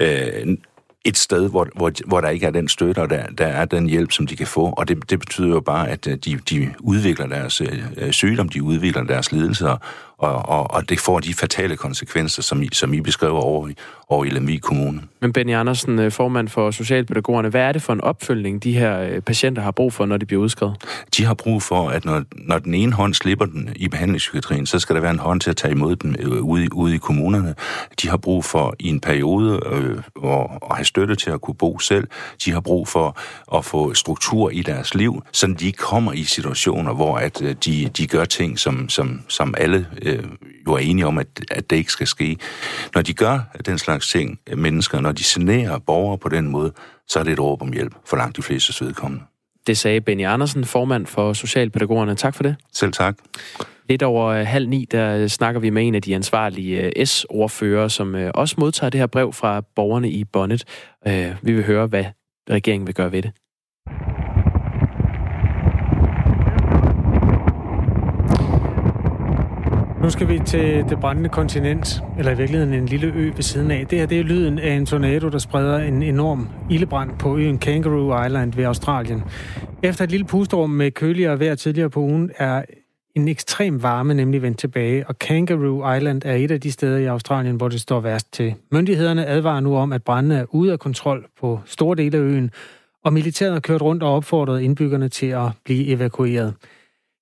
øh, 0.00 0.56
et 1.04 1.18
sted, 1.18 1.50
hvor, 1.50 1.68
hvor, 1.76 1.92
hvor 2.06 2.20
der 2.20 2.28
ikke 2.28 2.46
er 2.46 2.50
den 2.50 2.68
støtte, 2.68 2.98
og 2.98 3.10
der, 3.10 3.26
der 3.26 3.46
er 3.46 3.64
den 3.64 3.88
hjælp, 3.88 4.12
som 4.12 4.26
de 4.26 4.36
kan 4.36 4.46
få. 4.46 4.70
Og 4.70 4.88
det, 4.88 5.10
det 5.10 5.18
betyder 5.18 5.48
jo 5.48 5.60
bare, 5.60 5.88
at 5.88 6.06
øh, 6.06 6.16
de, 6.16 6.36
de 6.50 6.74
udvikler 6.80 7.26
deres 7.26 7.60
øh, 7.60 7.84
øh, 7.96 8.12
sygdom, 8.12 8.48
de 8.48 8.62
udvikler 8.62 9.04
deres 9.04 9.32
lidelser, 9.32 9.76
og, 10.18 10.48
og, 10.48 10.70
og 10.70 10.88
det 10.88 11.00
får 11.00 11.20
de 11.20 11.34
fatale 11.34 11.76
konsekvenser, 11.76 12.42
som 12.42 12.62
I, 12.62 12.68
som 12.72 12.94
I 12.94 13.00
beskriver 13.00 13.40
over 13.40 13.68
i, 13.68 13.74
over 14.08 14.24
i 14.24 14.28
Lemvig 14.28 14.62
Kommune. 14.62 15.00
Men 15.20 15.32
Benny 15.32 15.54
Andersen, 15.54 15.98
øh, 15.98 16.12
formand 16.12 16.48
for 16.48 16.70
Socialpædagogerne, 16.70 17.48
hvad 17.48 17.60
er 17.60 17.72
det 17.72 17.82
for 17.82 17.92
en 17.92 18.00
opfølgning, 18.00 18.62
de 18.62 18.72
her 18.72 19.00
øh, 19.00 19.20
patienter 19.20 19.62
har 19.62 19.70
brug 19.70 19.92
for, 19.92 20.06
når 20.06 20.16
de 20.16 20.26
bliver 20.26 20.42
udskrevet? 20.42 20.76
De 21.16 21.24
har 21.24 21.34
brug 21.34 21.62
for, 21.62 21.88
at 21.88 22.04
når, 22.04 22.22
når 22.32 22.58
den 22.58 22.74
ene 22.74 22.92
hånd 22.92 23.14
slipper 23.14 23.46
den 23.46 23.68
i 23.76 23.88
behandlingspsykiatrien, 23.88 24.66
så 24.66 24.78
skal 24.78 24.94
der 24.94 25.00
være 25.00 25.10
en 25.10 25.18
hånd 25.18 25.40
til 25.40 25.50
at 25.50 25.56
tage 25.56 25.72
imod 25.72 25.96
dem 25.96 26.14
øh, 26.18 26.42
ude, 26.42 26.74
ude 26.74 26.94
i 26.94 26.98
kommunerne. 26.98 27.54
De 28.02 28.08
har 28.08 28.16
brug 28.16 28.44
for 28.44 28.74
i 28.78 28.88
en 28.88 29.00
periode 29.00 29.60
øh, 29.66 29.98
at, 30.24 30.48
at 30.70 30.76
have 30.76 30.84
støtte 30.84 31.16
til 31.16 31.30
at 31.30 31.40
kunne 31.40 31.54
bo 31.54 31.78
selv. 31.78 32.06
De 32.44 32.52
har 32.52 32.60
brug 32.60 32.88
for 32.88 33.18
at 33.56 33.64
få 33.64 33.94
struktur 33.94 34.50
i 34.50 34.62
deres 34.62 34.94
liv, 34.94 35.22
så 35.32 35.54
de 35.58 35.66
ikke 35.66 35.78
kommer 35.78 36.12
i 36.12 36.24
situationer, 36.24 36.94
hvor 36.94 37.16
at 37.16 37.42
de, 37.64 37.88
de 37.96 38.06
gør 38.06 38.24
ting, 38.24 38.58
som, 38.58 38.88
som, 38.88 39.20
som 39.28 39.54
alle 39.58 39.86
øh, 40.04 40.24
jo 40.66 40.72
er 40.72 40.78
enige 40.78 41.06
om, 41.06 41.18
at, 41.18 41.26
at 41.50 41.70
det 41.70 41.76
ikke 41.76 41.92
skal 41.92 42.06
ske. 42.06 42.36
Når 42.94 43.02
de 43.02 43.14
gør 43.14 43.40
den 43.66 43.78
slags 43.78 44.08
ting, 44.08 44.38
mennesker, 44.56 45.00
når 45.00 45.12
de 45.12 45.22
generer 45.26 45.78
borgere 45.78 46.18
på 46.18 46.28
den 46.28 46.48
måde, 46.48 46.72
så 47.08 47.18
er 47.18 47.24
det 47.24 47.32
et 47.32 47.40
råb 47.40 47.62
om 47.62 47.72
hjælp 47.72 47.94
for 48.06 48.16
langt 48.16 48.36
de 48.36 48.42
fleste 48.42 48.84
vedkommende. 48.84 49.24
Det 49.66 49.78
sagde 49.78 50.00
Benny 50.00 50.26
Andersen, 50.26 50.64
formand 50.64 51.06
for 51.06 51.32
Socialpædagogerne. 51.32 52.14
Tak 52.14 52.34
for 52.34 52.42
det. 52.42 52.56
Selv 52.72 52.92
tak. 52.92 53.16
Lidt 53.88 54.02
over 54.02 54.26
øh, 54.26 54.46
halv 54.46 54.68
ni, 54.68 54.86
der 54.90 55.28
snakker 55.28 55.60
vi 55.60 55.70
med 55.70 55.86
en 55.86 55.94
af 55.94 56.02
de 56.02 56.14
ansvarlige 56.14 56.92
øh, 56.98 57.06
S-ordfører, 57.06 57.88
som 57.88 58.14
øh, 58.14 58.30
også 58.34 58.54
modtager 58.58 58.90
det 58.90 59.00
her 59.00 59.06
brev 59.06 59.32
fra 59.32 59.60
borgerne 59.76 60.10
i 60.10 60.24
Bonnet. 60.24 60.64
Vi 61.42 61.52
vil 61.52 61.64
høre, 61.64 61.86
hvad 61.86 62.04
regeringen 62.50 62.86
vil 62.86 62.94
gøre 62.94 63.12
ved 63.12 63.22
det. 63.22 63.32
Nu 70.04 70.10
skal 70.10 70.28
vi 70.28 70.40
til 70.46 70.84
det 70.88 71.00
brændende 71.00 71.28
kontinent, 71.28 72.02
eller 72.18 72.32
i 72.32 72.36
virkeligheden 72.36 72.74
en 72.74 72.86
lille 72.86 73.12
ø 73.16 73.30
ved 73.36 73.42
siden 73.42 73.70
af. 73.70 73.86
Det 73.86 73.98
her 73.98 74.06
det 74.06 74.20
er 74.20 74.24
lyden 74.24 74.58
af 74.58 74.72
en 74.72 74.86
tornado, 74.86 75.28
der 75.28 75.38
spreder 75.38 75.78
en 75.78 76.02
enorm 76.02 76.48
ildebrand 76.70 77.10
på 77.18 77.36
øen 77.36 77.58
Kangaroo 77.58 78.24
Island 78.24 78.52
ved 78.52 78.64
Australien. 78.64 79.22
Efter 79.82 80.04
et 80.04 80.10
lille 80.10 80.26
pusterum 80.26 80.70
med 80.70 80.90
køligere 80.90 81.40
vejr 81.40 81.54
tidligere 81.54 81.90
på 81.90 82.00
ugen, 82.00 82.30
er 82.36 82.62
en 83.14 83.28
ekstrem 83.28 83.82
varme 83.82 84.14
nemlig 84.14 84.42
vendt 84.42 84.58
tilbage, 84.58 85.06
og 85.08 85.18
Kangaroo 85.18 85.92
Island 85.92 86.22
er 86.24 86.34
et 86.34 86.50
af 86.50 86.60
de 86.60 86.72
steder 86.72 86.98
i 86.98 87.06
Australien, 87.06 87.56
hvor 87.56 87.68
det 87.68 87.80
står 87.80 88.00
værst 88.00 88.32
til. 88.32 88.54
Myndighederne 88.72 89.26
advarer 89.26 89.60
nu 89.60 89.76
om, 89.76 89.92
at 89.92 90.02
brændene 90.02 90.34
er 90.34 90.44
ude 90.50 90.72
af 90.72 90.78
kontrol 90.78 91.26
på 91.40 91.60
store 91.64 91.96
dele 91.96 92.18
af 92.18 92.22
øen, 92.22 92.50
og 93.04 93.12
militæret 93.12 93.52
har 93.52 93.60
kørt 93.60 93.82
rundt 93.82 94.02
og 94.02 94.14
opfordret 94.14 94.60
indbyggerne 94.60 95.08
til 95.08 95.26
at 95.26 95.48
blive 95.64 95.86
evakueret. 95.86 96.54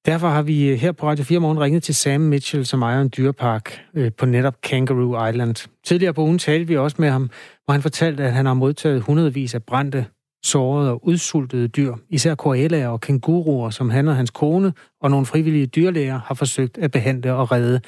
Derfor 0.06 0.28
har 0.28 0.42
vi 0.42 0.68
øh, 0.68 0.78
her 0.78 0.92
på 0.92 1.06
Radio 1.06 1.24
4 1.24 1.38
Morgen 1.38 1.60
ringet 1.60 1.82
til 1.82 1.94
Sam 1.94 2.20
Mitchell, 2.20 2.66
som 2.66 2.82
ejer 2.82 3.00
en 3.00 3.10
dyrepark 3.16 3.80
øh, 3.94 4.12
på 4.18 4.26
netop 4.26 4.60
Kangaroo 4.62 5.26
Island. 5.26 5.68
Tidligere 5.84 6.14
på 6.14 6.22
ugen 6.22 6.38
talte 6.38 6.66
vi 6.66 6.76
også 6.76 6.96
med 6.98 7.10
ham, 7.10 7.30
hvor 7.64 7.72
han 7.72 7.82
fortalte, 7.82 8.24
at 8.24 8.32
han 8.32 8.46
har 8.46 8.54
modtaget 8.54 9.02
hundredvis 9.02 9.54
af 9.54 9.62
brændte, 9.62 10.06
sårede 10.44 10.90
og 10.90 11.06
udsultede 11.06 11.68
dyr, 11.68 11.94
især 12.10 12.34
koalaer 12.34 12.88
og 12.88 13.00
kænguruer, 13.00 13.70
som 13.70 13.90
han 13.90 14.08
og 14.08 14.16
hans 14.16 14.30
kone 14.30 14.72
og 15.00 15.10
nogle 15.10 15.26
frivillige 15.26 15.66
dyrlæger 15.66 16.20
har 16.24 16.34
forsøgt 16.34 16.78
at 16.78 16.90
behandle 16.90 17.34
og 17.34 17.52
redde. 17.52 17.80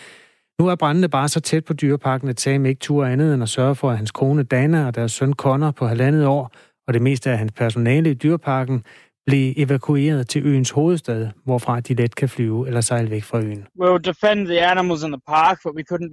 Nu 0.60 0.68
er 0.68 0.74
brændende 0.74 1.08
bare 1.08 1.28
så 1.28 1.40
tæt 1.40 1.64
på 1.64 1.72
dyreparken, 1.72 2.28
at 2.28 2.40
Sam 2.40 2.66
ikke 2.66 2.80
turde 2.80 3.10
andet 3.10 3.34
end 3.34 3.42
at 3.42 3.48
sørge 3.48 3.74
for, 3.74 3.90
at 3.90 3.96
hans 3.96 4.10
kone 4.10 4.42
Dana 4.42 4.86
og 4.86 4.94
deres 4.94 5.12
søn 5.12 5.32
Connor 5.32 5.70
på 5.70 5.86
halvandet 5.86 6.26
år, 6.26 6.52
og 6.86 6.94
det 6.94 7.02
meste 7.02 7.30
af 7.30 7.38
hans 7.38 7.52
personale 7.52 8.10
i 8.10 8.14
dyreparken, 8.14 8.84
blev 9.26 9.54
evakueret 9.56 10.28
til 10.28 10.46
øens 10.46 10.70
hovedstad, 10.70 11.28
hvorfra 11.44 11.80
de 11.80 11.94
let 11.94 12.14
kan 12.14 12.28
flyve 12.28 12.66
eller 12.66 12.80
sejle 12.80 13.10
væk 13.10 13.24
fra 13.24 13.38
øen. 13.38 13.66
We 13.80 13.90
will 13.90 14.04
defend 14.04 14.46
the 14.46 14.66
animals 14.66 15.02
in 15.02 15.12
the 15.12 15.20
park, 15.26 15.58
but 15.64 15.72
we 15.78 15.84
couldn't, 15.92 16.10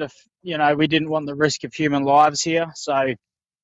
you 0.49 0.57
know, 0.57 0.76
we 0.82 0.88
didn't 0.93 1.09
want 1.14 1.28
the 1.28 1.38
risk 1.45 1.59
of 1.68 1.72
human 1.84 2.03
lives 2.16 2.43
here, 2.43 2.68
so 2.86 2.93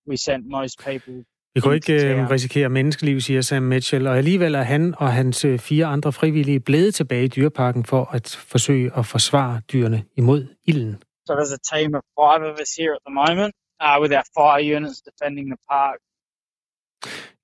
we 0.09 0.17
sent 0.17 0.43
most 0.57 0.75
people 0.79 1.23
vi 1.57 1.61
kunne 1.61 1.75
ikke 1.75 2.21
uh, 2.21 2.29
risikere 2.29 2.69
menneskeliv, 2.69 3.21
siger 3.21 3.41
Sam 3.41 3.63
Mitchell, 3.63 4.07
og 4.07 4.17
alligevel 4.17 4.55
er 4.55 4.61
han 4.61 4.93
og 4.97 5.13
hans 5.13 5.45
øh, 5.45 5.59
fire 5.59 5.85
andre 5.85 6.13
frivillige 6.13 6.59
blevet 6.59 6.95
tilbage 6.95 7.25
i 7.25 7.27
dyreparken 7.27 7.85
for 7.85 8.09
at 8.11 8.37
forsøge 8.47 8.91
at 8.97 9.05
forsvare 9.05 9.61
dyrene 9.71 10.03
imod 10.15 10.47
ilden. 10.65 11.03
So 11.27 11.33
there's 11.33 11.53
a 11.53 11.75
team 11.75 11.95
of 11.95 12.01
five 12.21 12.41
of 12.49 12.59
us 12.61 12.71
here 12.79 12.93
at 12.97 13.03
the 13.07 13.13
moment, 13.21 13.51
uh, 13.83 13.95
with 14.01 14.13
our 14.17 14.27
fire 14.39 14.75
units 14.77 15.01
defending 15.09 15.45
the 15.53 15.59
park. 15.71 15.97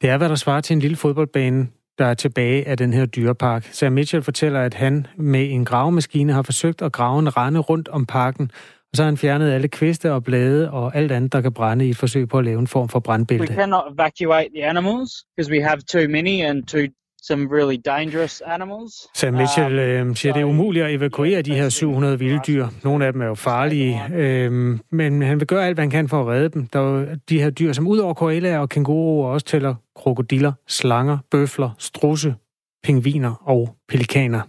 Det 0.01 0.09
er, 0.09 0.17
hvad 0.17 0.29
der 0.29 0.35
svarer 0.35 0.61
til 0.61 0.73
en 0.73 0.79
lille 0.79 0.97
fodboldbane, 0.97 1.67
der 1.97 2.05
er 2.05 2.13
tilbage 2.13 2.67
af 2.67 2.77
den 2.77 2.93
her 2.93 3.05
dyrepark. 3.05 3.69
Sam 3.71 3.91
Mitchell 3.91 4.23
fortæller, 4.23 4.61
at 4.61 4.73
han 4.73 5.07
med 5.17 5.51
en 5.51 5.65
gravemaskine 5.65 6.33
har 6.33 6.41
forsøgt 6.41 6.81
at 6.81 6.91
grave 6.91 7.19
en 7.19 7.37
rende 7.37 7.59
rundt 7.59 7.87
om 7.87 8.05
parken, 8.05 8.51
og 8.91 8.97
så 8.97 9.03
har 9.03 9.09
han 9.09 9.17
fjernet 9.17 9.51
alle 9.51 9.67
kviste 9.67 10.11
og 10.11 10.23
blade 10.23 10.71
og 10.71 10.95
alt 10.95 11.11
andet, 11.11 11.33
der 11.33 11.41
kan 11.41 11.53
brænde 11.53 11.87
i 11.87 11.89
et 11.89 11.97
forsøg 11.97 12.29
på 12.29 12.37
at 12.37 12.45
lave 12.45 12.59
en 12.59 12.67
form 12.67 12.89
for 12.89 12.99
brandbælte. 12.99 13.51
We 13.51 13.55
cannot 13.55 13.83
evacuate 13.93 14.49
the 14.55 14.65
animals 14.65 15.11
because 15.35 15.51
we 15.51 15.61
have 15.61 15.81
too 15.81 16.07
many 16.09 16.41
and 16.41 16.63
too 16.63 16.87
some 17.23 17.47
really 17.47 17.77
dangerous 17.77 18.41
animals. 18.41 19.09
Sam 19.13 19.33
Mitchell 19.33 19.79
øh, 19.79 20.15
siger, 20.15 20.31
at 20.31 20.35
det 20.35 20.41
er 20.41 20.45
umuligt 20.45 20.85
at 20.85 20.93
evakuere 20.93 21.41
de 21.41 21.55
her 21.55 21.69
700 21.69 22.19
vilde 22.19 22.39
dyr. 22.47 22.67
Nogle 22.83 23.05
af 23.05 23.13
dem 23.13 23.21
er 23.21 23.25
jo 23.25 23.35
farlige, 23.35 24.01
øh, 24.13 24.79
men 24.91 25.21
han 25.21 25.39
vil 25.39 25.47
gøre 25.47 25.65
alt, 25.65 25.75
hvad 25.75 25.83
han 25.83 25.89
kan 25.89 26.09
for 26.09 26.21
at 26.21 26.27
redde 26.27 26.49
dem. 26.49 26.67
Der 26.67 26.79
er 26.79 27.15
de 27.29 27.41
her 27.41 27.49
dyr, 27.49 27.73
som 27.73 27.87
udover 27.87 28.13
koalaer 28.13 28.59
og 28.59 28.69
kænguruer 28.69 29.29
også 29.29 29.45
tæller 29.45 29.75
krokodiller, 29.95 30.53
slanger, 30.67 31.17
bøfler, 31.31 31.69
strusse, 31.77 32.35
pingviner 32.83 33.35
og 33.45 33.75
pelikaner. 33.87 34.41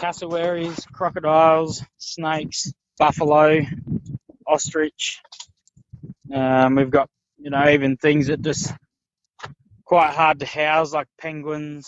Cassowaries, 0.00 0.76
crocodiles, 0.76 1.84
snakes, 2.00 2.74
buffalo, 2.98 3.64
ostrich. 4.46 5.20
Um, 6.34 6.78
we've 6.78 6.90
got, 6.90 7.08
you 7.38 7.50
know, 7.50 7.68
even 7.68 7.96
things 7.96 8.26
that 8.26 8.46
just 8.46 8.74
quite 9.94 10.14
hard 10.20 10.40
to 10.40 10.46
house, 10.46 10.92
like 10.98 11.10
penguins, 11.22 11.86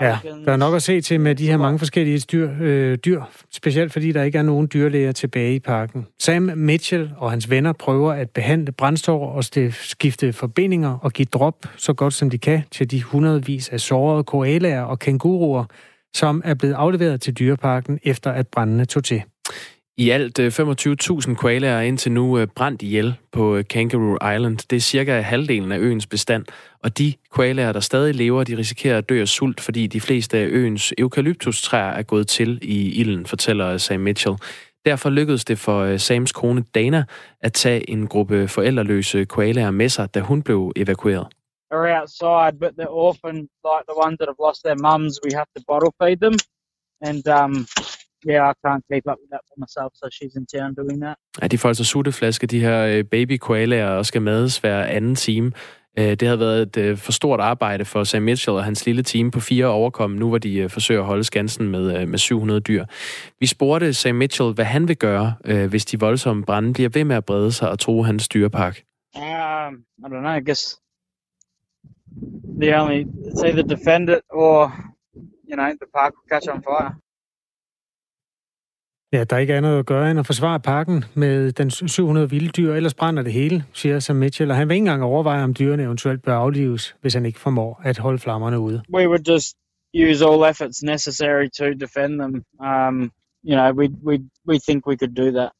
Ja, 0.00 0.18
der 0.44 0.52
er 0.52 0.56
nok 0.56 0.74
at 0.74 0.82
se 0.82 1.00
til 1.00 1.20
med 1.20 1.34
de 1.34 1.46
her 1.46 1.56
mange 1.56 1.78
forskellige 1.78 2.18
dyr, 2.18 2.50
øh, 2.60 2.98
dyr, 2.98 3.22
specielt 3.50 3.92
fordi 3.92 4.12
der 4.12 4.22
ikke 4.22 4.38
er 4.38 4.42
nogen 4.42 4.68
dyrlæger 4.72 5.12
tilbage 5.12 5.54
i 5.54 5.60
parken. 5.60 6.06
Sam 6.18 6.42
Mitchell 6.42 7.10
og 7.16 7.30
hans 7.30 7.50
venner 7.50 7.72
prøver 7.72 8.12
at 8.12 8.30
behandle 8.30 8.72
brændstår 8.72 9.30
og 9.30 9.44
skifte 9.72 10.32
forbindinger 10.32 10.98
og 11.02 11.12
give 11.12 11.26
drop 11.32 11.66
så 11.76 11.92
godt 11.92 12.14
som 12.14 12.30
de 12.30 12.38
kan 12.38 12.62
til 12.70 12.90
de 12.90 13.02
hundredvis 13.02 13.68
af 13.68 13.80
sårede 13.80 14.24
koalaer 14.24 14.82
og 14.82 14.98
kænguruer, 14.98 15.64
som 16.14 16.42
er 16.44 16.54
blevet 16.54 16.74
afleveret 16.74 17.20
til 17.20 17.38
dyreparken 17.38 17.98
efter 18.02 18.32
at 18.32 18.48
brændene 18.48 18.84
tog 18.84 19.04
til. 19.04 19.22
I 19.98 20.10
alt 20.10 20.38
25.000 20.40 21.30
øh, 21.30 21.36
koalaer 21.36 21.76
er 21.76 21.80
indtil 21.80 22.12
nu 22.12 22.38
øh, 22.38 22.46
brændt 22.46 22.82
ihjel 22.82 23.14
på 23.32 23.56
øh, 23.56 23.64
Kangaroo 23.70 24.34
Island. 24.34 24.58
Det 24.70 24.76
er 24.76 24.80
cirka 24.80 25.20
halvdelen 25.20 25.72
af 25.72 25.78
øens 25.78 26.06
bestand. 26.06 26.44
Og 26.86 26.98
de 26.98 27.14
koalaer, 27.30 27.72
der 27.72 27.80
stadig 27.80 28.14
lever, 28.14 28.44
de 28.44 28.56
risikerer 28.56 28.98
at 28.98 29.08
dø 29.08 29.20
af 29.20 29.28
sult, 29.28 29.60
fordi 29.60 29.86
de 29.86 30.00
fleste 30.00 30.38
af 30.38 30.46
øens 30.46 30.92
eukalyptustræer 30.98 31.92
er 31.92 32.02
gået 32.02 32.28
til 32.28 32.58
i 32.62 33.00
ilden, 33.00 33.26
fortæller 33.26 33.78
Sam 33.78 34.00
Mitchell. 34.00 34.36
Derfor 34.84 35.10
lykkedes 35.10 35.44
det 35.44 35.58
for 35.58 35.96
Sams 35.96 36.32
kone 36.32 36.64
Dana 36.74 37.04
at 37.40 37.52
tage 37.52 37.90
en 37.90 38.06
gruppe 38.06 38.48
forældreløse 38.48 39.24
koalaer 39.24 39.70
med 39.70 39.88
sig, 39.88 40.14
da 40.14 40.20
hun 40.20 40.42
blev 40.42 40.72
evakueret. 40.76 41.26
Are 41.70 42.00
outside, 42.00 42.54
but 42.60 42.70
they're 42.78 42.96
orphan, 43.06 43.36
like 43.70 43.84
the 43.90 43.98
ones 44.04 44.16
that 44.18 44.28
have 44.32 44.40
lost 44.46 44.60
their 44.66 44.78
mums. 44.88 45.12
We 45.24 45.30
have 45.38 45.48
to 45.56 45.62
bottle 45.70 45.92
feed 46.00 46.18
them, 46.26 46.36
and 47.08 47.22
um, 47.38 47.52
yeah, 48.30 48.42
I 48.50 48.54
can't 48.64 48.84
keep 48.90 49.04
up 49.10 49.18
with 49.22 49.30
that 49.34 49.44
for 49.48 49.56
myself, 49.64 49.90
so 50.00 50.04
she's 50.16 50.34
in 50.40 50.46
town 50.54 50.70
doing 50.80 50.98
that. 51.04 51.16
Ja, 51.42 51.46
de 51.46 51.58
får 51.58 51.68
altså 51.68 51.84
sutteflaske, 51.84 52.46
de 52.46 52.60
her 52.60 52.78
øh, 52.86 53.04
baby 53.04 53.36
koalaer, 53.36 53.88
og 53.88 54.06
skal 54.06 54.22
mades 54.22 54.58
hver 54.58 54.84
anden 54.84 55.14
time. 55.14 55.52
Øh, 55.98 56.04
det 56.04 56.22
havde 56.22 56.40
været 56.40 56.62
et 56.62 56.76
øh, 56.76 56.96
for 56.96 57.12
stort 57.12 57.40
arbejde 57.40 57.84
for 57.84 58.04
Sam 58.04 58.22
Mitchell 58.22 58.56
og 58.56 58.64
hans 58.64 58.86
lille 58.86 59.02
team 59.02 59.30
på 59.30 59.40
fire 59.40 59.66
overkom, 59.66 60.10
nu 60.10 60.28
hvor 60.28 60.38
de 60.38 60.58
øh, 60.58 60.70
forsøger 60.70 61.00
at 61.00 61.06
holde 61.06 61.24
skansen 61.24 61.68
med, 61.68 62.06
med 62.06 62.18
700 62.18 62.60
dyr. 62.60 62.84
Vi 63.40 63.46
spurgte 63.46 63.94
Sam 63.94 64.14
Mitchell, 64.14 64.52
hvad 64.52 64.64
han 64.64 64.88
vil 64.88 64.96
gøre, 64.96 65.34
hvis 65.68 65.84
de 65.84 66.00
voldsomme 66.00 66.44
brænde 66.44 66.72
bliver 66.72 66.88
ved 66.88 67.04
med 67.04 67.16
at 67.16 67.24
brede 67.24 67.52
sig 67.52 67.70
og 67.70 67.78
tro 67.78 68.02
hans 68.02 68.28
dyrepark. 68.28 68.82
Um, 69.16 69.74
I 69.98 70.08
don't 70.08 70.20
know, 70.20 70.36
I 70.36 70.40
guess 70.40 70.80
the 72.60 72.80
only 72.80 73.04
it's 73.26 73.42
either 73.42 73.62
defend 73.62 74.08
it 74.10 74.20
or 74.30 74.72
you 75.48 75.56
know 75.56 75.68
the 75.82 75.88
park 75.94 76.12
will 76.16 76.28
catch 76.28 76.48
on 76.48 76.62
fire. 76.62 76.94
Ja, 79.16 79.24
der 79.24 79.36
er 79.36 79.40
ikke 79.40 79.54
andet 79.54 79.78
at 79.78 79.86
gøre 79.86 80.10
end 80.10 80.18
at 80.20 80.26
forsvare 80.26 80.60
parken 80.60 81.04
med 81.14 81.52
den 81.52 81.70
700 81.70 82.30
vilde 82.30 82.48
dyr, 82.48 82.74
ellers 82.74 82.94
brænder 82.94 83.22
det 83.22 83.32
hele, 83.32 83.64
siger 83.72 83.98
Sam 83.98 84.16
Mitchell, 84.16 84.50
og 84.50 84.56
han 84.56 84.68
vil 84.68 84.74
ikke 84.74 84.82
engang 84.82 85.02
overveje, 85.02 85.44
om 85.44 85.54
dyrene 85.54 85.82
eventuelt 85.82 86.22
bør 86.22 86.36
aflives, 86.36 86.96
hvis 87.00 87.14
han 87.14 87.26
ikke 87.26 87.40
formår 87.40 87.80
at 87.84 87.98
holde 87.98 88.18
flammerne 88.18 88.58
ude. 88.58 88.82
We 88.94 89.08
would 89.08 89.28
just 89.28 89.54
use 89.94 90.24
all 90.26 90.50
efforts 90.50 90.82
necessary 90.82 91.46
to 91.58 91.64
defend 91.64 92.12
them. 92.20 92.34
Um, 92.70 93.10
you 93.48 93.54
know, 93.56 93.72
we 93.72 93.88
we 94.06 94.18
we 94.48 94.58
think 94.68 94.86
we 94.86 94.96
could 94.96 95.14
do 95.16 95.30
that. 95.38 95.50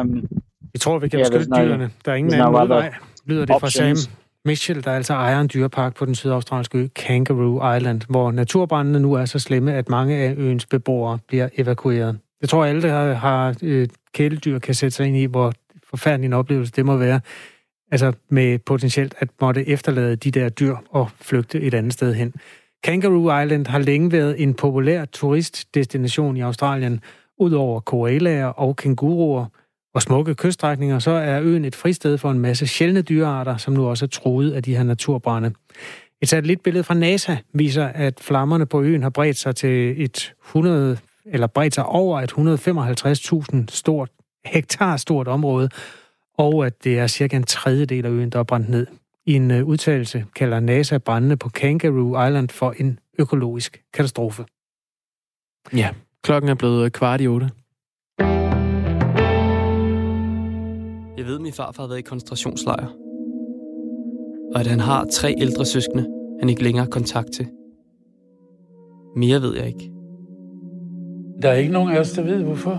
Um, 0.00 0.24
Vi 0.72 0.78
tror, 0.78 0.98
vi 0.98 1.08
kan 1.08 1.18
Yeah, 1.18 1.30
beskytte 1.30 1.52
no- 1.54 1.64
dyrene. 1.64 1.90
Der 2.04 2.12
er 2.12 2.16
ingen 2.16 2.38
no 2.38 2.44
anden 2.44 2.54
other 2.54 2.62
udvej, 2.76 2.94
lyder 3.26 3.44
det 3.44 3.56
fra 3.60 3.70
Sam 3.70 3.90
options. 3.90 4.10
Mitchell, 4.44 4.84
der 4.84 4.92
altså 4.92 5.14
ejer 5.14 5.40
en 5.40 5.50
dyrepark 5.54 5.96
på 5.96 6.04
den 6.04 6.14
sydaustralske 6.14 6.78
ø 6.78 6.86
Kangaroo 6.96 7.74
Island, 7.76 8.00
hvor 8.08 8.30
naturbrændene 8.30 9.00
nu 9.00 9.12
er 9.12 9.24
så 9.24 9.38
slemme, 9.38 9.72
at 9.74 9.88
mange 9.88 10.16
af 10.16 10.34
øens 10.36 10.66
beboere 10.66 11.18
bliver 11.28 11.48
evakueret. 11.58 12.18
Jeg 12.44 12.48
tror, 12.48 12.64
alle, 12.64 12.82
der 12.82 12.92
har, 12.92 13.12
har 13.14 13.54
øh, 13.62 13.88
kæledyr, 14.14 14.58
kan 14.58 14.74
sætte 14.74 14.96
sig 14.96 15.06
ind 15.06 15.16
i, 15.16 15.24
hvor 15.24 15.52
forfærdelig 15.90 16.26
en 16.26 16.32
oplevelse 16.32 16.72
det 16.76 16.86
må 16.86 16.96
være. 16.96 17.20
Altså 17.92 18.12
med 18.28 18.58
potentielt 18.58 19.14
at 19.18 19.28
måtte 19.40 19.68
efterlade 19.68 20.16
de 20.16 20.30
der 20.30 20.48
dyr 20.48 20.76
og 20.90 21.10
flygte 21.20 21.60
et 21.60 21.74
andet 21.74 21.92
sted 21.92 22.14
hen. 22.14 22.34
Kangaroo 22.82 23.40
Island 23.40 23.66
har 23.66 23.78
længe 23.78 24.12
været 24.12 24.42
en 24.42 24.54
populær 24.54 25.04
turistdestination 25.04 26.36
i 26.36 26.40
Australien. 26.40 27.00
Udover 27.38 27.80
koalaer 27.80 28.46
og 28.46 28.76
kænguruer 28.76 29.46
og 29.94 30.02
smukke 30.02 30.34
kyststrækninger, 30.34 30.98
så 30.98 31.10
er 31.10 31.40
øen 31.42 31.64
et 31.64 31.74
fristed 31.74 32.18
for 32.18 32.30
en 32.30 32.38
masse 32.38 32.66
sjældne 32.66 33.02
dyrearter, 33.02 33.56
som 33.56 33.74
nu 33.74 33.86
også 33.86 34.04
er 34.04 34.08
truet 34.08 34.52
af 34.52 34.62
de 34.62 34.76
her 34.76 34.82
naturbrænde. 34.82 35.52
Et 36.22 36.28
satellitbillede 36.28 36.84
fra 36.84 36.94
NASA 36.94 37.36
viser, 37.52 37.86
at 37.86 38.20
flammerne 38.20 38.66
på 38.66 38.82
øen 38.82 39.02
har 39.02 39.10
bredt 39.10 39.36
sig 39.36 39.56
til 39.56 40.04
et 40.04 40.34
100 40.46 40.98
eller 41.26 41.46
bredt 41.46 41.74
sig 41.74 41.86
over 41.86 42.20
et 42.20 42.32
155.000 42.32 43.66
stort, 43.68 44.10
hektar 44.44 44.96
stort 44.96 45.28
område, 45.28 45.68
og 46.38 46.66
at 46.66 46.84
det 46.84 46.98
er 46.98 47.06
cirka 47.06 47.36
en 47.36 47.44
tredjedel 47.44 48.06
af 48.06 48.10
øen, 48.10 48.30
der 48.30 48.38
er 48.38 48.42
brændt 48.42 48.68
ned. 48.68 48.86
I 49.26 49.32
en 49.32 49.50
øh, 49.50 49.64
udtalelse 49.64 50.24
kalder 50.36 50.60
NASA 50.60 50.98
brændende 50.98 51.36
på 51.36 51.48
Kangaroo 51.48 52.26
Island 52.26 52.48
for 52.48 52.74
en 52.78 52.98
økologisk 53.18 53.82
katastrofe. 53.92 54.44
Ja, 55.72 55.90
klokken 56.22 56.50
er 56.50 56.54
blevet 56.54 56.92
kvart 56.92 57.20
i 57.20 57.28
otte. 57.28 57.50
Jeg 61.18 61.26
ved, 61.26 61.34
at 61.34 61.40
min 61.40 61.52
farfar 61.52 61.82
har 61.82 61.88
været 61.88 61.98
i 61.98 62.02
koncentrationslejr. 62.02 62.86
Og 64.54 64.60
at 64.60 64.66
han 64.66 64.80
har 64.80 65.04
tre 65.12 65.34
ældre 65.38 65.64
søskende, 65.64 66.06
han 66.40 66.48
ikke 66.48 66.62
længere 66.62 66.84
har 66.84 66.90
kontakt 66.90 67.28
til. 67.32 67.48
Mere 69.16 69.42
ved 69.42 69.56
jeg 69.56 69.66
ikke. 69.66 69.93
Der 71.42 71.48
er 71.48 71.54
ikke 71.54 71.72
nogen 71.72 71.92
af 71.92 72.00
os, 72.00 72.12
der 72.12 72.22
ved, 72.22 72.42
hvorfor, 72.42 72.76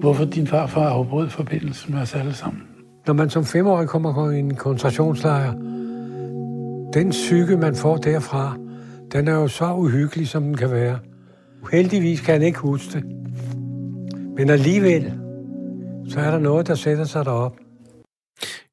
hvorfor 0.00 0.24
din 0.24 0.46
farfar 0.46 0.88
afbrød 0.88 1.28
forbindelsen 1.28 1.94
med 1.94 2.02
os 2.02 2.14
alle 2.14 2.34
sammen. 2.34 2.62
Når 3.06 3.14
man 3.14 3.30
som 3.30 3.44
femårig 3.44 3.88
kommer 3.88 4.14
på 4.14 4.30
en 4.30 4.54
koncentrationslejr, 4.54 5.52
den 6.94 7.10
psyke, 7.10 7.56
man 7.56 7.74
får 7.74 7.96
derfra, 7.96 8.56
den 9.12 9.28
er 9.28 9.34
jo 9.34 9.48
så 9.48 9.74
uhyggelig, 9.74 10.28
som 10.28 10.42
den 10.42 10.56
kan 10.56 10.70
være. 10.70 10.98
Heldigvis 11.72 12.20
kan 12.20 12.32
han 12.32 12.42
ikke 12.42 12.58
huske 12.58 12.92
det. 12.92 13.04
Men 14.36 14.50
alligevel, 14.50 15.12
så 16.08 16.20
er 16.20 16.30
der 16.30 16.38
noget, 16.38 16.66
der 16.66 16.74
sætter 16.74 17.04
sig 17.04 17.24
derop. 17.24 17.56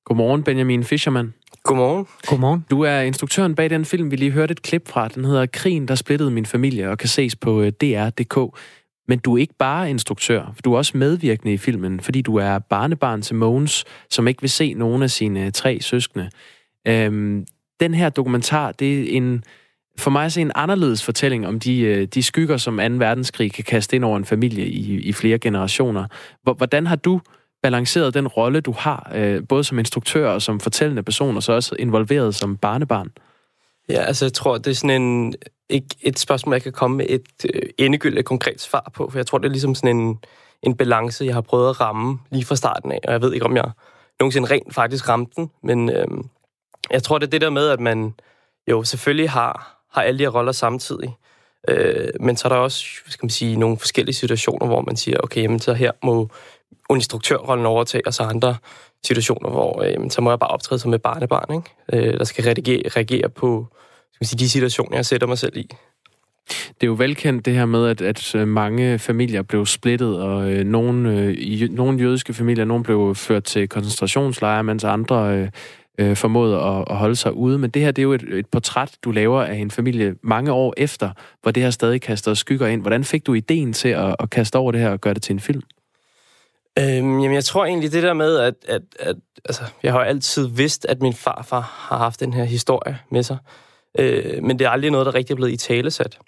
Godmorgen, 0.05 0.43
Benjamin 0.43 0.83
Fischermann. 0.83 1.33
Godmorgen. 1.63 2.05
Godmorgen. 2.27 2.65
Du 2.71 2.81
er 2.81 2.99
instruktøren 3.01 3.55
bag 3.55 3.69
den 3.69 3.85
film, 3.85 4.11
vi 4.11 4.15
lige 4.15 4.31
hørte 4.31 4.51
et 4.51 4.61
klip 4.61 4.87
fra. 4.87 5.07
Den 5.07 5.25
hedder 5.25 5.45
Krigen, 5.45 5.87
der 5.87 5.95
splittede 5.95 6.31
min 6.31 6.45
familie 6.45 6.89
og 6.89 6.97
kan 6.97 7.09
ses 7.09 7.35
på 7.35 7.61
øh, 7.61 7.71
DR.dk. 7.81 8.59
Men 9.07 9.19
du 9.19 9.33
er 9.35 9.37
ikke 9.37 9.53
bare 9.59 9.89
instruktør, 9.89 10.51
for 10.55 10.61
du 10.61 10.73
er 10.73 10.77
også 10.77 10.97
medvirkende 10.97 11.53
i 11.53 11.57
filmen, 11.57 11.99
fordi 11.99 12.21
du 12.21 12.35
er 12.35 12.59
barnebarn 12.59 13.21
til 13.21 13.35
Mogens, 13.35 13.85
som 14.09 14.27
ikke 14.27 14.41
vil 14.41 14.49
se 14.49 14.73
nogen 14.73 15.03
af 15.03 15.09
sine 15.11 15.51
tre 15.51 15.77
søskende. 15.81 16.29
Øhm, 16.87 17.45
den 17.79 17.93
her 17.93 18.09
dokumentar, 18.09 18.71
det 18.71 18.99
er 19.13 19.17
en, 19.17 19.43
for 19.97 20.11
mig 20.11 20.31
så 20.31 20.41
en 20.41 20.51
anderledes 20.55 21.03
fortælling 21.03 21.47
om 21.47 21.59
de, 21.59 21.79
øh, 21.79 22.07
de 22.07 22.23
skygger, 22.23 22.57
som 22.57 22.77
2. 22.77 22.83
verdenskrig 22.83 23.53
kan 23.53 23.63
kaste 23.63 23.95
ind 23.95 24.05
over 24.05 24.17
en 24.17 24.25
familie 24.25 24.67
i, 24.67 24.99
i 24.99 25.13
flere 25.13 25.39
generationer. 25.39 26.05
Hvor- 26.43 26.53
Hvordan 26.53 26.87
har 26.87 26.95
du 26.95 27.21
balanceret 27.63 28.13
den 28.13 28.27
rolle, 28.27 28.61
du 28.61 28.71
har, 28.71 29.11
øh, 29.15 29.47
både 29.49 29.63
som 29.63 29.79
instruktør 29.79 30.29
og 30.29 30.41
som 30.41 30.59
fortællende 30.59 31.03
person, 31.03 31.35
og 31.37 31.43
så 31.43 31.53
også 31.53 31.75
involveret 31.79 32.35
som 32.35 32.57
barnebarn? 32.57 33.11
Ja, 33.89 34.01
altså 34.01 34.25
jeg 34.25 34.33
tror, 34.33 34.57
det 34.57 34.67
er 34.67 34.75
sådan 34.75 35.01
en, 35.01 35.35
ikke 35.69 35.87
et 36.01 36.19
spørgsmål, 36.19 36.55
jeg 36.55 36.63
kan 36.63 36.71
komme 36.71 36.97
med 36.97 37.05
et 37.09 37.45
øh, 37.53 37.61
endegyldigt 37.77 38.25
konkret 38.25 38.61
svar 38.61 38.91
på, 38.93 39.09
for 39.09 39.19
jeg 39.19 39.25
tror, 39.25 39.37
det 39.37 39.45
er 39.45 39.51
ligesom 39.51 39.75
sådan 39.75 39.97
en, 39.97 40.19
en 40.63 40.77
balance, 40.77 41.25
jeg 41.25 41.33
har 41.33 41.41
prøvet 41.41 41.69
at 41.69 41.81
ramme 41.81 42.19
lige 42.31 42.45
fra 42.45 42.55
starten 42.55 42.91
af, 42.91 42.99
og 43.03 43.11
jeg 43.11 43.21
ved 43.21 43.33
ikke, 43.33 43.45
om 43.45 43.55
jeg 43.55 43.71
nogensinde 44.19 44.49
rent 44.49 44.73
faktisk 44.73 45.09
ramte 45.09 45.33
den, 45.35 45.51
men 45.63 45.89
øh, 45.89 46.07
jeg 46.91 47.03
tror, 47.03 47.17
det 47.17 47.25
er 47.25 47.31
det 47.31 47.41
der 47.41 47.49
med, 47.49 47.67
at 47.67 47.79
man 47.79 48.13
jo 48.67 48.83
selvfølgelig 48.83 49.29
har, 49.29 49.81
har 49.91 50.01
alle 50.01 50.19
de 50.19 50.23
her 50.23 50.29
roller 50.29 50.51
samtidig, 50.51 51.15
øh, 51.69 52.09
men 52.19 52.37
så 52.37 52.47
er 52.47 52.49
der 52.49 52.59
også, 52.59 52.85
hvad 53.03 53.11
skal 53.11 53.25
man 53.25 53.29
sige, 53.29 53.55
nogle 53.55 53.77
forskellige 53.77 54.15
situationer, 54.15 54.67
hvor 54.67 54.81
man 54.81 54.95
siger, 54.95 55.17
okay, 55.23 55.41
jamen, 55.41 55.59
så 55.59 55.73
her 55.73 55.91
må 56.03 56.29
instruktørrollen 56.89 57.65
overtage, 57.65 58.07
og 58.07 58.13
så 58.13 58.23
andre 58.23 58.55
situationer, 59.05 59.49
hvor 59.49 59.83
øh, 59.83 60.09
så 60.09 60.21
må 60.21 60.29
jeg 60.29 60.39
bare 60.39 60.49
optræde 60.49 60.79
som 60.79 60.93
et 60.93 61.01
barnebarn, 61.01 61.55
ikke? 61.55 62.07
Øh, 62.07 62.17
der 62.17 62.23
skal 62.23 62.43
reagere, 62.43 62.81
reagere 62.85 63.29
på 63.29 63.67
skal 64.11 64.17
man 64.21 64.27
sige, 64.27 64.39
de 64.39 64.49
situationer, 64.49 64.97
jeg 64.97 65.05
sætter 65.05 65.27
mig 65.27 65.37
selv 65.37 65.57
i. 65.57 65.67
Det 66.49 66.83
er 66.83 66.87
jo 66.87 66.93
velkendt 66.93 67.45
det 67.45 67.53
her 67.53 67.65
med, 67.65 67.87
at, 67.87 68.01
at 68.01 68.35
øh, 68.35 68.47
mange 68.47 68.99
familier 68.99 69.41
blev 69.41 69.65
splittet, 69.65 70.21
og 70.21 70.51
øh, 70.51 70.63
nogle, 70.65 71.19
øh, 71.19 71.35
i, 71.37 71.67
nogle 71.71 71.99
jødiske 71.99 72.33
familier, 72.33 72.65
nogle 72.65 72.83
blev 72.83 73.15
ført 73.15 73.43
til 73.43 73.67
koncentrationslejre, 73.67 74.63
mens 74.63 74.83
andre 74.83 75.37
øh, 75.37 75.49
øh, 75.99 76.15
formåede 76.15 76.59
at, 76.59 76.85
at 76.89 76.95
holde 76.95 77.15
sig 77.15 77.33
ude. 77.33 77.57
Men 77.57 77.69
det 77.69 77.81
her, 77.81 77.91
det 77.91 78.01
er 78.01 78.03
jo 78.03 78.13
et, 78.13 78.23
et 78.33 78.45
portræt, 78.45 78.91
du 79.03 79.11
laver 79.11 79.43
af 79.43 79.55
en 79.55 79.71
familie 79.71 80.15
mange 80.23 80.51
år 80.51 80.73
efter, 80.77 81.09
hvor 81.41 81.51
det 81.51 81.63
her 81.63 81.69
stadig 81.69 82.01
kaster 82.01 82.33
skygger 82.33 82.67
ind. 82.67 82.81
Hvordan 82.81 83.03
fik 83.03 83.25
du 83.27 83.33
ideen 83.33 83.73
til 83.73 83.89
at, 83.89 84.15
at 84.19 84.29
kaste 84.29 84.55
over 84.55 84.71
det 84.71 84.81
her 84.81 84.89
og 84.89 85.01
gøre 85.01 85.13
det 85.13 85.21
til 85.21 85.33
en 85.33 85.39
film? 85.39 85.61
Øhm, 86.79 87.19
jamen, 87.19 87.33
jeg 87.33 87.43
tror 87.43 87.65
egentlig 87.65 87.91
det 87.91 88.03
der 88.03 88.13
med, 88.13 88.37
at, 88.37 88.53
at, 88.67 88.81
at 88.99 89.15
altså, 89.45 89.63
jeg 89.83 89.93
har 89.93 89.99
altid 89.99 90.47
vidst, 90.47 90.85
at 90.85 91.01
min 91.01 91.13
farfar 91.13 91.61
har 91.61 91.97
haft 91.97 92.19
den 92.19 92.33
her 92.33 92.43
historie 92.43 92.99
med 93.09 93.23
sig. 93.23 93.37
Øh, 93.99 94.43
men 94.43 94.59
det 94.59 94.65
er 94.65 94.69
aldrig 94.69 94.91
noget, 94.91 95.05
der 95.05 95.15
rigtig 95.15 95.33
er 95.33 95.35
blevet 95.35 95.51
i 95.51 95.57
talesat. 95.57 96.19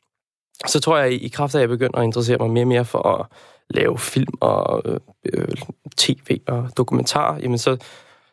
Så 0.67 0.79
tror 0.79 0.97
jeg, 0.97 1.11
i 1.11 1.27
kraft 1.27 1.55
af, 1.55 1.59
at 1.59 1.61
jeg 1.61 1.69
begynder 1.69 1.97
at 1.97 2.03
interessere 2.03 2.37
mig 2.37 2.49
mere 2.49 2.63
og 2.63 2.67
mere 2.67 2.85
for 2.85 3.07
at 3.07 3.25
lave 3.69 3.97
film 3.97 4.33
og 4.41 4.81
øh, 4.85 4.99
øh, 5.33 5.55
tv 5.97 6.39
og 6.47 6.69
dokumentar, 6.77 7.37
jamen 7.37 7.57
så, 7.57 7.77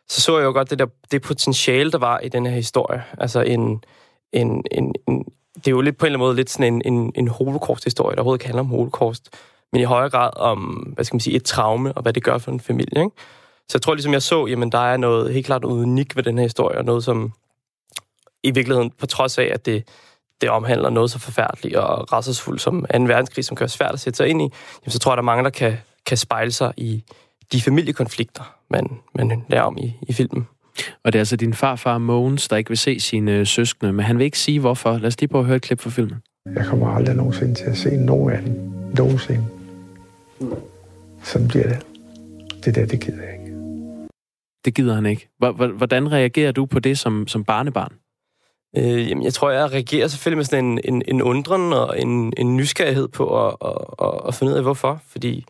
så 0.09 0.21
så 0.21 0.37
jeg 0.37 0.45
jo 0.45 0.51
godt 0.51 0.69
det 0.69 0.79
der 0.79 0.85
det 1.11 1.21
potentiale, 1.21 1.91
der 1.91 1.97
var 1.97 2.19
i 2.19 2.29
den 2.29 2.45
her 2.45 2.53
historie. 2.53 3.03
Altså 3.17 3.41
en, 3.41 3.83
en, 4.33 4.63
en, 4.71 4.95
en 5.07 5.25
det 5.55 5.67
er 5.67 5.71
jo 5.71 5.81
lidt 5.81 5.97
på 5.97 6.05
en 6.05 6.07
eller 6.07 6.19
anden 6.19 6.27
måde 6.27 6.35
lidt 6.35 6.49
sådan 6.49 6.73
en, 6.73 6.93
en, 6.93 7.11
en 7.15 7.27
holocaust-historie, 7.27 8.15
der 8.15 8.21
overhovedet 8.21 8.41
ikke 8.41 8.45
handler 8.45 8.59
om 8.59 8.67
holocaust, 8.67 9.29
men 9.71 9.81
i 9.81 9.83
højere 9.83 10.09
grad 10.09 10.29
om, 10.35 10.59
hvad 10.95 11.05
skal 11.05 11.15
man 11.15 11.19
sige, 11.19 11.35
et 11.35 11.43
traume, 11.43 11.93
og 11.93 12.01
hvad 12.01 12.13
det 12.13 12.23
gør 12.23 12.37
for 12.37 12.51
en 12.51 12.59
familie, 12.59 13.03
ikke? 13.03 13.15
Så 13.69 13.77
jeg 13.77 13.81
tror 13.81 13.93
ligesom, 13.93 14.13
jeg 14.13 14.21
så, 14.21 14.45
jamen 14.45 14.71
der 14.71 14.91
er 14.91 14.97
noget 14.97 15.33
helt 15.33 15.45
klart 15.45 15.61
noget 15.61 15.83
unikt 15.83 16.15
ved 16.15 16.23
den 16.23 16.37
her 16.37 16.45
historie, 16.45 16.77
og 16.77 16.85
noget 16.85 17.03
som 17.03 17.33
i 18.43 18.51
virkeligheden, 18.51 18.91
på 18.99 19.05
trods 19.05 19.37
af, 19.37 19.51
at 19.53 19.65
det, 19.65 19.87
det 20.41 20.49
omhandler 20.49 20.89
noget 20.89 21.11
så 21.11 21.19
forfærdeligt 21.19 21.75
og 21.75 22.13
rædselsfuldt 22.13 22.61
som 22.61 22.85
2. 22.93 23.03
verdenskrig, 23.03 23.45
som 23.45 23.55
kan 23.55 23.61
være 23.61 23.69
svært 23.69 23.93
at 23.93 23.99
sætte 23.99 24.17
sig 24.17 24.27
ind 24.27 24.41
i, 24.41 24.49
jamen, 24.83 24.91
så 24.91 24.99
tror 24.99 25.11
jeg, 25.11 25.17
der 25.17 25.21
er 25.21 25.25
mange, 25.25 25.43
der 25.43 25.49
kan, 25.49 25.77
kan 26.05 26.17
spejle 26.17 26.51
sig 26.51 26.73
i 26.77 27.03
de 27.51 27.61
familiekonflikter, 27.61 28.55
man, 28.69 28.99
man 29.15 29.43
lærer 29.49 29.63
om 29.63 29.77
i, 29.77 29.93
i 30.01 30.13
filmen. 30.13 30.47
Og 31.03 31.13
det 31.13 31.19
er 31.19 31.21
altså 31.21 31.35
din 31.35 31.53
farfar 31.53 31.97
Mogens, 31.97 32.47
der 32.47 32.57
ikke 32.57 32.69
vil 32.69 32.77
se 32.77 32.99
sine 32.99 33.31
øh, 33.31 33.47
søskende, 33.47 33.93
men 33.93 34.05
han 34.05 34.17
vil 34.17 34.25
ikke 34.25 34.39
sige 34.39 34.59
hvorfor. 34.59 34.97
Lad 34.97 35.07
os 35.07 35.19
lige 35.19 35.27
prøve 35.27 35.41
at 35.41 35.45
høre 35.45 35.55
et 35.55 35.61
klip 35.61 35.79
fra 35.79 35.89
filmen. 35.89 36.21
Jeg 36.55 36.65
kommer 36.65 36.87
aldrig 36.87 37.15
nogensinde 37.15 37.53
til 37.53 37.63
at 37.63 37.77
se 37.77 37.97
nogen 37.97 38.33
af 38.33 38.41
dem. 38.41 38.71
Nogensinde. 38.97 39.60
Sådan 41.23 41.47
bliver 41.47 41.67
det. 41.67 41.85
Det 42.65 42.75
der, 42.75 42.85
det 42.85 43.01
gider 43.01 43.23
jeg 43.23 43.33
ikke. 43.33 43.51
Det 44.65 44.75
gider 44.75 44.95
han 44.95 45.05
ikke. 45.05 45.29
Hvor- 45.37 45.51
hvor- 45.51 45.67
Hvordan 45.77 46.11
reagerer 46.11 46.51
du 46.51 46.65
på 46.65 46.79
det 46.79 46.99
som, 46.99 47.27
som 47.27 47.43
barnebarn? 47.43 47.93
Øh, 48.77 49.09
jamen, 49.09 49.23
jeg 49.23 49.33
tror, 49.33 49.51
jeg 49.51 49.71
reagerer 49.71 50.07
selvfølgelig 50.07 50.37
med 50.37 50.45
sådan 50.45 50.65
en, 50.65 50.79
en, 50.85 51.01
en 51.07 51.21
undren 51.21 51.73
og 51.73 51.99
en, 52.01 52.33
en 52.37 52.57
nysgerrighed 52.57 53.07
på 53.07 53.47
at, 53.47 53.55
at, 53.65 53.75
at, 54.01 54.21
at 54.27 54.35
finde 54.35 54.51
ud 54.53 54.57
af, 54.57 54.63
hvorfor. 54.63 55.01
Fordi 55.07 55.45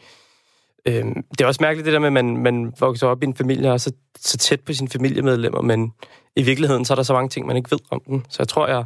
øh, 0.87 1.05
det 1.31 1.41
er 1.41 1.45
også 1.45 1.63
mærkeligt 1.63 1.85
det 1.85 1.93
der 1.93 1.99
med, 1.99 2.07
at 2.07 2.13
man, 2.13 2.37
man 2.37 2.73
vokser 2.79 3.07
op 3.07 3.23
i 3.23 3.25
en 3.25 3.35
familie 3.35 3.67
og 3.69 3.73
er 3.73 3.77
så, 3.77 3.91
så 4.19 4.37
tæt 4.37 4.61
på 4.61 4.73
sine 4.73 4.89
familiemedlemmer, 4.89 5.61
men 5.61 5.93
i 6.35 6.43
virkeligheden 6.43 6.85
så 6.85 6.93
er 6.93 6.95
der 6.95 7.03
så 7.03 7.13
mange 7.13 7.29
ting, 7.29 7.45
man 7.47 7.57
ikke 7.57 7.71
ved 7.71 7.79
om 7.91 8.01
dem. 8.07 8.21
Så 8.29 8.35
jeg 8.39 8.47
tror, 8.47 8.67
jeg 8.67 8.85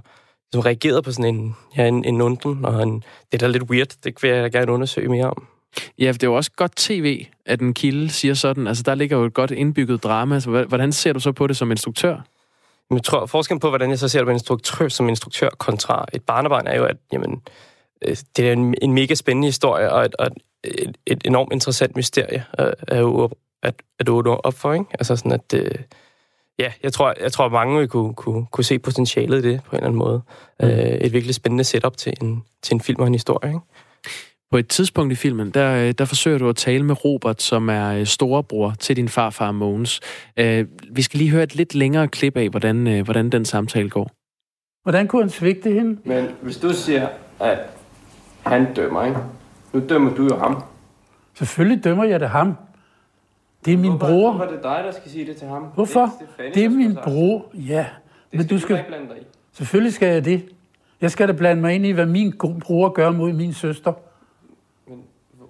som 0.53 0.61
reagerede 0.61 1.01
på 1.01 1.11
sådan 1.11 1.35
en, 1.35 1.55
ja, 1.77 1.87
en, 1.87 2.05
en 2.05 2.21
undren, 2.21 2.65
og 2.65 2.83
en, 2.83 3.03
det 3.31 3.33
er 3.43 3.47
da 3.47 3.47
lidt 3.47 3.63
weird. 3.63 3.87
Det 4.03 4.13
vil 4.23 4.31
jeg 4.31 4.51
gerne 4.51 4.71
undersøge 4.71 5.07
mere 5.09 5.25
om. 5.29 5.47
Ja, 5.99 6.09
for 6.11 6.13
det 6.13 6.23
er 6.23 6.27
jo 6.27 6.35
også 6.35 6.51
godt 6.55 6.75
tv, 6.75 7.25
at 7.45 7.61
en 7.61 7.73
kilde 7.73 8.09
siger 8.09 8.33
sådan. 8.33 8.67
Altså, 8.67 8.83
der 8.83 8.95
ligger 8.95 9.17
jo 9.17 9.25
et 9.25 9.33
godt 9.33 9.51
indbygget 9.51 10.03
drama. 10.03 10.39
Så 10.39 10.49
hva- 10.49 10.67
hvordan 10.67 10.91
ser 10.91 11.13
du 11.13 11.19
så 11.19 11.31
på 11.31 11.47
det 11.47 11.57
som 11.57 11.71
instruktør? 11.71 12.17
jeg 12.91 13.03
tror, 13.03 13.25
forskellen 13.25 13.59
på, 13.59 13.69
hvordan 13.69 13.89
jeg 13.89 13.99
så 13.99 14.07
ser 14.07 14.19
det 14.19 14.25
på 14.25 14.31
instruktør, 14.31 14.87
som 14.87 15.09
instruktør 15.09 15.49
kontra 15.49 16.05
et 16.13 16.23
barnebarn, 16.23 16.67
er 16.67 16.77
jo, 16.77 16.85
at 16.85 16.97
jamen, 17.13 17.41
øh, 18.07 18.17
det 18.37 18.49
er 18.49 18.53
en, 18.53 18.75
en 18.81 18.93
mega 18.93 19.15
spændende 19.15 19.47
historie, 19.47 19.91
og 19.91 20.05
et, 20.05 20.15
og 20.15 20.27
et, 20.63 20.97
et 21.05 21.21
enormt 21.25 21.53
interessant 21.53 21.95
mysterie 21.95 22.45
er 22.87 22.99
jo 22.99 23.29
at, 23.63 23.73
at 23.99 24.09
åbne 24.09 24.45
op 24.45 24.53
for, 24.53 24.73
ikke? 24.73 24.85
Altså 24.91 25.15
sådan, 25.15 25.31
at... 25.31 25.53
Øh, 25.53 25.71
ja, 26.59 26.71
jeg 26.83 26.93
tror, 26.93 27.13
jeg 27.21 27.31
tror 27.31 27.49
mange 27.49 27.79
vil 27.79 27.87
kunne, 27.87 28.13
kunne, 28.13 28.45
kunne 28.51 28.63
se 28.63 28.79
potentialet 28.79 29.45
i 29.45 29.49
det 29.49 29.63
på 29.63 29.71
en 29.71 29.75
eller 29.75 29.87
anden 29.87 29.99
måde. 29.99 30.21
Mm. 30.59 30.67
Øh, 30.67 30.77
et 30.77 31.13
virkelig 31.13 31.35
spændende 31.35 31.63
setup 31.63 31.97
til 31.97 32.13
en, 32.21 32.43
til 32.61 32.73
en 32.73 32.81
film 32.81 33.01
og 33.01 33.07
en 33.07 33.13
historie, 33.13 33.49
ikke? 33.49 33.59
På 34.55 34.59
et 34.59 34.67
tidspunkt 34.67 35.11
i 35.13 35.15
filmen, 35.15 35.49
der, 35.49 35.87
øh, 35.87 35.91
der 35.91 36.05
forsøger 36.05 36.37
du 36.37 36.49
at 36.49 36.55
tale 36.55 36.83
med 36.83 37.05
Robert, 37.05 37.41
som 37.41 37.69
er 37.69 37.99
øh, 37.99 38.05
storebror 38.05 38.73
til 38.79 38.95
din 38.95 39.09
farfar 39.09 39.51
Mogens. 39.51 39.99
Øh, 40.37 40.65
vi 40.91 41.01
skal 41.01 41.17
lige 41.17 41.31
høre 41.31 41.43
et 41.43 41.55
lidt 41.55 41.75
længere 41.75 42.07
klip 42.07 42.37
af, 42.37 42.49
hvordan, 42.49 43.01
hvordan 43.03 43.29
den 43.29 43.45
samtale 43.45 43.89
går. 43.89 44.11
Hvordan 44.83 45.07
kunne 45.07 45.21
han 45.21 45.29
svigte 45.29 45.71
hende? 45.71 45.99
Men 46.03 46.27
hvis 46.41 46.57
du 46.57 46.73
siger, 46.73 47.07
at 47.39 47.59
han 48.45 48.73
dømmer, 48.73 49.05
ikke? 49.05 49.17
Nu 49.73 49.81
dømmer 49.89 50.13
du 50.13 50.23
jo 50.23 50.37
ham. 50.37 50.63
Selvfølgelig 51.33 51.83
dømmer 51.83 52.03
jeg 52.03 52.19
det 52.19 52.29
ham. 52.29 52.55
Det 53.65 53.73
er 53.73 53.77
min 53.77 53.91
hvorfor, 53.91 54.07
bror. 54.07 54.31
Hvorfor 54.31 54.45
er 54.45 54.55
det 54.55 54.63
dig, 54.63 54.81
der 54.85 54.91
skal 54.91 55.11
sige 55.11 55.25
det 55.25 55.35
til 55.35 55.47
ham? 55.47 55.63
Hvorfor? 55.63 56.13
Det 56.37 56.47
er, 56.47 56.51
det 56.53 56.63
er 56.63 56.69
min 56.69 56.97
bror, 57.03 57.45
ja. 57.53 57.85
Det 58.31 58.39
Men 58.39 58.47
du 58.47 58.59
skal 58.59 58.75
ikke 58.75 58.87
blande 58.87 59.07
dig 59.07 59.17
i. 59.17 59.25
Selvfølgelig 59.53 59.93
skal 59.93 60.07
jeg 60.07 60.25
det. 60.25 60.45
Jeg 61.01 61.11
skal 61.11 61.27
da 61.27 61.33
blande 61.33 61.61
mig 61.61 61.75
ind 61.75 61.85
i, 61.85 61.91
hvad 61.91 62.05
min 62.05 62.33
bror 62.37 62.89
gør 62.89 63.11
mod 63.11 63.33
min 63.33 63.53
søster. 63.53 63.93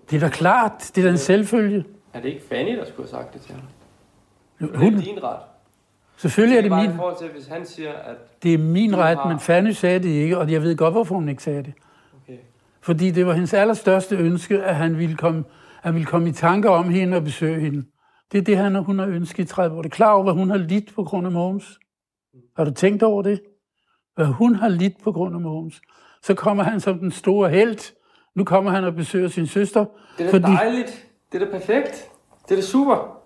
Det 0.09 0.15
er 0.15 0.19
da 0.19 0.29
klart. 0.29 0.91
Det 0.95 1.01
er 1.01 1.05
da 1.05 1.11
en 1.11 1.17
selvfølge. 1.17 1.85
Er 2.13 2.21
det 2.21 2.29
ikke 2.29 2.41
Fanny, 2.49 2.77
der 2.77 2.85
skulle 2.85 3.09
have 3.11 3.23
sagt 3.23 3.33
det 3.33 3.41
til 3.41 3.55
ham? 3.55 3.63
Det 4.59 4.93
er 4.93 5.01
din 5.01 5.23
ret. 5.23 5.39
Selvfølgelig 6.17 6.57
er 6.57 6.61
det, 6.61 6.71
min... 6.71 6.95
forhold 6.95 7.17
til, 7.17 7.29
hvis 7.29 7.47
han 7.47 7.65
siger, 7.65 7.93
at... 7.93 8.15
Det 8.43 8.53
er 8.53 8.57
min 8.57 8.97
ret, 8.97 9.17
har... 9.17 9.29
men 9.29 9.39
Fanny 9.39 9.71
sagde 9.71 9.99
det 9.99 10.09
ikke, 10.09 10.37
og 10.37 10.51
jeg 10.51 10.61
ved 10.61 10.77
godt, 10.77 10.93
hvorfor 10.93 11.15
hun 11.15 11.29
ikke 11.29 11.43
sagde 11.43 11.63
det. 11.63 11.73
Okay. 12.23 12.37
Fordi 12.81 13.11
det 13.11 13.25
var 13.25 13.33
hendes 13.33 13.53
allerstørste 13.53 14.15
ønske, 14.15 14.63
at 14.63 14.75
han 14.75 14.97
ville 14.97 15.15
komme, 15.15 15.43
han 15.81 15.93
ville 15.93 16.05
komme 16.05 16.29
i 16.29 16.31
tanker 16.31 16.69
om 16.69 16.89
hende 16.89 17.17
og 17.17 17.23
besøge 17.23 17.59
hende. 17.59 17.85
Det 18.31 18.37
er 18.37 18.41
det, 18.41 18.57
han, 18.57 18.75
hun 18.75 18.99
har 18.99 19.07
ønsket 19.07 19.43
i 19.43 19.47
30 19.47 19.77
år. 19.77 19.81
Det 19.81 19.91
er 19.91 19.95
klar 19.95 20.11
over, 20.11 20.23
hvad 20.23 20.33
hun 20.33 20.49
har 20.49 20.57
lidt 20.57 20.95
på 20.95 21.03
grund 21.03 21.27
af 21.27 21.31
Mogens? 21.31 21.79
Har 22.57 22.63
du 22.63 22.71
tænkt 22.71 23.03
over 23.03 23.21
det? 23.21 23.41
Hvad 24.15 24.25
hun 24.25 24.55
har 24.55 24.67
lidt 24.67 25.03
på 25.03 25.11
grund 25.11 25.35
af 25.35 25.41
Mogens? 25.41 25.81
Så 26.21 26.33
kommer 26.33 26.63
han 26.63 26.79
som 26.79 26.99
den 26.99 27.11
store 27.11 27.49
held. 27.49 27.93
Nu 28.36 28.43
kommer 28.43 28.71
han 28.71 28.83
og 28.83 28.95
besøger 28.95 29.29
sin 29.29 29.47
søster. 29.47 29.86
Det 30.17 30.25
er 30.27 30.31
da 30.31 30.38
fordi... 30.38 30.51
dejligt. 30.51 31.05
Det 31.31 31.41
er 31.41 31.45
da 31.45 31.51
perfekt. 31.51 32.05
Det 32.49 32.51
er 32.51 32.55
da 32.55 32.61
super. 32.61 33.21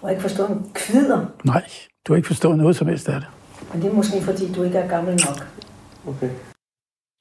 Du 0.00 0.06
har 0.06 0.10
ikke 0.10 0.22
forstået 0.22 0.50
en 0.50 0.70
kvider. 0.74 1.26
Nej, 1.44 1.64
du 2.06 2.12
har 2.12 2.16
ikke 2.16 2.26
forstået 2.26 2.58
noget 2.58 2.76
som 2.76 2.88
helst 2.88 3.08
af 3.08 3.20
det. 3.20 3.28
Men 3.72 3.82
det 3.82 3.90
er 3.90 3.94
måske, 3.94 4.22
fordi 4.22 4.52
du 4.52 4.62
ikke 4.62 4.78
er 4.78 4.88
gammel 4.88 5.12
nok. 5.12 5.48
Okay. 6.06 6.30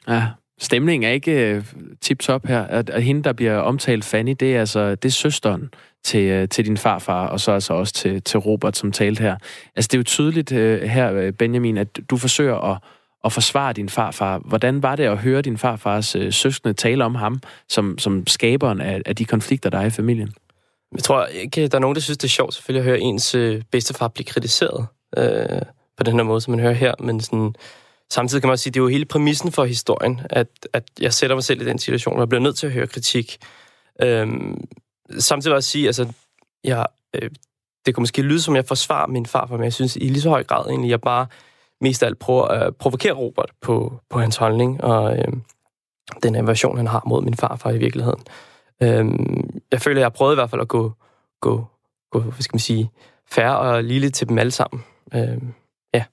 Ja, 0.07 0.27
stemningen 0.59 1.09
er 1.09 1.13
ikke 1.13 1.57
uh, 1.57 1.63
tip-top 2.01 2.45
her. 2.45 2.61
At, 2.61 2.89
at 2.89 3.03
hende, 3.03 3.23
der 3.23 3.33
bliver 3.33 3.57
omtalt 3.57 4.05
Fanny, 4.05 4.35
det 4.39 4.55
er 4.55 4.59
altså 4.59 4.95
det 4.95 5.05
er 5.05 5.11
søsteren 5.11 5.73
til, 6.03 6.41
uh, 6.41 6.49
til 6.49 6.65
din 6.65 6.77
farfar, 6.77 7.27
og 7.27 7.39
så 7.39 7.51
altså 7.51 7.73
også 7.73 7.93
til, 7.93 8.21
til 8.21 8.39
Robert, 8.39 8.77
som 8.77 8.91
talte 8.91 9.21
her. 9.21 9.35
Altså, 9.75 9.87
det 9.87 9.93
er 9.93 9.99
jo 9.99 10.03
tydeligt 10.03 10.51
uh, 10.51 10.81
her, 10.89 11.31
Benjamin, 11.31 11.77
at 11.77 11.99
du 12.09 12.17
forsøger 12.17 12.71
at, 12.71 12.77
at 13.23 13.33
forsvare 13.33 13.73
din 13.73 13.89
farfar. 13.89 14.39
Hvordan 14.39 14.83
var 14.83 14.95
det 14.95 15.03
at 15.03 15.17
høre 15.17 15.41
din 15.41 15.57
farfars 15.57 16.15
øh, 16.15 16.33
søskende 16.33 16.73
tale 16.73 17.05
om 17.05 17.15
ham, 17.15 17.41
som, 17.69 17.97
som 17.97 18.27
skaberen 18.27 18.81
af, 18.81 19.01
af 19.05 19.15
de 19.15 19.25
konflikter, 19.25 19.69
der 19.69 19.79
er 19.79 19.85
i 19.85 19.89
familien? 19.89 20.33
Jeg 20.95 21.03
tror 21.03 21.25
ikke, 21.25 21.67
der 21.67 21.77
er 21.77 21.81
nogen, 21.81 21.95
der 21.95 22.01
synes, 22.01 22.17
det 22.17 22.27
er 22.27 22.29
sjovt 22.29 22.53
selvfølgelig 22.53 22.79
at 22.79 22.85
høre 22.85 22.99
ens 22.99 23.35
øh, 23.35 23.61
bedstefar 23.71 24.07
blive 24.07 24.25
kritiseret 24.25 24.87
øh, 25.17 25.61
på 25.97 26.03
den 26.03 26.15
her 26.15 26.23
måde, 26.23 26.41
som 26.41 26.51
man 26.51 26.59
hører 26.59 26.73
her, 26.73 26.93
men 26.99 27.21
sådan, 27.21 27.55
samtidig 28.11 28.41
kan 28.41 28.47
man 28.47 28.51
også 28.51 28.63
sige, 28.63 28.71
det 28.71 28.79
er 28.79 28.83
jo 28.83 28.87
hele 28.87 29.05
præmissen 29.05 29.51
for 29.51 29.65
historien, 29.65 30.21
at, 30.29 30.47
at 30.73 30.83
jeg 30.99 31.13
sætter 31.13 31.35
mig 31.35 31.43
selv 31.43 31.61
i 31.61 31.65
den 31.65 31.79
situation, 31.79 32.13
hvor 32.13 32.21
jeg 32.21 32.29
bliver 32.29 32.41
nødt 32.41 32.57
til 32.57 32.67
at 32.67 32.73
høre 32.73 32.87
kritik. 32.87 33.37
Øh, 34.01 34.27
samtidig 35.19 35.51
vil 35.51 35.55
jeg 35.55 35.63
sige, 35.63 35.87
altså, 35.87 36.13
jeg, 36.63 36.85
øh, 37.15 37.29
det 37.85 37.95
kunne 37.95 38.01
måske 38.01 38.21
lyde 38.21 38.41
som, 38.41 38.55
jeg 38.55 38.65
forsvarer 38.65 39.07
min 39.07 39.25
farfar, 39.25 39.57
men 39.57 39.63
jeg 39.63 39.73
synes 39.73 39.95
i 39.95 39.99
lige 39.99 40.21
så 40.21 40.29
høj 40.29 40.43
grad 40.43 40.69
egentlig, 40.69 40.89
jeg 40.89 41.01
bare 41.01 41.27
mest 41.81 42.03
af 42.03 42.07
alt 42.07 42.19
prøver 42.19 42.45
at 42.45 42.75
provokere 42.75 43.13
Robert 43.13 43.51
på, 43.61 43.99
på 44.09 44.19
hans 44.19 44.35
holdning, 44.35 44.83
og 44.83 45.17
øh, 45.17 45.33
den 46.23 46.35
aversion, 46.35 46.77
han 46.77 46.87
har 46.87 47.03
mod 47.07 47.21
min 47.21 47.33
farfar 47.33 47.71
i 47.71 47.77
virkeligheden. 47.77 48.19
Øh, 48.83 49.05
jeg 49.71 49.81
føler, 49.81 49.99
jeg 49.99 50.05
har 50.05 50.09
prøvet 50.09 50.33
i 50.33 50.35
hvert 50.35 50.49
fald 50.49 50.61
at 50.61 50.67
gå, 50.67 50.91
gå, 51.41 51.65
gå 52.11 52.19
hvad 52.19 52.41
skal 52.41 52.55
man 52.55 52.59
sige, 52.59 52.91
færre 53.31 53.57
og 53.57 53.83
lille 53.83 54.09
til 54.09 54.29
dem 54.29 54.37
alle 54.37 54.51
sammen. 54.51 54.83
Øh, 55.13 55.41
ja. 55.93 56.03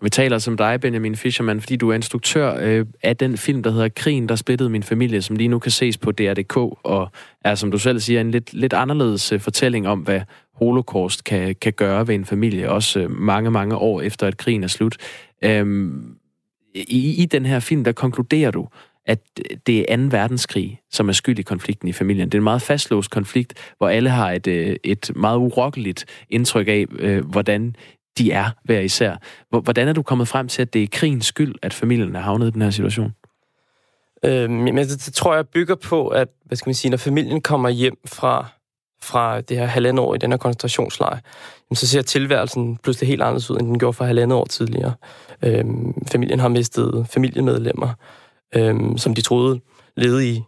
Vi 0.00 0.10
taler 0.10 0.38
som 0.38 0.56
dig, 0.56 0.80
Benjamin 0.80 1.16
Fisherman, 1.16 1.60
fordi 1.60 1.76
du 1.76 1.90
er 1.90 1.94
instruktør 1.94 2.56
øh, 2.60 2.86
af 3.02 3.16
den 3.16 3.36
film, 3.36 3.62
der 3.62 3.70
hedder 3.70 3.88
Krigen, 3.88 4.28
der 4.28 4.36
splittede 4.36 4.70
min 4.70 4.82
familie, 4.82 5.22
som 5.22 5.36
lige 5.36 5.48
nu 5.48 5.58
kan 5.58 5.70
ses 5.70 5.98
på 5.98 6.12
DR.dk, 6.12 6.56
og 6.82 7.10
er, 7.44 7.54
som 7.54 7.70
du 7.70 7.78
selv 7.78 8.00
siger, 8.00 8.20
en 8.20 8.30
lidt, 8.30 8.52
lidt 8.52 8.72
anderledes 8.72 9.32
øh, 9.32 9.40
fortælling 9.40 9.88
om, 9.88 10.00
hvad 10.00 10.20
holocaust 10.56 11.24
kan, 11.24 11.54
kan 11.54 11.72
gøre 11.72 12.08
ved 12.08 12.14
en 12.14 12.24
familie, 12.24 12.70
også 12.70 13.00
øh, 13.00 13.10
mange, 13.10 13.50
mange 13.50 13.76
år 13.76 14.00
efter, 14.00 14.26
at 14.26 14.36
krigen 14.36 14.64
er 14.64 14.68
slut. 14.68 14.96
Øhm, 15.44 16.16
i, 16.74 17.22
I 17.22 17.24
den 17.24 17.46
her 17.46 17.60
film, 17.60 17.84
der 17.84 17.92
konkluderer 17.92 18.50
du, 18.50 18.68
at 19.06 19.20
det 19.66 19.92
er 19.92 19.96
2. 19.96 20.02
verdenskrig, 20.02 20.80
som 20.90 21.08
er 21.08 21.12
skyld 21.12 21.38
i 21.38 21.42
konflikten 21.42 21.88
i 21.88 21.92
familien. 21.92 22.28
Det 22.28 22.34
er 22.34 22.40
en 22.40 22.44
meget 22.44 22.62
fastlåst 22.62 23.10
konflikt, 23.10 23.54
hvor 23.78 23.88
alle 23.88 24.10
har 24.10 24.32
et, 24.32 24.46
øh, 24.46 24.76
et 24.84 25.10
meget 25.16 25.36
urokkeligt 25.36 26.04
indtryk 26.30 26.68
af, 26.68 26.86
øh, 26.98 27.24
hvordan 27.24 27.76
de 28.18 28.32
er 28.32 28.50
hver 28.64 28.80
især. 28.80 29.16
Hvordan 29.50 29.88
er 29.88 29.92
du 29.92 30.02
kommet 30.02 30.28
frem 30.28 30.48
til, 30.48 30.62
at 30.62 30.72
det 30.74 30.82
er 30.82 30.86
krigens 30.92 31.26
skyld, 31.26 31.54
at 31.62 31.74
familien 31.74 32.16
er 32.16 32.20
havnet 32.20 32.46
i 32.46 32.50
den 32.50 32.62
her 32.62 32.70
situation? 32.70 33.12
Øhm, 34.24 34.76
det, 34.76 34.88
det 35.06 35.14
tror 35.14 35.34
jeg 35.34 35.48
bygger 35.48 35.74
på, 35.74 36.08
at 36.08 36.28
hvad 36.44 36.56
skal 36.56 36.68
man 36.68 36.74
sige, 36.74 36.90
når 36.90 36.96
familien 36.96 37.40
kommer 37.40 37.68
hjem 37.68 37.96
fra, 38.06 38.46
fra 39.02 39.40
det 39.40 39.56
her 39.56 39.66
halvandet 39.66 40.04
år 40.04 40.14
i 40.14 40.18
den 40.18 40.30
her 40.30 40.38
koncentrationslejr, 40.38 41.18
så 41.74 41.86
ser 41.86 42.02
tilværelsen 42.02 42.76
pludselig 42.76 43.08
helt 43.08 43.22
anderledes 43.22 43.50
ud, 43.50 43.58
end 43.58 43.66
den 43.66 43.78
gjorde 43.78 43.92
for 43.92 44.04
halvandet 44.04 44.38
år 44.38 44.44
tidligere. 44.44 44.94
Øhm, 45.42 46.06
familien 46.12 46.40
har 46.40 46.48
mistet 46.48 47.06
familiemedlemmer 47.10 47.94
øhm, 48.54 48.98
som 48.98 49.14
de 49.14 49.22
troede 49.22 49.60
levede 49.96 50.30
i, 50.30 50.42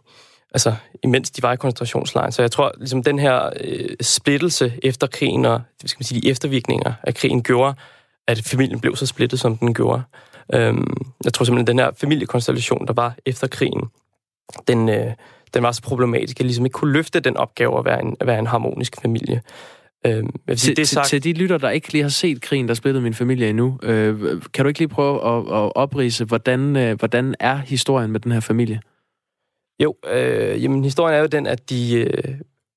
altså 0.53 0.75
imens 1.03 1.31
de 1.31 1.43
var 1.43 1.53
i 1.53 1.55
koncentrationslejren. 1.55 2.31
Så 2.31 2.41
jeg 2.41 2.51
tror, 2.51 2.71
ligesom 2.77 3.03
den 3.03 3.19
her 3.19 3.49
øh, 3.59 3.89
splittelse 4.01 4.73
efter 4.83 5.07
krigen 5.07 5.45
og 5.45 5.61
skal 5.85 5.97
man 5.99 6.03
sige, 6.03 6.21
de 6.21 6.29
eftervirkninger 6.29 6.93
af 7.03 7.15
krigen 7.15 7.43
gjorde, 7.43 7.75
at 8.27 8.43
familien 8.43 8.79
blev 8.79 8.95
så 8.95 9.05
splittet, 9.05 9.39
som 9.39 9.57
den 9.57 9.73
gjorde. 9.73 10.01
Øhm, 10.53 10.93
jeg 11.23 11.33
tror 11.33 11.43
simpelthen, 11.43 11.63
at 11.63 11.67
den 11.67 11.79
her 11.79 11.91
familiekonstellation, 11.97 12.87
der 12.87 12.93
var 12.93 13.15
efter 13.25 13.47
krigen, 13.47 13.89
den, 14.67 14.89
øh, 14.89 15.13
den 15.53 15.63
var 15.63 15.71
så 15.71 15.81
problematisk, 15.81 16.39
at 16.39 16.45
ligesom 16.45 16.65
ikke 16.65 16.73
kunne 16.73 16.93
løfte 16.93 17.19
den 17.19 17.37
opgave 17.37 17.79
at 17.79 17.85
være 17.85 18.01
en, 18.01 18.15
at 18.19 18.27
være 18.27 18.39
en 18.39 18.47
harmonisk 18.47 19.01
familie. 19.01 19.41
Øh, 20.05 20.23
til, 20.57 20.77
det 20.77 20.87
sagt... 20.87 21.07
til 21.07 21.23
de 21.23 21.33
lytter, 21.33 21.57
der 21.57 21.69
ikke 21.69 21.91
lige 21.91 22.01
har 22.01 22.09
set 22.09 22.41
krigen, 22.41 22.67
der 22.67 22.73
splittede 22.73 23.03
min 23.03 23.13
familie 23.13 23.49
endnu, 23.49 23.79
øh, 23.83 24.41
kan 24.53 24.65
du 24.65 24.67
ikke 24.67 24.79
lige 24.79 24.89
prøve 24.89 25.15
at, 25.15 25.37
at 25.37 25.71
oprise, 25.75 26.25
hvordan, 26.25 26.75
øh, 26.75 26.99
hvordan 26.99 27.35
er 27.39 27.55
historien 27.55 28.11
med 28.11 28.19
den 28.19 28.31
her 28.31 28.39
familie? 28.39 28.81
Jo, 29.83 29.95
øh, 30.11 30.63
jamen 30.63 30.83
historien 30.83 31.15
er 31.15 31.19
jo 31.19 31.25
den, 31.25 31.47
at 31.47 31.69
de, 31.69 31.95
øh, 31.95 32.35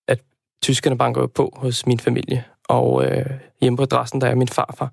at 0.08 0.20
tyskerne 0.62 0.98
banker 0.98 1.26
på 1.26 1.52
hos 1.56 1.86
min 1.86 1.98
familie, 1.98 2.44
og 2.68 3.04
øh, 3.04 3.26
hjemme 3.60 3.76
på 3.76 3.82
adressen, 3.82 4.20
der 4.20 4.26
er 4.26 4.34
min 4.34 4.48
farfar, 4.48 4.92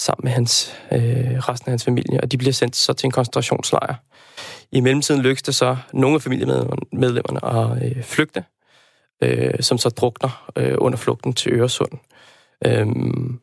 sammen 0.00 0.24
med 0.24 0.32
hans, 0.32 0.76
øh, 0.92 0.98
resten 1.48 1.68
af 1.68 1.72
hans 1.72 1.84
familie, 1.84 2.20
og 2.20 2.32
de 2.32 2.38
bliver 2.38 2.52
sendt 2.52 2.76
så 2.76 2.92
til 2.92 3.06
en 3.06 3.10
koncentrationslejr. 3.10 3.94
I 4.72 4.80
mellemtiden 4.80 5.22
lykkes 5.22 5.42
det 5.42 5.54
så 5.54 5.76
nogle 5.92 6.14
af 6.14 6.22
familiemedlemmerne 6.22 7.44
at 7.44 7.84
øh, 7.84 8.02
flygte, 8.02 8.44
øh, 9.22 9.54
som 9.60 9.78
så 9.78 9.88
drukner 9.88 10.50
øh, 10.56 10.74
under 10.78 10.98
flugten 10.98 11.32
til 11.32 11.52
Øresund. 11.52 11.92
Øhm, 12.66 13.40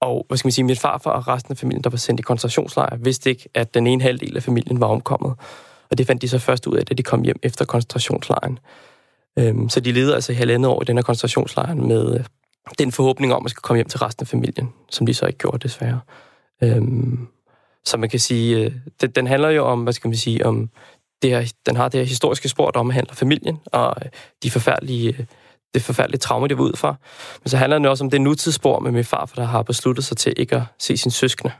og 0.00 0.24
hvad 0.28 0.38
skal 0.38 0.46
man 0.46 0.52
sige, 0.52 0.64
min 0.64 0.76
farfar 0.76 1.10
og 1.10 1.28
resten 1.28 1.52
af 1.52 1.58
familien, 1.58 1.84
der 1.84 1.90
var 1.90 1.96
sendt 1.96 2.20
i 2.20 2.22
koncentrationslejr, 2.22 2.96
vidste 2.96 3.30
ikke, 3.30 3.48
at 3.54 3.74
den 3.74 3.86
ene 3.86 4.02
halvdel 4.02 4.36
af 4.36 4.42
familien 4.42 4.80
var 4.80 4.86
omkommet. 4.86 5.34
Og 5.90 5.98
det 5.98 6.06
fandt 6.06 6.22
de 6.22 6.28
så 6.28 6.38
først 6.38 6.66
ud 6.66 6.76
af, 6.76 6.86
da 6.86 6.94
de 6.94 7.02
kom 7.02 7.22
hjem 7.22 7.38
efter 7.42 7.64
koncentrationslejren. 7.64 8.58
Øhm, 9.38 9.68
så 9.68 9.80
de 9.80 9.92
levede 9.92 10.14
altså 10.14 10.32
i 10.32 10.34
halvandet 10.34 10.70
år 10.70 10.82
i 10.82 10.84
den 10.84 10.96
her 10.96 11.02
koncentrationslejr 11.02 11.74
med 11.74 12.18
øh, 12.18 12.24
den 12.78 12.92
forhåbning 12.92 13.34
om, 13.34 13.44
at 13.44 13.50
skal 13.50 13.60
komme 13.60 13.78
hjem 13.78 13.88
til 13.88 13.98
resten 13.98 14.22
af 14.22 14.28
familien, 14.28 14.72
som 14.90 15.06
de 15.06 15.14
så 15.14 15.26
ikke 15.26 15.38
gjorde, 15.38 15.58
desværre. 15.58 16.00
Øhm, 16.62 17.28
så 17.86 17.96
man 17.96 18.08
kan 18.08 18.20
sige, 18.20 18.56
øh, 18.56 18.72
den, 19.00 19.10
den 19.10 19.26
handler 19.26 19.48
jo 19.48 19.66
om, 19.66 19.82
hvad 19.82 19.92
skal 19.92 20.08
man 20.08 20.16
sige, 20.16 20.46
om 20.46 20.70
det 21.22 21.30
her, 21.30 21.52
den 21.66 21.76
har 21.76 21.88
det 21.88 22.00
her 22.00 22.06
historiske 22.06 22.48
spor, 22.48 22.70
der 22.70 22.80
omhandler 22.80 23.14
familien 23.14 23.60
og 23.72 23.96
øh, 24.04 24.10
de 24.42 24.50
forfærdelige, 24.50 25.16
øh, 25.18 25.26
det 25.74 25.82
forfærdelige 25.82 26.18
traume, 26.18 26.48
det 26.48 26.58
var 26.58 26.64
ud 26.64 26.76
fra. 26.76 26.94
Men 27.42 27.48
så 27.48 27.56
handler 27.56 27.78
den 27.78 27.86
også 27.86 28.04
om 28.04 28.10
det 28.10 28.20
nutidsspor 28.20 28.78
med 28.78 28.92
min 28.92 29.04
far, 29.04 29.26
for 29.26 29.36
der 29.36 29.44
har 29.44 29.62
besluttet 29.62 30.04
sig 30.04 30.16
til 30.16 30.32
ikke 30.36 30.56
at 30.56 30.62
se 30.78 30.96
sin 30.96 31.10
søskende, 31.10 31.52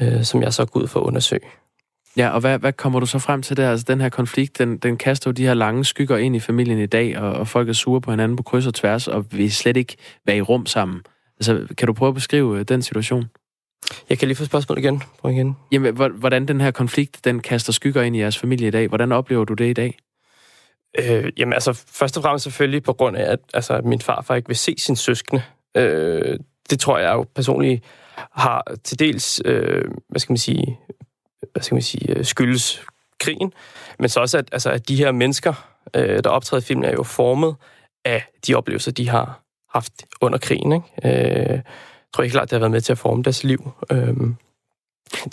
øh, 0.00 0.24
som 0.24 0.42
jeg 0.42 0.52
så 0.52 0.64
går 0.64 0.80
ud 0.80 0.86
for 0.86 1.00
at 1.00 1.04
undersøge. 1.04 1.40
Ja, 2.16 2.28
og 2.28 2.40
hvad, 2.40 2.58
hvad 2.58 2.72
kommer 2.72 3.00
du 3.00 3.06
så 3.06 3.18
frem 3.18 3.42
til 3.42 3.56
der? 3.56 3.70
Altså, 3.70 3.84
den 3.88 4.00
her 4.00 4.08
konflikt, 4.08 4.58
den, 4.58 4.78
den 4.78 4.96
kaster 4.96 5.30
jo 5.30 5.32
de 5.32 5.46
her 5.46 5.54
lange 5.54 5.84
skygger 5.84 6.16
ind 6.16 6.36
i 6.36 6.40
familien 6.40 6.78
i 6.78 6.86
dag, 6.86 7.18
og, 7.18 7.32
og 7.32 7.48
folk 7.48 7.68
er 7.68 7.72
sure 7.72 8.00
på 8.00 8.10
hinanden 8.10 8.36
på 8.36 8.42
kryds 8.42 8.66
og 8.66 8.74
tværs, 8.74 9.08
og 9.08 9.26
vil 9.30 9.52
slet 9.52 9.76
ikke 9.76 9.96
være 10.26 10.36
i 10.36 10.40
rum 10.40 10.66
sammen. 10.66 11.02
Altså, 11.36 11.66
kan 11.78 11.86
du 11.86 11.92
prøve 11.92 12.08
at 12.08 12.14
beskrive 12.14 12.58
øh, 12.58 12.64
den 12.64 12.82
situation? 12.82 13.24
Jeg 14.08 14.18
kan 14.18 14.28
lige 14.28 14.36
få 14.36 14.44
spørgsmål 14.44 14.78
igen. 14.78 15.02
Prøv 15.18 15.32
igen. 15.32 15.56
Jamen, 15.72 15.96
hvordan 15.96 16.48
den 16.48 16.60
her 16.60 16.70
konflikt, 16.70 17.24
den 17.24 17.40
kaster 17.40 17.72
skygger 17.72 18.02
ind 18.02 18.16
i 18.16 18.20
jeres 18.20 18.38
familie 18.38 18.68
i 18.68 18.70
dag? 18.70 18.88
Hvordan 18.88 19.12
oplever 19.12 19.44
du 19.44 19.54
det 19.54 19.70
i 19.70 19.72
dag? 19.72 19.98
Øh, 20.98 21.32
jamen 21.36 21.52
altså, 21.52 21.72
først 21.72 22.16
og 22.16 22.22
fremmest 22.22 22.42
selvfølgelig 22.42 22.82
på 22.82 22.92
grund 22.92 23.16
af, 23.16 23.32
at, 23.32 23.38
altså, 23.54 23.74
at 23.74 23.84
min 23.84 24.00
farfar 24.00 24.34
ikke 24.34 24.48
vil 24.48 24.56
se 24.56 24.74
sin 24.78 24.96
søskende. 24.96 25.42
Øh, 25.76 26.38
det 26.70 26.80
tror 26.80 26.98
jeg 26.98 27.12
jo 27.12 27.26
personligt 27.34 27.84
har 28.32 28.64
til 28.84 28.98
dels, 28.98 29.42
øh, 29.44 29.84
hvad 30.08 30.20
skal 30.20 30.32
man 30.32 30.38
sige, 30.38 30.78
hvad 31.52 31.62
skal 31.62 31.74
man 31.74 31.82
sige, 31.82 32.16
øh, 32.16 32.24
skyldes 32.24 32.82
krigen, 33.20 33.52
men 33.98 34.08
så 34.08 34.20
også, 34.20 34.38
at, 34.38 34.48
altså, 34.52 34.70
at 34.70 34.88
de 34.88 34.96
her 34.96 35.12
mennesker, 35.12 35.68
øh, 35.94 36.24
der 36.24 36.30
optræder 36.30 36.60
i 36.60 36.64
filmen, 36.64 36.84
er 36.84 36.92
jo 36.92 37.02
formet 37.02 37.56
af 38.04 38.24
de 38.46 38.54
oplevelser, 38.54 38.92
de 38.92 39.08
har 39.08 39.40
haft 39.74 39.92
under 40.20 40.38
krigen. 40.38 40.72
Ikke? 40.72 41.54
Øh, 41.54 41.60
tror 42.14 42.22
ikke 42.22 42.32
klart, 42.32 42.50
det 42.50 42.56
har 42.56 42.60
været 42.60 42.70
med 42.70 42.80
til 42.80 42.92
at 42.92 42.98
forme 42.98 43.22
deres 43.22 43.44
liv. 43.44 43.72
Øh, 43.92 44.14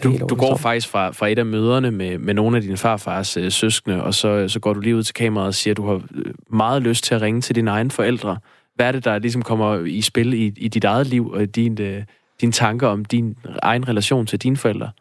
du, 0.03 0.17
du 0.29 0.35
går 0.35 0.57
faktisk 0.57 0.87
fra, 0.87 1.11
fra 1.11 1.27
et 1.27 1.39
af 1.39 1.45
møderne 1.45 1.91
med, 1.91 2.17
med 2.17 2.33
nogle 2.33 2.57
af 2.57 2.63
dine 2.63 2.77
farfars 2.77 3.37
øh, 3.37 3.51
søskende, 3.51 4.03
og 4.03 4.13
så, 4.13 4.47
så 4.47 4.59
går 4.59 4.73
du 4.73 4.79
lige 4.79 4.95
ud 4.95 5.03
til 5.03 5.13
kameraet 5.13 5.47
og 5.47 5.53
siger, 5.53 5.73
at 5.73 5.77
du 5.77 5.87
har 5.87 5.95
øh, 5.95 6.33
meget 6.49 6.81
lyst 6.81 7.03
til 7.03 7.15
at 7.15 7.21
ringe 7.21 7.41
til 7.41 7.55
dine 7.55 7.71
egne 7.71 7.91
forældre. 7.91 8.37
Hvad 8.75 8.87
er 8.87 8.91
det, 8.91 9.05
der 9.05 9.19
ligesom 9.19 9.41
kommer 9.41 9.85
i 9.85 10.01
spil 10.01 10.33
i, 10.33 10.53
i 10.57 10.67
dit 10.67 10.83
eget 10.83 11.07
liv 11.07 11.29
og 11.29 11.55
din, 11.55 11.81
øh, 11.81 12.03
dine 12.41 12.51
tanker 12.51 12.87
om 12.87 13.05
din 13.05 13.37
egen 13.61 13.87
relation 13.87 14.25
til 14.25 14.39
dine 14.39 14.57
forældre? 14.57 14.91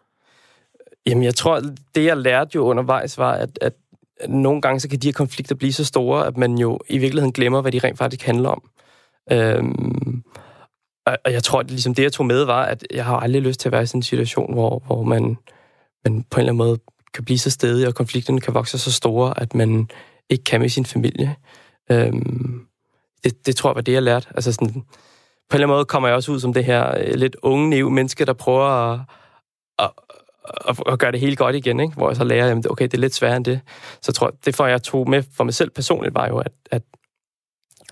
Jamen, 1.07 1.25
jeg 1.25 1.35
tror, 1.35 1.61
det 1.95 2.05
jeg 2.05 2.17
lærte 2.17 2.51
jo 2.55 2.63
undervejs 2.63 3.19
var, 3.19 3.33
at, 3.33 3.59
at 3.61 3.73
nogle 4.29 4.61
gange 4.61 4.81
så 4.81 4.89
kan 4.89 4.99
de 4.99 5.09
her 5.09 5.13
konflikter 5.13 5.55
blive 5.55 5.73
så 5.73 5.85
store, 5.85 6.27
at 6.27 6.37
man 6.37 6.59
jo 6.59 6.79
i 6.89 6.99
virkeligheden 6.99 7.33
glemmer, 7.33 7.61
hvad 7.61 7.73
de 7.73 7.79
rent 7.79 7.99
faktisk 7.99 8.27
handler 8.27 8.49
om. 8.49 8.63
Øhm, 9.33 10.25
og 11.07 11.33
jeg 11.33 11.43
tror, 11.43 11.61
at 11.61 11.71
ligesom 11.71 11.95
det, 11.95 12.03
jeg 12.03 12.13
tog 12.13 12.27
med, 12.27 12.45
var, 12.45 12.65
at 12.65 12.87
jeg 12.91 13.05
har 13.05 13.17
aldrig 13.17 13.43
lyst 13.43 13.61
til 13.61 13.69
at 13.69 13.73
være 13.73 13.83
i 13.83 13.87
sådan 13.87 13.99
en 13.99 14.03
situation, 14.03 14.53
hvor, 14.53 14.83
hvor 14.87 15.03
man, 15.03 15.37
man 16.05 16.25
på 16.31 16.37
en 16.37 16.41
eller 16.41 16.53
anden 16.53 16.57
måde 16.57 16.79
kan 17.15 17.25
blive 17.25 17.39
så 17.39 17.51
stedig, 17.51 17.89
og 17.89 17.95
konflikterne 17.95 18.41
kan 18.41 18.55
vokse 18.55 18.79
så 18.79 18.93
store, 18.93 19.41
at 19.41 19.55
man 19.55 19.89
ikke 20.31 20.45
kan 20.45 20.61
med 20.61 20.69
sin 20.69 20.87
familie. 20.87 21.37
Øhm, 21.91 22.67
det, 23.25 23.47
det 23.47 23.57
tror 23.57 23.71
jeg 23.71 23.75
var 23.75 23.83
det, 23.83 23.93
jeg 23.93 24.03
lærte. 24.03 24.29
Altså 24.35 24.53
sådan, 24.53 24.73
på 24.73 24.77
en 24.77 24.85
eller 25.53 25.67
anden 25.67 25.77
måde 25.77 25.85
kommer 25.85 26.09
jeg 26.09 26.17
også 26.17 26.33
ud 26.33 26.41
som 26.41 26.53
det 26.53 26.65
her 26.65 26.99
øh, 26.99 27.15
lidt 27.15 27.37
unge, 27.43 27.71
naive 27.71 27.91
menneske, 27.91 28.25
der 28.25 28.33
prøver 28.33 28.65
at, 28.65 29.01
at, 29.79 29.91
at, 30.69 30.83
at 30.87 30.99
gøre 30.99 31.13
det 31.13 31.21
helt 31.21 31.39
godt 31.39 31.57
igen, 31.57 31.81
ikke? 31.81 31.95
hvor 31.95 32.11
jeg 32.11 32.17
så 32.17 32.25
lærer, 32.25 32.57
at 32.57 32.71
okay, 32.71 32.85
det 32.85 32.95
er 32.95 32.99
lidt 32.99 33.15
sværere 33.15 33.37
end 33.37 33.45
det. 33.45 33.61
Så 33.93 34.05
jeg 34.09 34.15
tror 34.15 34.33
det 34.45 34.57
for 34.57 34.67
jeg 34.67 34.83
tog 34.83 35.11
med 35.11 35.23
for 35.37 35.45
mig 35.45 35.55
selv 35.55 35.71
personligt, 35.71 36.15
var 36.15 36.29
jo, 36.29 36.39
at, 36.39 36.53
at 36.71 36.83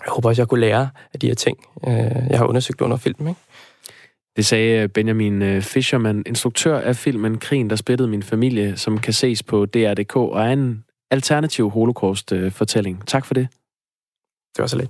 jeg 0.05 0.11
håber 0.11 0.29
også, 0.29 0.41
jeg 0.41 0.47
kunne 0.47 0.59
lære 0.59 0.89
af 1.13 1.19
de 1.19 1.27
her 1.27 1.35
ting, 1.35 1.57
øh, 1.87 1.93
jeg 2.29 2.37
har 2.37 2.45
undersøgt 2.45 2.81
under 2.81 2.97
filmen. 2.97 3.27
Ikke? 3.27 3.39
Det 4.35 4.45
sagde 4.45 4.87
Benjamin 4.87 5.41
øh, 5.41 5.61
Fischerman, 5.61 6.23
instruktør 6.25 6.79
af 6.79 6.95
filmen 6.95 7.37
Krigen, 7.37 7.69
der 7.69 7.75
splittede 7.75 8.09
min 8.09 8.23
familie, 8.23 8.77
som 8.77 8.97
kan 8.97 9.13
ses 9.13 9.43
på 9.43 9.65
DR.dk, 9.65 10.15
og 10.15 10.41
er 10.41 10.53
en 10.53 10.83
alternativ 11.11 11.69
holocaust-fortælling. 11.69 13.07
Tak 13.07 13.25
for 13.25 13.33
det. 13.33 13.47
Det 14.55 14.61
var 14.61 14.67
så 14.67 14.77
lidt. 14.77 14.89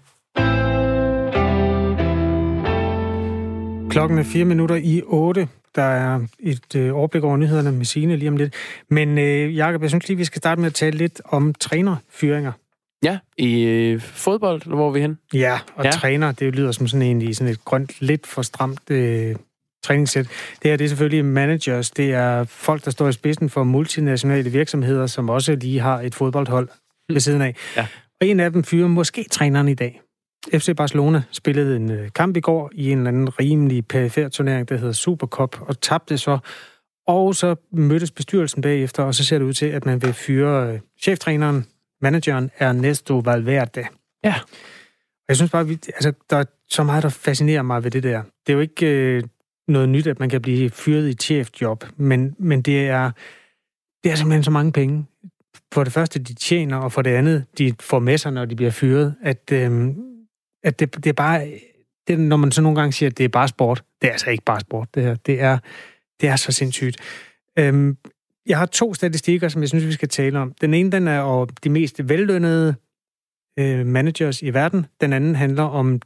Klokken 3.90 4.18
er 4.18 4.24
fire 4.24 4.46
minutter 4.46 4.76
i 4.76 5.02
otte. 5.06 5.48
Der 5.76 5.84
er 5.84 6.20
et 6.40 6.76
øh, 6.76 6.96
overblik 6.96 7.24
over 7.24 7.38
nyhederne 7.38 7.72
med 7.72 7.86
Signe 7.86 8.16
lige 8.16 8.30
om 8.30 8.38
lidt. 8.38 8.54
Men 8.90 9.18
øh, 9.18 9.58
Jacob, 9.58 9.82
jeg 9.82 9.90
synes 9.90 10.08
lige, 10.08 10.18
vi 10.18 10.26
skal 10.26 10.40
starte 10.40 10.62
med 10.62 10.68
at 10.68 10.74
tale 10.74 10.98
lidt 10.98 11.22
om 11.26 11.54
trænerfyringer. 11.54 12.52
Ja, 13.04 13.20
i 13.38 13.62
øh, 13.64 14.02
fodbold, 14.02 14.62
hvor 14.66 14.88
er 14.88 14.92
vi 14.92 15.02
hen? 15.02 15.20
Ja, 15.34 15.60
og 15.76 15.86
ja. 15.86 15.92
træner, 15.92 16.32
det 16.32 16.56
lyder 16.56 16.72
som 16.72 16.88
sådan 16.88 17.02
egentlig 17.02 17.36
sådan 17.36 17.54
et 17.54 17.66
grønt, 17.66 18.02
lidt 18.02 18.28
for 18.28 18.42
stramt 18.42 18.92
øh, 18.92 19.36
træningssæt. 19.84 20.28
Det 20.64 20.72
her, 20.72 20.78
det 20.78 20.84
er 20.84 20.88
selvfølgelig 20.88 21.26
managers, 21.26 21.92
det 21.92 22.14
er 22.14 22.44
folk, 22.44 22.86
der 22.86 22.92
står 22.92 23.08
i 23.08 23.12
spidsen 23.12 23.50
for 23.50 23.64
multinationale 23.64 24.50
virksomheder, 24.50 25.08
som 25.08 25.30
også 25.30 25.56
lige 25.56 25.80
har 25.80 26.02
et 26.02 26.16
fodboldhold 26.16 26.70
ved 27.10 27.20
siden 27.20 27.42
af. 27.42 27.56
Ja. 27.78 27.88
Og 28.22 28.28
en 28.28 28.40
af 28.40 28.52
dem 28.52 28.64
fyrer 28.64 28.88
måske 28.88 29.26
træneren 29.32 29.68
i 29.68 29.74
dag. 29.74 30.02
FC 30.54 30.76
Barcelona 30.78 31.24
spillede 31.32 31.76
en 31.76 31.92
øh, 31.92 32.10
kamp 32.16 32.38
i 32.38 32.40
går 32.40 32.72
i 32.74 32.92
en 32.92 32.98
eller 32.98 33.08
anden 33.08 33.40
rimelig 33.40 33.88
perifær 33.88 34.30
turnering, 34.30 34.70
der 34.70 34.78
hedder 34.78 34.94
Supercup, 34.94 35.62
og 35.62 35.82
tabte 35.82 36.18
så. 36.18 36.38
Og 37.08 37.36
så 37.36 37.56
mødtes 37.72 38.12
bestyrelsen 38.12 38.62
bagefter, 38.62 39.04
og 39.04 39.16
så 39.16 39.26
ser 39.26 39.38
det 39.38 39.46
ud 39.46 39.54
til, 39.54 39.66
at 39.66 39.86
man 39.86 40.02
vil 40.02 40.14
fyre 40.14 40.74
øh, 40.74 40.80
cheftræneren 41.02 41.66
manageren 42.02 42.52
Ernesto 42.58 43.18
Valverde. 43.18 43.88
Ja. 44.24 44.36
Jeg 45.28 45.36
synes 45.36 45.52
bare, 45.52 45.68
vi, 45.68 45.74
altså, 45.74 46.14
der 46.30 46.38
er 46.38 46.44
så 46.70 46.84
meget, 46.84 47.04
der 47.04 47.10
fascinerer 47.10 47.62
mig 47.62 47.84
ved 47.84 47.92
det 47.92 48.04
der. 48.04 48.22
Det 48.22 48.54
er 48.54 48.54
jo 48.54 48.60
ikke 48.60 48.86
øh, 48.86 49.24
noget 49.68 49.90
nyt, 49.90 50.08
at 50.08 50.20
man 50.20 50.30
kan 50.30 50.42
blive 50.42 50.70
fyret 50.70 51.08
i 51.08 51.10
et 51.10 51.24
chefjob, 51.24 51.84
men, 51.98 52.36
men 52.40 52.62
det 52.62 52.88
er, 52.88 53.12
det 54.04 54.12
er 54.12 54.16
simpelthen 54.16 54.44
så 54.44 54.52
mange 54.52 54.72
penge. 54.72 55.06
For 55.74 55.84
det 55.84 55.94
første, 55.94 56.20
de 56.20 56.34
tjener, 56.34 56.78
og 56.78 56.92
for 56.92 57.02
det 57.02 57.10
andet, 57.10 57.46
de 57.58 57.74
får 57.80 58.00
med 58.00 58.18
sig, 58.18 58.32
når 58.34 58.46
de 58.46 58.56
bliver 58.56 58.72
fyret, 58.72 59.16
at, 59.24 59.52
øh, 59.52 59.90
at 60.64 60.80
det, 60.80 60.96
det 60.96 61.08
er 61.08 61.14
bare... 61.14 61.60
Det, 62.08 62.20
når 62.20 62.38
man 62.38 62.52
så 62.52 62.62
nogle 62.62 62.80
gange 62.80 62.94
siger, 62.94 63.10
at 63.10 63.18
det 63.18 63.24
er 63.24 63.30
bare 63.30 63.48
sport, 63.48 63.84
det 64.02 64.08
er 64.08 64.12
altså 64.12 64.30
ikke 64.30 64.44
bare 64.46 64.60
sport, 64.60 64.96
det 64.96 65.04
her. 65.04 65.16
Det 65.16 65.42
er, 65.42 65.58
det 66.22 66.30
er 66.30 66.36
så 66.36 66.52
sindssygt. 66.52 66.98
Øhm, 67.60 67.98
jeg 68.48 68.58
har 68.58 68.66
to 68.66 68.94
statistikker, 68.94 69.50
som 69.50 69.62
jeg 69.62 69.70
synes, 69.70 69.86
vi 69.86 69.92
skal 69.92 70.10
tale 70.10 70.40
om. 70.40 70.54
Den 70.62 70.74
ene, 70.74 70.92
den 70.92 71.08
er 71.08 71.20
om 71.20 71.50
de 71.64 71.70
mest 71.70 72.10
vellønnede 72.10 72.76
øh, 73.60 73.86
managers 73.86 74.42
i 74.42 74.54
verden. 74.54 74.86
Den 75.02 75.14
anden 75.14 75.36
handler 75.36 75.64
om 75.64 76.02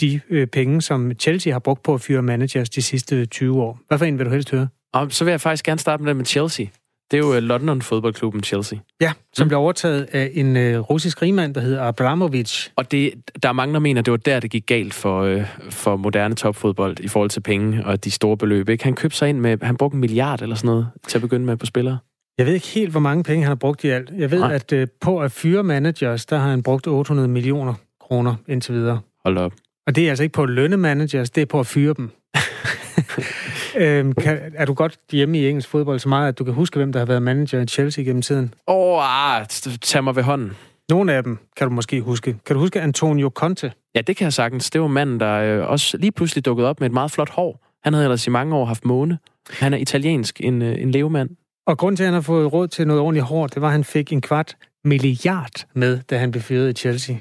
de 0.00 0.20
øh, 0.28 0.46
penge, 0.46 0.82
som 0.82 1.12
Chelsea 1.12 1.52
har 1.52 1.58
brugt 1.58 1.82
på 1.82 1.94
at 1.94 2.00
fyre 2.00 2.22
managers 2.22 2.70
de 2.70 2.82
sidste 2.82 3.26
20 3.26 3.62
år. 3.62 3.80
Hvad 3.88 3.98
for 3.98 4.04
en 4.04 4.18
vil 4.18 4.26
du 4.26 4.30
helst 4.30 4.50
høre? 4.50 4.68
Og 4.92 5.12
så 5.12 5.24
vil 5.24 5.30
jeg 5.30 5.40
faktisk 5.40 5.64
gerne 5.64 5.78
starte 5.78 6.02
med 6.02 6.08
det 6.08 6.16
med 6.16 6.24
Chelsea. 6.24 6.66
Det 7.12 7.18
er 7.18 7.22
jo 7.26 7.34
øh, 7.34 7.42
London-fodboldklubben 7.42 8.42
Chelsea. 8.42 8.78
Ja, 9.00 9.12
som 9.32 9.44
mm. 9.44 9.48
blev 9.48 9.58
overtaget 9.58 10.08
af 10.12 10.30
en 10.34 10.56
øh, 10.56 10.78
russisk 10.78 11.22
rigmand, 11.22 11.54
der 11.54 11.60
hedder 11.60 11.82
Abramovich. 11.82 12.70
Og 12.76 12.92
det, 12.92 13.12
der 13.42 13.48
er 13.48 13.52
mange, 13.52 13.74
der 13.74 13.80
mener, 13.80 14.02
det 14.02 14.10
var 14.10 14.16
der, 14.16 14.40
det 14.40 14.50
gik 14.50 14.66
galt 14.66 14.94
for, 14.94 15.22
øh, 15.22 15.44
for 15.70 15.96
moderne 15.96 16.34
topfodbold 16.34 17.00
i 17.00 17.08
forhold 17.08 17.30
til 17.30 17.40
penge 17.40 17.86
og 17.86 18.04
de 18.04 18.10
store 18.10 18.36
beløb. 18.36 18.68
Ikke? 18.68 18.84
Han 18.84 18.94
købte 18.94 19.16
sig 19.16 19.28
ind 19.28 19.40
med, 19.40 19.58
han 19.62 19.76
brugte 19.76 19.94
en 19.94 20.00
milliard 20.00 20.42
eller 20.42 20.56
sådan 20.56 20.68
noget 20.68 20.88
til 21.08 21.18
at 21.18 21.22
begynde 21.22 21.46
med 21.46 21.56
på 21.56 21.66
spillere. 21.66 21.98
Jeg 22.38 22.46
ved 22.46 22.54
ikke 22.54 22.66
helt, 22.66 22.90
hvor 22.90 23.00
mange 23.00 23.24
penge 23.24 23.42
han 23.42 23.48
har 23.48 23.54
brugt 23.54 23.84
i 23.84 23.88
alt. 23.88 24.10
Jeg 24.18 24.30
ved, 24.30 24.40
Nej. 24.40 24.54
at 24.54 24.72
øh, 24.72 24.86
på 25.00 25.20
at 25.20 25.32
fyre 25.32 25.62
managers, 25.62 26.26
der 26.26 26.38
har 26.38 26.50
han 26.50 26.62
brugt 26.62 26.86
800 26.86 27.28
millioner 27.28 27.74
kroner 28.00 28.34
indtil 28.48 28.74
videre. 28.74 29.00
Hold 29.24 29.38
op. 29.38 29.52
Og 29.86 29.96
det 29.96 30.04
er 30.04 30.08
altså 30.08 30.22
ikke 30.22 30.32
på 30.32 30.42
at 30.42 30.50
lønne 30.50 30.76
managers, 30.76 31.30
det 31.30 31.40
er 31.40 31.46
på 31.46 31.60
at 31.60 31.66
fyre 31.66 31.94
dem. 31.96 32.10
øhm, 33.76 34.12
kan, 34.12 34.40
er 34.54 34.64
du 34.64 34.74
godt 34.74 34.98
hjemme 35.12 35.38
i 35.38 35.48
engelsk 35.48 35.68
fodbold 35.68 35.98
så 35.98 36.08
meget, 36.08 36.28
at 36.28 36.38
du 36.38 36.44
kan 36.44 36.54
huske, 36.54 36.76
hvem 36.76 36.92
der 36.92 36.98
har 36.98 37.06
været 37.06 37.22
manager 37.22 37.60
i 37.60 37.66
Chelsea 37.66 38.04
gennem 38.04 38.22
tiden? 38.22 38.54
Åh, 38.68 38.76
oh, 38.76 39.36
ah, 39.36 39.46
tag 39.82 40.04
mig 40.04 40.16
ved 40.16 40.22
hånden. 40.22 40.56
Nogle 40.88 41.12
af 41.12 41.22
dem 41.22 41.38
kan 41.56 41.68
du 41.68 41.74
måske 41.74 42.00
huske. 42.00 42.36
Kan 42.46 42.56
du 42.56 42.60
huske 42.60 42.80
Antonio 42.80 43.30
Conte? 43.34 43.72
Ja, 43.94 44.00
det 44.00 44.16
kan 44.16 44.24
jeg 44.24 44.32
sagtens. 44.32 44.70
Det 44.70 44.80
var 44.80 44.86
manden, 44.86 45.20
der 45.20 45.32
øh, 45.32 45.70
også 45.70 45.96
lige 45.96 46.12
pludselig 46.12 46.44
dukkede 46.44 46.68
op 46.68 46.80
med 46.80 46.86
et 46.86 46.92
meget 46.92 47.10
flot 47.10 47.30
hår. 47.30 47.64
Han 47.84 47.92
havde 47.92 48.04
ellers 48.04 48.26
i 48.26 48.30
mange 48.30 48.56
år 48.56 48.64
haft 48.64 48.84
måne. 48.84 49.18
Han 49.50 49.74
er 49.74 49.78
italiensk, 49.78 50.40
en, 50.40 50.62
øh, 50.62 50.82
en 50.82 50.90
levemand. 50.90 51.30
Og 51.66 51.78
grund 51.78 51.96
til, 51.96 52.04
at 52.04 52.06
han 52.06 52.14
har 52.14 52.20
fået 52.20 52.52
råd 52.52 52.68
til 52.68 52.86
noget 52.86 53.02
ordentligt 53.02 53.26
hår, 53.26 53.46
det 53.46 53.62
var, 53.62 53.68
at 53.68 53.72
han 53.72 53.84
fik 53.84 54.12
en 54.12 54.20
kvart 54.20 54.56
milliard 54.84 55.66
med, 55.74 55.98
da 56.10 56.18
han 56.18 56.30
blev 56.30 56.42
fyret 56.42 56.70
i 56.70 56.72
Chelsea. 56.72 57.16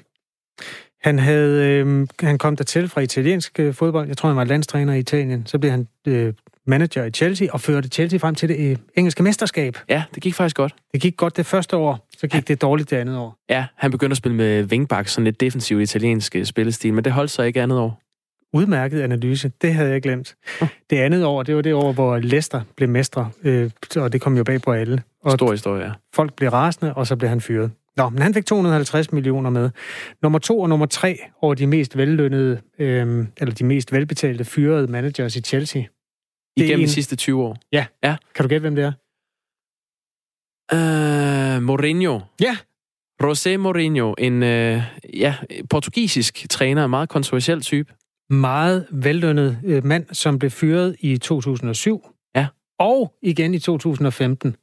Han, 1.04 1.20
havde, 1.20 1.68
øh, 1.68 2.08
han 2.20 2.38
kom 2.38 2.56
der 2.56 2.64
til 2.64 2.90
fra 2.90 3.02
italiensk 3.02 3.60
øh, 3.60 3.74
fodbold. 3.74 4.08
Jeg 4.08 4.18
tror, 4.18 4.30
han 4.30 4.38
var 4.38 4.44
landstræner 4.44 4.94
i 4.94 5.00
Italien. 5.00 5.46
Så 5.46 5.60
blev 5.60 5.72
han 5.72 5.88
øh, 6.08 6.34
manager 6.68 7.04
i 7.04 7.12
Chelsea 7.12 7.48
og 7.52 7.62
førte 7.62 7.90
Chelsea 7.90 8.20
frem 8.20 8.36
til 8.36 8.50
det 8.50 8.72
øh, 8.72 8.78
engelske 8.96 9.24
mesterskab. 9.24 9.78
Ja, 9.90 10.04
det 10.16 10.24
gik 10.24 10.36
faktisk 10.36 10.56
godt. 10.56 10.74
Det 10.94 11.02
gik 11.02 11.18
godt 11.18 11.38
det 11.38 11.46
første 11.46 11.78
år, 11.78 12.08
så 12.18 12.28
gik 12.28 12.34
ja. 12.34 12.40
det 12.40 12.62
dårligt 12.62 12.90
det 12.90 12.98
andet 12.98 13.18
år. 13.18 13.38
Ja, 13.50 13.66
han 13.76 13.92
begyndte 13.92 14.14
at 14.14 14.18
spille 14.18 14.36
med 14.36 14.64
wingback, 14.64 15.08
sådan 15.08 15.24
lidt 15.24 15.40
defensiv 15.40 15.80
italiensk 15.80 16.36
øh, 16.36 16.46
spillestil, 16.46 16.94
men 16.94 17.04
det 17.04 17.12
holdt 17.12 17.32
sig 17.32 17.48
ikke 17.48 17.62
andet 17.62 17.80
år. 17.80 18.02
Udmærket 18.54 19.02
analyse, 19.02 19.52
det 19.62 19.74
havde 19.74 19.90
jeg 19.90 20.02
glemt. 20.02 20.36
Det 20.90 20.98
andet 20.98 21.26
år, 21.26 21.44
det 21.44 21.56
var 21.56 21.62
det 21.62 21.74
år, 21.74 21.92
hvor 21.92 22.18
Leicester 22.18 22.62
blev 22.78 22.90
mestre, 22.90 23.30
øh, 23.44 23.72
og 23.96 24.14
det 24.14 24.22
kom 24.22 24.38
jo 24.38 24.44
bag 24.44 24.62
på 24.62 24.72
alle. 24.72 25.02
Og 25.24 25.32
Stor 25.32 25.52
historie, 25.52 25.84
ja. 25.86 25.92
Folk 26.14 26.36
blev 26.36 26.50
rasende, 26.50 26.94
og 26.94 27.08
så 27.08 27.16
blev 27.16 27.30
han 27.30 27.42
fyret. 27.42 27.72
Nå, 27.98 28.10
men 28.10 28.22
han 28.22 28.34
fik 28.34 28.46
250 28.46 29.12
millioner 29.12 29.50
med. 29.50 29.70
Nummer 30.22 30.40
to 30.40 30.60
og 30.60 30.70
nummer 30.70 30.86
tre 30.86 31.20
over 31.42 31.54
de 31.54 31.68
mest 31.68 31.98
vellønnede, 31.98 32.62
øh, 32.80 33.26
eller 33.38 33.54
de 33.54 33.64
mest 33.64 33.92
velbetalte 33.92 34.46
fyrede 34.46 34.88
managers 34.88 35.36
i 35.36 35.42
Chelsea. 35.42 35.82
Det 35.82 36.64
Igennem 36.64 36.80
en... 36.80 36.88
de 36.88 36.92
sidste 36.92 37.16
20 37.16 37.44
år? 37.44 37.58
Ja. 37.72 37.86
ja. 38.04 38.16
Kan 38.36 38.44
du 38.44 38.50
gætte, 38.50 38.62
hvem 38.62 38.76
det 38.76 38.84
er? 38.84 38.92
Uh, 40.74 41.64
Mourinho. 41.64 42.20
Ja. 42.42 42.58
José 43.24 43.58
Mourinho, 43.58 44.14
en 44.18 44.34
uh, 44.44 44.84
ja, 45.14 45.36
portugisisk 45.70 46.46
træner, 46.50 46.84
en 46.86 46.90
meget 46.90 47.10
kontroversiel 47.10 47.62
type. 47.62 47.94
Meget 48.30 48.88
vellønnet 48.92 49.60
uh, 49.64 49.86
mand, 49.86 50.06
som 50.12 50.40
blev 50.40 50.52
fyret 50.52 50.96
i 51.00 51.18
2007. 51.18 52.08
Ja. 52.36 52.48
Og 52.80 53.14
igen 53.22 53.54
i 53.54 53.60
2015. 53.60 54.56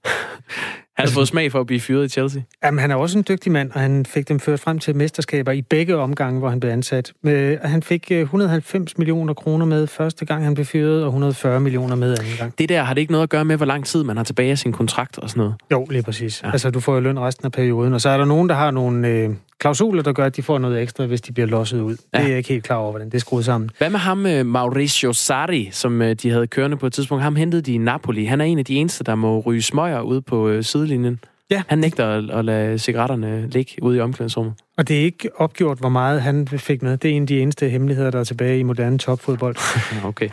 Han 0.98 1.08
har 1.08 1.12
fået 1.14 1.28
smag 1.28 1.52
for 1.52 1.60
at 1.60 1.66
blive 1.66 1.80
fyret 1.80 2.04
i 2.04 2.08
Chelsea. 2.08 2.42
Jamen, 2.64 2.78
han 2.80 2.90
er 2.90 2.94
også 2.94 3.18
en 3.18 3.24
dygtig 3.28 3.52
mand, 3.52 3.70
og 3.74 3.80
han 3.80 4.06
fik 4.06 4.28
dem 4.28 4.40
ført 4.40 4.60
frem 4.60 4.78
til 4.78 4.96
mesterskaber 4.96 5.52
i 5.52 5.62
begge 5.62 5.96
omgange, 5.96 6.38
hvor 6.38 6.48
han 6.48 6.60
blev 6.60 6.70
ansat. 6.72 7.12
Øh, 7.26 7.58
Han 7.62 7.82
fik 7.82 8.06
øh, 8.10 8.20
190 8.20 8.98
millioner 8.98 9.34
kroner 9.34 9.66
med 9.66 9.86
første 9.86 10.24
gang, 10.24 10.44
han 10.44 10.54
blev 10.54 10.66
fyret, 10.66 11.02
og 11.02 11.08
140 11.08 11.60
millioner 11.60 11.94
med 11.94 12.18
anden 12.18 12.36
gang. 12.38 12.58
Det 12.58 12.68
der, 12.68 12.82
har 12.82 12.94
det 12.94 13.00
ikke 13.00 13.12
noget 13.12 13.22
at 13.22 13.30
gøre 13.30 13.44
med, 13.44 13.56
hvor 13.56 13.66
lang 13.66 13.86
tid 13.86 14.04
man 14.04 14.16
har 14.16 14.24
tilbage 14.24 14.50
af 14.50 14.58
sin 14.58 14.72
kontrakt 14.72 15.18
og 15.18 15.30
sådan 15.30 15.40
noget? 15.40 15.54
Jo, 15.72 15.86
lige 15.90 16.02
præcis. 16.02 16.42
Ja. 16.42 16.50
Altså, 16.52 16.70
du 16.70 16.80
får 16.80 16.94
jo 16.94 17.00
løn 17.00 17.18
resten 17.20 17.46
af 17.46 17.52
perioden, 17.52 17.94
og 17.94 18.00
så 18.00 18.08
er 18.08 18.16
der 18.18 18.24
nogen, 18.24 18.48
der 18.48 18.54
har 18.54 18.70
nogle 18.70 19.08
øh, 19.08 19.30
klausuler, 19.60 20.02
der 20.02 20.12
gør, 20.12 20.26
at 20.26 20.36
de 20.36 20.42
får 20.42 20.58
noget 20.58 20.82
ekstra, 20.82 21.06
hvis 21.06 21.20
de 21.20 21.32
bliver 21.32 21.46
losset 21.46 21.80
ud. 21.80 21.96
Ja. 22.14 22.18
Det 22.18 22.24
er 22.24 22.28
jeg 22.28 22.38
ikke 22.38 22.48
helt 22.48 22.64
klar 22.64 22.76
over, 22.76 22.90
hvordan 22.90 23.06
det 23.06 23.14
er 23.14 23.20
skruet 23.20 23.44
sammen. 23.44 23.70
Hvad 23.78 23.90
med 23.90 23.98
ham, 23.98 24.26
øh, 24.26 24.46
Mauricio 24.46 25.12
Sarri, 25.12 25.68
som 25.72 26.02
øh, 26.02 26.14
de 26.14 26.30
havde 26.30 26.46
kørende 26.46 26.76
på 26.76 26.86
et 26.86 26.92
tidspunkt? 26.92 27.22
Ham 27.22 27.36
hentede 27.36 27.62
de 27.62 27.72
i 27.72 27.78
Napoli. 27.78 28.24
Han 28.24 28.40
er 28.40 28.44
en 28.44 28.58
af 28.58 28.64
de 28.64 28.74
eneste, 28.74 29.04
der 29.04 29.14
må 29.14 29.40
ryge 29.40 29.62
smøger 29.62 30.00
ude 30.00 30.22
på 30.22 30.48
øh, 30.48 30.64
sidelinjen. 30.64 31.20
Ja. 31.50 31.62
Han 31.68 31.78
nægter 31.78 32.06
at, 32.06 32.30
at 32.30 32.44
lade 32.44 32.78
cigaretterne 32.78 33.48
ligge 33.48 33.82
ude 33.82 33.96
i 33.96 34.00
omklædningsrummet. 34.00 34.54
Og 34.76 34.88
det 34.88 35.00
er 35.00 35.04
ikke 35.04 35.30
opgjort, 35.36 35.78
hvor 35.78 35.88
meget 35.88 36.22
han 36.22 36.48
fik 36.48 36.82
med. 36.82 36.96
Det 36.96 37.10
er 37.10 37.14
en 37.14 37.22
af 37.22 37.26
de 37.26 37.40
eneste 37.40 37.68
hemmeligheder, 37.68 38.10
der 38.10 38.20
er 38.20 38.24
tilbage 38.24 38.58
i 38.58 38.62
moderne 38.62 38.98
topfodbold. 38.98 39.56
okay. 40.04 40.28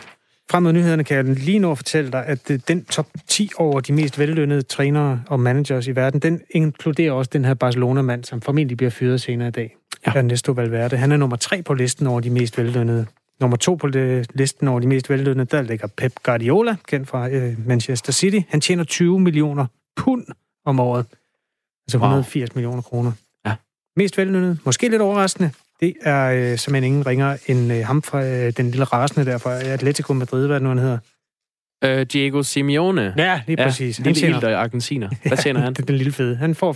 Frem 0.51 0.63
mod 0.63 0.73
nyhederne 0.73 1.03
kan 1.03 1.17
jeg 1.17 1.25
lige 1.25 1.59
nu 1.59 1.75
fortælle 1.75 2.11
dig, 2.11 2.25
at 2.25 2.51
øh, 2.51 2.59
den 2.67 2.85
top 2.85 3.07
10 3.27 3.49
over 3.57 3.79
de 3.79 3.93
mest 3.93 4.19
vellønnede 4.19 4.61
trænere 4.61 5.23
og 5.27 5.39
managers 5.39 5.87
i 5.87 5.95
verden, 5.95 6.19
den 6.19 6.41
inkluderer 6.49 7.11
også 7.11 7.29
den 7.33 7.45
her 7.45 7.53
Barcelona-mand, 7.53 8.23
som 8.23 8.41
formentlig 8.41 8.77
bliver 8.77 8.89
fyret 8.89 9.21
senere 9.21 9.47
i 9.47 9.51
dag. 9.51 9.75
Ja. 10.07 10.11
Ernesto 10.15 10.51
Valverde. 10.51 10.97
Han 10.97 11.11
er 11.11 11.17
nummer 11.17 11.37
3 11.37 11.61
på 11.61 11.73
listen 11.73 12.07
over 12.07 12.19
de 12.19 12.29
mest 12.29 12.57
vellønnede. 12.57 13.05
Nummer 13.39 13.57
2 13.57 13.75
på 13.75 13.87
listen 14.33 14.67
over 14.67 14.79
de 14.79 14.87
mest 14.87 15.09
vellønnede, 15.09 15.45
der 15.45 15.61
ligger 15.61 15.87
Pep 15.87 16.13
Guardiola, 16.23 16.75
kendt 16.87 17.09
fra 17.09 17.29
øh, 17.29 17.67
Manchester 17.67 18.11
City. 18.13 18.39
Han 18.49 18.61
tjener 18.61 18.83
20 18.83 19.19
millioner 19.19 19.65
pund 19.95 20.25
om 20.65 20.79
året. 20.79 21.05
Altså 21.87 21.97
180 21.97 22.49
wow. 22.49 22.55
millioner 22.55 22.81
kroner. 22.81 23.11
Ja. 23.45 23.55
Mest 23.95 24.17
vellønnede, 24.17 24.57
måske 24.65 24.89
lidt 24.89 25.01
overraskende, 25.01 25.51
det 25.79 25.93
er 26.01 26.25
øh, 26.31 26.57
simpelthen 26.57 26.83
ingen 26.83 27.05
ringer 27.07 27.37
end 27.47 27.73
øh, 27.73 27.85
ham 27.85 28.01
fra 28.01 28.23
øh, 28.25 28.53
den 28.57 28.65
lille 28.71 28.83
rasende 28.85 29.31
der 29.31 29.37
fra 29.37 29.53
Atletico 29.63 30.13
Madrid, 30.13 30.47
hvad 30.47 30.59
nu 30.59 30.69
han 30.69 30.77
hedder. 30.77 30.97
Øh, 31.83 32.05
Diego 32.05 32.43
Simeone. 32.43 33.13
Ja, 33.17 33.41
lige 33.47 33.57
præcis. 33.57 33.97
Han 33.97 34.05
Lille 34.05 34.19
tjener- 34.21 34.35
ilter 34.37 34.49
i 34.49 34.53
argentiner. 34.53 35.09
Hvad 35.27 35.37
tjener 35.37 35.59
han? 35.59 35.73
det 35.73 35.79
er 35.83 35.85
den 35.85 35.95
lille 35.95 36.11
fede. 36.11 36.35
Han 36.35 36.55
får 36.55 36.73